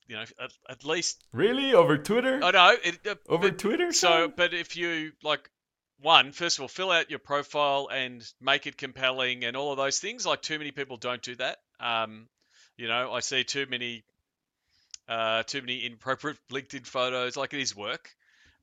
you 0.07 0.15
know, 0.15 0.23
at, 0.39 0.51
at 0.69 0.85
least 0.85 1.23
really 1.33 1.73
over 1.73 1.97
Twitter. 1.97 2.39
I 2.43 2.51
know 2.51 2.75
it, 2.83 2.99
uh, 3.07 3.15
over 3.27 3.49
but, 3.49 3.59
Twitter. 3.59 3.91
So, 3.93 4.31
but 4.35 4.53
if 4.53 4.75
you 4.75 5.11
like, 5.23 5.49
one 6.01 6.31
first 6.31 6.57
of 6.57 6.63
all, 6.63 6.67
fill 6.67 6.91
out 6.91 7.09
your 7.09 7.19
profile 7.19 7.89
and 7.91 8.25
make 8.39 8.67
it 8.67 8.77
compelling 8.77 9.43
and 9.43 9.57
all 9.57 9.71
of 9.71 9.77
those 9.77 9.99
things. 9.99 10.25
Like, 10.25 10.41
too 10.41 10.57
many 10.57 10.71
people 10.71 10.97
don't 10.97 11.21
do 11.21 11.35
that. 11.35 11.57
Um, 11.79 12.27
you 12.77 12.87
know, 12.87 13.11
I 13.11 13.19
see 13.19 13.43
too 13.43 13.65
many, 13.69 14.03
uh, 15.09 15.43
too 15.43 15.61
many 15.61 15.79
inappropriate 15.79 16.37
LinkedIn 16.51 16.85
photos. 16.85 17.35
Like, 17.35 17.53
it 17.53 17.59
is 17.59 17.75
work, 17.75 18.09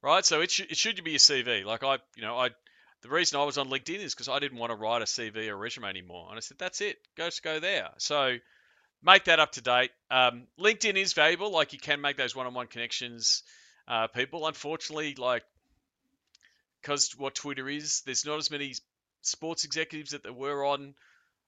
right? 0.00 0.24
So 0.24 0.40
it 0.40 0.50
should 0.50 0.70
it 0.70 0.78
should 0.78 1.02
be 1.04 1.10
your 1.12 1.18
CV. 1.18 1.64
Like 1.64 1.82
I, 1.82 1.98
you 2.14 2.22
know, 2.22 2.38
I 2.38 2.50
the 3.02 3.08
reason 3.08 3.38
I 3.38 3.44
was 3.44 3.58
on 3.58 3.68
LinkedIn 3.68 3.98
is 3.98 4.14
because 4.14 4.28
I 4.28 4.38
didn't 4.38 4.58
want 4.58 4.70
to 4.70 4.76
write 4.76 5.02
a 5.02 5.04
CV 5.04 5.48
or 5.48 5.56
resume 5.56 5.88
anymore. 5.88 6.26
And 6.28 6.36
I 6.36 6.40
said, 6.40 6.58
that's 6.58 6.80
it, 6.80 6.98
go 7.16 7.26
just 7.26 7.42
go 7.42 7.60
there. 7.60 7.90
So 7.98 8.36
make 9.02 9.24
that 9.24 9.38
up 9.38 9.52
to 9.52 9.60
date. 9.60 9.90
Um, 10.10 10.46
LinkedIn 10.58 10.96
is 10.96 11.12
valuable, 11.12 11.50
like 11.50 11.72
you 11.72 11.78
can 11.78 12.00
make 12.00 12.16
those 12.16 12.34
one-on-one 12.34 12.66
connections. 12.68 13.42
Uh, 13.86 14.08
people, 14.08 14.46
unfortunately, 14.46 15.14
like 15.16 15.44
because 16.80 17.12
what 17.18 17.34
Twitter 17.34 17.68
is, 17.68 18.02
there's 18.02 18.24
not 18.24 18.38
as 18.38 18.50
many 18.50 18.74
sports 19.22 19.64
executives 19.64 20.12
that 20.12 20.22
there 20.22 20.32
were 20.32 20.64
on 20.64 20.94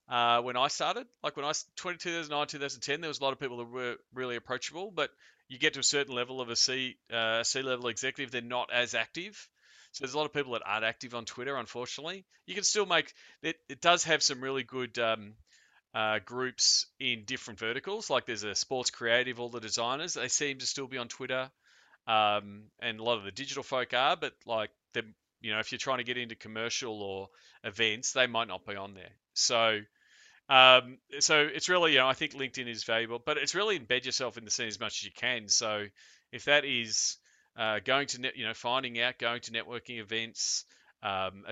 uh, 0.08 0.40
when 0.42 0.56
I 0.56 0.68
started. 0.68 1.06
Like 1.22 1.36
when 1.36 1.44
I 1.44 1.52
2009, 1.76 2.46
2010, 2.46 3.00
there 3.00 3.08
was 3.08 3.20
a 3.20 3.22
lot 3.22 3.32
of 3.32 3.40
people 3.40 3.58
that 3.58 3.70
were 3.70 3.96
really 4.14 4.36
approachable, 4.36 4.90
but 4.90 5.10
you 5.48 5.58
get 5.58 5.74
to 5.74 5.80
a 5.80 5.84
certain 5.84 6.14
level 6.14 6.40
of 6.40 6.50
a 6.50 6.56
C 6.56 6.96
uh, 7.12 7.42
C 7.42 7.62
level 7.62 7.88
executive, 7.88 8.30
they're 8.30 8.42
not 8.42 8.70
as 8.72 8.94
active. 8.94 9.48
So 9.92 10.04
there's 10.04 10.14
a 10.14 10.18
lot 10.18 10.26
of 10.26 10.34
people 10.34 10.52
that 10.52 10.62
aren't 10.66 10.84
active 10.84 11.14
on 11.14 11.24
Twitter, 11.24 11.56
unfortunately. 11.56 12.26
You 12.46 12.54
can 12.54 12.64
still 12.64 12.86
make 12.86 13.12
it. 13.42 13.56
It 13.68 13.80
does 13.80 14.04
have 14.04 14.22
some 14.22 14.42
really 14.42 14.62
good 14.62 14.98
um, 14.98 15.34
uh, 15.94 16.18
groups 16.24 16.86
in 17.00 17.24
different 17.24 17.58
verticals. 17.58 18.10
Like 18.10 18.26
there's 18.26 18.44
a 18.44 18.54
sports 18.54 18.90
creative, 18.90 19.40
all 19.40 19.48
the 19.48 19.60
designers. 19.60 20.14
They 20.14 20.28
seem 20.28 20.58
to 20.58 20.66
still 20.66 20.86
be 20.86 20.98
on 20.98 21.08
Twitter, 21.08 21.50
um, 22.06 22.64
and 22.80 23.00
a 23.00 23.02
lot 23.02 23.18
of 23.18 23.24
the 23.24 23.32
digital 23.32 23.62
folk 23.62 23.94
are. 23.94 24.16
But 24.16 24.34
like 24.44 24.70
the, 24.92 25.04
you 25.40 25.52
know, 25.52 25.58
if 25.58 25.72
you're 25.72 25.78
trying 25.78 25.98
to 25.98 26.04
get 26.04 26.18
into 26.18 26.34
commercial 26.34 27.02
or 27.02 27.28
events, 27.64 28.12
they 28.12 28.26
might 28.26 28.48
not 28.48 28.66
be 28.66 28.76
on 28.76 28.94
there. 28.94 29.12
So. 29.34 29.80
Um, 30.48 30.98
so 31.20 31.40
it's 31.40 31.68
really, 31.68 31.92
you 31.92 31.98
know, 31.98 32.08
I 32.08 32.14
think 32.14 32.32
LinkedIn 32.32 32.68
is 32.68 32.84
valuable, 32.84 33.20
but 33.24 33.37
it's 33.37 33.54
really 33.54 33.78
embed 33.78 34.04
yourself 34.06 34.38
in 34.38 34.44
the 34.44 34.50
scene 34.50 34.68
as 34.68 34.80
much 34.80 35.00
as 35.00 35.04
you 35.04 35.11
can. 35.14 35.48
So 35.48 35.84
if 36.32 36.46
that 36.46 36.64
is 36.64 37.18
uh, 37.56 37.80
going 37.84 38.06
to 38.08 38.20
net, 38.20 38.37
you 38.37 38.46
know, 38.46 38.54
finding 38.54 39.00
out, 39.00 39.18
going 39.18 39.40
to 39.42 39.50
networking 39.50 40.00
events, 40.00 40.64
um, 41.02 41.44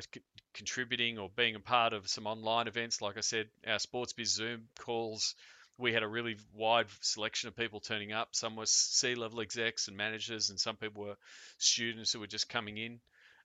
contributing 0.55 1.19
or 1.19 1.31
being 1.37 1.55
a 1.55 1.61
part 1.61 1.93
of 1.93 2.09
some 2.09 2.27
online 2.27 2.69
events. 2.69 3.03
Like 3.03 3.17
I 3.17 3.21
said, 3.21 3.49
our 3.67 3.79
Sports 3.79 4.13
Biz 4.13 4.33
Zoom 4.33 4.63
calls, 4.79 5.35
we 5.79 5.93
had 5.93 6.03
a 6.03 6.09
really 6.09 6.37
wide 6.55 6.87
selection 7.01 7.49
of 7.49 7.57
people 7.57 7.81
turning 7.81 8.13
up. 8.13 8.29
Some 8.33 8.57
were 8.57 8.67
C-level 8.67 9.41
execs 9.41 9.89
and 9.89 9.97
managers, 9.97 10.51
and 10.51 10.59
some 10.59 10.77
people 10.77 11.05
were 11.05 11.17
students 11.59 12.13
who 12.13 12.21
were 12.21 12.27
just 12.27 12.49
coming 12.49 12.79
in. 12.79 13.01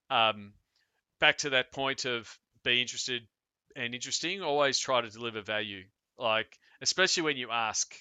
Um, 0.10 0.54
back 1.20 1.40
to 1.40 1.52
that 1.52 1.72
point 1.72 2.06
of 2.06 2.38
be 2.64 2.82
interested 2.82 3.24
and 3.76 3.94
interesting. 3.94 4.42
Always 4.42 4.80
try 4.80 5.02
to 5.02 5.10
deliver 5.10 5.42
value. 5.42 5.84
Like 6.18 6.58
especially 6.82 7.24
when 7.24 7.38
you 7.38 7.50
ask. 7.52 7.96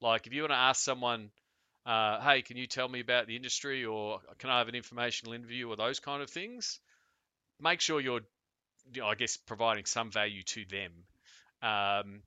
Like 0.00 0.26
if 0.26 0.32
you 0.32 0.42
want 0.42 0.52
to 0.52 0.56
ask 0.56 0.82
someone 0.82 1.30
uh, 1.86 2.20
hey, 2.20 2.42
can 2.42 2.56
you 2.56 2.66
tell 2.66 2.88
me 2.88 2.98
about 3.00 3.28
the 3.28 3.36
industry 3.36 3.84
or 3.84 4.18
can 4.38 4.50
I 4.50 4.58
have 4.58 4.68
an 4.68 4.74
informational 4.74 5.34
interview 5.34 5.68
or 5.68 5.76
those 5.76 6.00
kind 6.00 6.20
of 6.20 6.28
things? 6.28 6.80
Make 7.60 7.80
sure 7.80 8.00
you're, 8.00 8.22
you 8.92 9.02
know, 9.02 9.06
I 9.06 9.14
guess, 9.14 9.36
providing 9.36 9.84
some 9.84 10.10
value 10.10 10.42
to 10.42 10.64
them. 10.68 10.92
Um, 11.62 12.22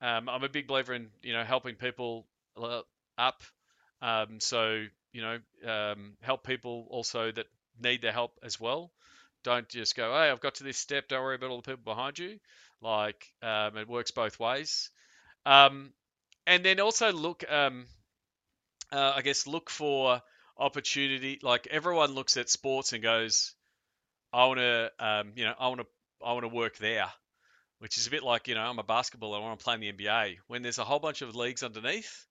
um, 0.00 0.28
I'm 0.30 0.42
a 0.42 0.48
big 0.48 0.66
believer 0.66 0.94
in, 0.94 1.08
you 1.22 1.34
know, 1.34 1.44
helping 1.44 1.74
people 1.74 2.26
uh, 2.60 2.80
up. 3.18 3.42
Um, 4.00 4.40
so, 4.40 4.86
you 5.12 5.20
know, 5.20 5.38
um, 5.70 6.14
help 6.22 6.42
people 6.42 6.86
also 6.90 7.30
that 7.30 7.46
need 7.80 8.00
their 8.00 8.12
help 8.12 8.38
as 8.42 8.58
well. 8.58 8.92
Don't 9.42 9.68
just 9.68 9.96
go, 9.96 10.12
hey, 10.12 10.30
I've 10.30 10.40
got 10.40 10.56
to 10.56 10.64
this 10.64 10.78
step. 10.78 11.08
Don't 11.08 11.22
worry 11.22 11.34
about 11.34 11.50
all 11.50 11.60
the 11.60 11.70
people 11.70 11.94
behind 11.94 12.18
you. 12.18 12.38
Like, 12.80 13.26
um, 13.42 13.76
it 13.76 13.88
works 13.88 14.10
both 14.10 14.38
ways. 14.38 14.90
Um, 15.46 15.92
and 16.46 16.64
then 16.64 16.80
also 16.80 17.12
look, 17.12 17.44
um, 17.50 17.86
uh, 18.90 19.12
I 19.16 19.22
guess, 19.22 19.46
look 19.46 19.70
for 19.70 20.20
opportunity. 20.58 21.38
Like 21.42 21.68
everyone 21.70 22.12
looks 22.12 22.36
at 22.36 22.50
sports 22.50 22.92
and 22.92 23.02
goes, 23.02 23.54
I 24.32 24.46
want 24.46 24.60
to, 24.60 24.92
um, 24.98 25.32
you 25.36 25.44
know, 25.44 25.54
I 25.58 25.68
want 25.68 25.80
to, 25.80 25.86
I 26.24 26.32
want 26.32 26.44
to 26.44 26.48
work 26.48 26.78
there, 26.78 27.08
which 27.78 27.98
is 27.98 28.06
a 28.06 28.10
bit 28.10 28.22
like, 28.22 28.48
you 28.48 28.54
know, 28.54 28.62
I'm 28.62 28.78
a 28.78 28.84
basketballer. 28.84 29.36
I 29.36 29.40
want 29.40 29.58
to 29.58 29.64
play 29.64 29.74
in 29.74 29.80
the 29.80 29.92
NBA. 29.92 30.36
When 30.46 30.62
there's 30.62 30.78
a 30.78 30.84
whole 30.84 31.00
bunch 31.00 31.22
of 31.22 31.34
leagues 31.34 31.62
underneath, 31.62 32.26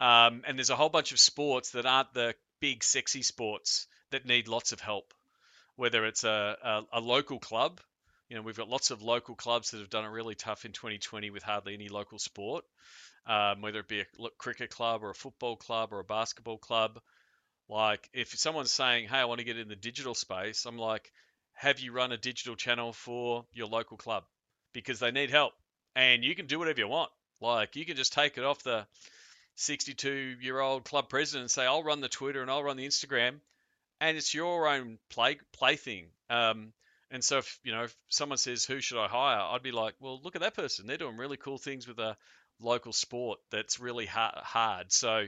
um, 0.00 0.42
and 0.46 0.58
there's 0.58 0.70
a 0.70 0.76
whole 0.76 0.88
bunch 0.88 1.12
of 1.12 1.20
sports 1.20 1.70
that 1.70 1.86
aren't 1.86 2.12
the 2.12 2.34
big, 2.60 2.84
sexy 2.84 3.22
sports 3.22 3.86
that 4.10 4.26
need 4.26 4.48
lots 4.48 4.72
of 4.72 4.80
help. 4.80 5.12
Whether 5.82 6.06
it's 6.06 6.24
a, 6.24 6.56
a, 6.62 6.98
a 6.98 7.00
local 7.00 7.38
club, 7.38 7.80
you 8.28 8.36
know, 8.36 8.42
we've 8.42 8.56
got 8.56 8.68
lots 8.68 8.90
of 8.90 9.02
local 9.02 9.34
clubs 9.34 9.70
that 9.70 9.80
have 9.80 9.90
done 9.90 10.04
it 10.04 10.08
really 10.08 10.36
tough 10.36 10.64
in 10.64 10.72
2020 10.72 11.30
with 11.30 11.42
hardly 11.42 11.74
any 11.74 11.88
local 11.88 12.18
sport 12.18 12.64
um, 13.26 13.60
whether 13.60 13.80
it 13.80 13.88
be 13.88 14.00
a 14.00 14.06
cricket 14.38 14.70
club 14.70 15.02
or 15.02 15.10
a 15.10 15.14
football 15.14 15.56
club 15.56 15.92
or 15.92 16.00
a 16.00 16.04
basketball 16.04 16.58
club. 16.58 17.00
Like, 17.68 18.08
if 18.12 18.36
someone's 18.36 18.72
saying, 18.72 19.08
"Hey, 19.08 19.18
I 19.18 19.24
want 19.24 19.38
to 19.38 19.44
get 19.44 19.58
in 19.58 19.68
the 19.68 19.76
digital 19.76 20.14
space," 20.14 20.66
I'm 20.66 20.78
like, 20.78 21.12
"Have 21.52 21.80
you 21.80 21.92
run 21.92 22.12
a 22.12 22.18
digital 22.18 22.56
channel 22.56 22.92
for 22.92 23.46
your 23.52 23.68
local 23.68 23.96
club?" 23.96 24.24
Because 24.72 24.98
they 24.98 25.10
need 25.10 25.30
help, 25.30 25.54
and 25.94 26.24
you 26.24 26.34
can 26.34 26.46
do 26.46 26.58
whatever 26.58 26.80
you 26.80 26.88
want. 26.88 27.10
Like, 27.40 27.76
you 27.76 27.84
can 27.86 27.96
just 27.96 28.12
take 28.12 28.38
it 28.38 28.44
off 28.44 28.62
the 28.62 28.86
62-year-old 29.56 30.84
club 30.84 31.08
president 31.08 31.42
and 31.42 31.50
say, 31.50 31.64
"I'll 31.64 31.84
run 31.84 32.00
the 32.00 32.08
Twitter 32.08 32.42
and 32.42 32.50
I'll 32.50 32.64
run 32.64 32.76
the 32.76 32.86
Instagram," 32.86 33.40
and 34.02 34.16
it's 34.16 34.34
your 34.34 34.68
own 34.68 34.98
play 35.08 35.38
plaything. 35.52 36.06
Um, 36.28 36.72
and 37.10 37.22
so, 37.22 37.38
if 37.38 37.58
you 37.62 37.72
know, 37.72 37.84
if 37.84 37.96
someone 38.08 38.38
says, 38.38 38.64
"Who 38.64 38.80
should 38.80 39.02
I 39.02 39.08
hire?" 39.08 39.40
I'd 39.40 39.62
be 39.62 39.72
like, 39.72 39.94
"Well, 40.00 40.20
look 40.22 40.36
at 40.36 40.42
that 40.42 40.54
person. 40.54 40.86
They're 40.86 40.96
doing 40.96 41.16
really 41.16 41.36
cool 41.36 41.58
things 41.58 41.86
with 41.86 41.98
a 41.98 42.16
local 42.62 42.92
sport 42.92 43.38
that's 43.50 43.80
really 43.80 44.06
hard. 44.06 44.92
So 44.92 45.26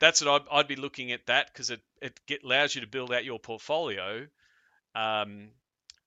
that's 0.00 0.24
what 0.24 0.42
I'd, 0.42 0.58
I'd 0.58 0.68
be 0.68 0.76
looking 0.76 1.12
at 1.12 1.26
that 1.26 1.52
because 1.52 1.70
it, 1.70 1.80
it 2.02 2.18
get, 2.26 2.44
allows 2.44 2.74
you 2.74 2.80
to 2.82 2.86
build 2.86 3.12
out 3.12 3.24
your 3.24 3.38
portfolio 3.38 4.26
um, 4.94 5.48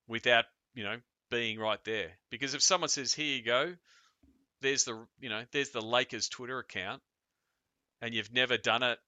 without, 0.07 0.45
you 0.73 0.83
know, 0.83 0.97
being 1.29 1.59
right 1.59 1.83
there. 1.85 2.11
Because 2.29 2.53
if 2.53 2.61
someone 2.61 2.89
says, 2.89 3.13
here 3.13 3.37
you 3.37 3.43
go, 3.43 3.75
there's 4.61 4.83
the, 4.83 5.05
you 5.19 5.29
know, 5.29 5.43
there's 5.51 5.69
the 5.69 5.81
Lakers 5.81 6.29
Twitter 6.29 6.59
account 6.59 7.01
and 8.01 8.13
you've 8.13 8.33
never 8.33 8.57
done 8.57 8.83
it 8.83 8.99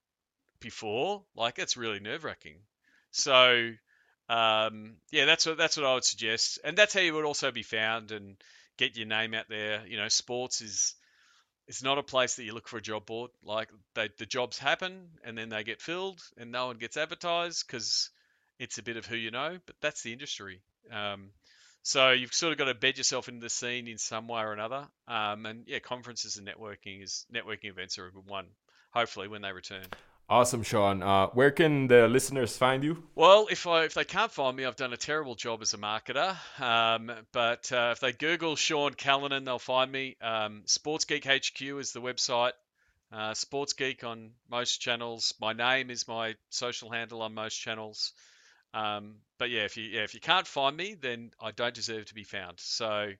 before, 0.59 1.23
like 1.35 1.59
it's 1.59 1.77
really 1.77 1.99
nerve 1.99 2.23
wracking. 2.23 2.57
So, 3.12 3.72
um, 4.30 4.96
yeah, 5.12 5.25
that's 5.25 5.46
what 5.46 5.58
that's 5.58 5.77
what 5.77 5.86
I 5.86 5.94
would 5.96 6.04
suggest, 6.04 6.60
and 6.63 6.77
that's 6.77 6.94
how 6.94 7.00
you 7.00 7.13
would 7.15 7.25
also 7.25 7.52
be 7.52 7.63
found 7.63 8.12
and 8.12 8.36
get 8.77 8.98
your 8.98 9.08
name 9.08 9.33
out 9.33 9.50
there. 9.50 9.86
You 9.88 9.98
know, 9.98 10.08
sports 10.08 10.62
is 10.62 10.96
it's 11.69 11.83
not 11.83 12.00
a 12.00 12.04
place 12.04 12.36
that 12.36 12.44
you 12.44 12.54
look 12.54 12.67
for 12.67 12.77
a 12.77 12.81
job 12.81 13.06
board. 13.06 13.29
Like 13.44 13.69
they, 13.94 14.10
the 14.17 14.25
jobs 14.25 14.58
happen 14.58 15.10
and 15.23 15.38
then 15.38 15.50
they 15.50 15.63
get 15.63 15.81
filled 15.81 16.19
and 16.36 16.52
no 16.52 16.65
one 16.65 16.77
gets 16.77 16.98
advertised 16.98 17.65
because 17.67 18.10
it's 18.58 18.79
a 18.79 18.83
bit 18.83 18.98
of 18.98 19.06
who 19.06 19.15
you 19.15 19.29
know. 19.29 19.60
But 19.65 19.75
that's 19.79 20.02
the 20.02 20.12
industry. 20.12 20.62
Um, 20.92 21.29
so 21.83 22.10
you've 22.10 22.33
sort 22.33 22.54
of 22.54 22.58
got 22.58 22.65
to 22.65 22.73
bed 22.73 22.98
yourself 22.98 23.29
into 23.29 23.42
the 23.42 23.52
scene 23.52 23.88
in 23.88 24.00
some 24.00 24.27
way 24.27 24.42
or 24.42 24.52
another. 24.52 24.88
Um, 25.08 25.46
and 25.46 25.63
yeah, 25.67 25.77
conferences 25.77 26.38
and 26.38 26.48
networking 26.48 27.04
is 27.04 27.27
networking 27.31 27.69
events 27.69 28.00
are 28.00 28.08
a 28.08 28.12
good 28.12 28.25
one. 28.25 28.48
Hopefully 28.92 29.27
when 29.27 29.44
they 29.44 29.52
return. 29.52 29.86
Awesome, 30.30 30.62
Sean. 30.62 31.02
Uh, 31.02 31.27
where 31.27 31.50
can 31.50 31.88
the 31.88 32.08
listeners 32.08 32.56
find 32.56 32.84
you? 32.84 33.02
Well, 33.15 33.48
if 33.50 33.65
I, 33.65 33.86
if 33.86 33.96
they 33.96 34.04
can't 34.04 34.32
find 34.32 34.56
me, 34.56 34.63
I've 34.63 34.75
done 34.75 34.94
a 34.94 34.98
terrible 34.98 35.34
job 35.34 35.63
as 35.63 35.73
a 35.73 35.77
marketer. 35.80 36.38
Um, 36.62 37.12
but 37.32 37.71
uh, 37.71 37.90
if 37.94 38.00
they 38.00 38.12
Google 38.12 38.56
Sean 38.56 38.94
Callanan, 38.94 39.44
they'll 39.44 39.58
find 39.58 39.92
me. 39.92 40.17
Um, 40.21 40.62
Sports 40.65 41.06
Geek 41.06 41.25
HQ 41.25 41.62
is 41.80 41.94
the 41.94 42.02
website. 42.02 42.52
Uh, 43.12 43.34
Sports 43.34 43.73
Geek 43.73 44.04
on 44.04 44.30
most 44.52 44.77
channels. 44.77 45.34
My 45.42 45.54
name 45.54 45.90
is 45.90 46.08
my 46.08 46.36
social 46.50 46.92
handle 46.92 47.23
on 47.23 47.34
most 47.34 47.56
channels. 47.56 48.13
Um, 48.74 49.15
but 49.38 49.50
yeah, 49.50 49.62
if 49.62 49.78
you 49.78 49.86
yeah, 49.86 50.02
if 50.02 50.13
you 50.13 50.20
can't 50.20 50.46
find 50.46 50.76
me, 50.76 50.96
then 51.00 51.32
I 51.42 51.52
don't 51.52 51.74
deserve 51.74 52.06
to 52.06 52.13
be 52.13 52.24
found. 52.24 52.60
So 52.60 53.12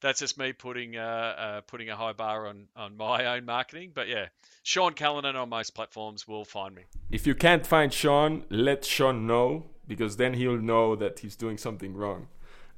that's 0.00 0.20
just 0.20 0.36
me 0.38 0.52
putting 0.52 0.96
uh, 0.96 1.34
uh, 1.38 1.60
putting 1.62 1.88
a 1.88 1.96
high 1.96 2.12
bar 2.12 2.48
on 2.48 2.66
on 2.76 2.96
my 2.96 3.36
own 3.36 3.44
marketing. 3.44 3.92
But 3.94 4.08
yeah, 4.08 4.26
Sean 4.62 4.92
Callanan 4.92 5.36
on 5.36 5.48
most 5.48 5.70
platforms 5.70 6.26
will 6.26 6.44
find 6.44 6.74
me. 6.74 6.82
If 7.10 7.26
you 7.26 7.34
can't 7.34 7.66
find 7.66 7.92
Sean, 7.92 8.44
let 8.50 8.84
Sean 8.84 9.26
know 9.26 9.66
because 9.86 10.16
then 10.16 10.34
he'll 10.34 10.58
know 10.58 10.96
that 10.96 11.20
he's 11.20 11.36
doing 11.36 11.56
something 11.56 11.94
wrong. 11.94 12.28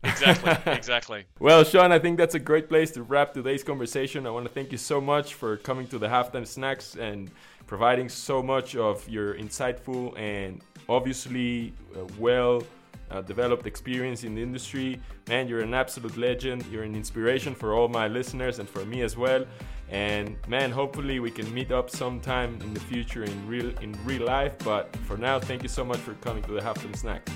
Exactly, 0.03 0.57
exactly. 0.73 1.25
well, 1.39 1.63
Sean, 1.63 1.93
I 1.93 1.99
think 1.99 2.17
that's 2.17 2.35
a 2.35 2.39
great 2.39 2.69
place 2.69 2.91
to 2.93 3.03
wrap 3.03 3.35
today's 3.35 3.63
conversation. 3.63 4.27
I 4.27 4.31
want 4.31 4.47
to 4.47 4.53
thank 4.53 4.73
you 4.73 4.79
so 4.79 5.01
much 5.01 5.35
for 5.35 5.57
coming 5.59 5.87
to 5.89 5.99
the 5.99 6.09
halftime 6.09 6.47
snacks 6.47 6.97
and 6.97 7.31
providing 7.67 8.09
so 8.09 8.43
much 8.43 8.77
of 8.77 9.07
your 9.09 9.35
insightful 9.35 10.19
and 10.19 10.63
obviously 10.89 11.73
uh, 11.95 12.01
well 12.19 12.63
uh, 13.11 13.21
developed 13.23 13.67
experience 13.67 14.25
in 14.25 14.35
the 14.35 14.43
industry. 14.43 15.01
Man, 15.29 15.49
you're 15.49 15.61
an 15.61 15.75
absolute 15.75 16.17
legend. 16.17 16.65
You're 16.71 16.85
an 16.85 16.95
inspiration 16.95 17.55
for 17.55 17.75
all 17.75 17.89
my 17.89 18.09
listeners 18.09 18.59
and 18.59 18.69
for 18.69 18.85
me 18.85 19.03
as 19.03 19.17
well. 19.17 19.45
And 19.91 20.37
man, 20.47 20.71
hopefully 20.71 21.19
we 21.19 21.31
can 21.31 21.53
meet 21.53 21.73
up 21.73 21.91
sometime 21.91 22.59
in 22.63 22.73
the 22.73 22.81
future 22.81 23.25
in 23.25 23.47
real 23.47 23.71
in 23.81 23.99
real 24.05 24.25
life. 24.25 24.57
But 24.59 24.95
for 25.07 25.17
now, 25.17 25.41
thank 25.41 25.63
you 25.63 25.69
so 25.69 25.85
much 25.85 25.99
for 25.99 26.15
coming 26.15 26.43
to 26.45 26.53
the 26.53 26.61
Halftime 26.61 26.97
Snack. 26.97 27.29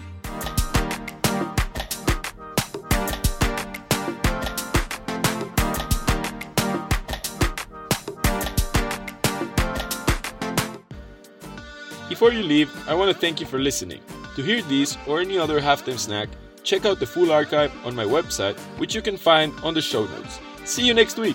Before 12.14 12.32
you 12.32 12.44
leave, 12.44 12.70
I 12.88 12.94
want 12.94 13.12
to 13.12 13.20
thank 13.20 13.40
you 13.40 13.46
for 13.46 13.58
listening. 13.58 14.00
To 14.36 14.42
hear 14.44 14.62
this 14.62 14.96
or 15.08 15.20
any 15.20 15.36
other 15.36 15.60
halftime 15.60 15.98
snack, 15.98 16.28
check 16.62 16.86
out 16.86 17.00
the 17.00 17.06
full 17.06 17.32
archive 17.32 17.72
on 17.84 17.96
my 17.96 18.04
website, 18.04 18.56
which 18.78 18.94
you 18.94 19.02
can 19.02 19.16
find 19.16 19.52
on 19.64 19.74
the 19.74 19.82
show 19.82 20.06
notes. 20.06 20.38
See 20.64 20.86
you 20.86 20.94
next 20.94 21.18
week! 21.18 21.34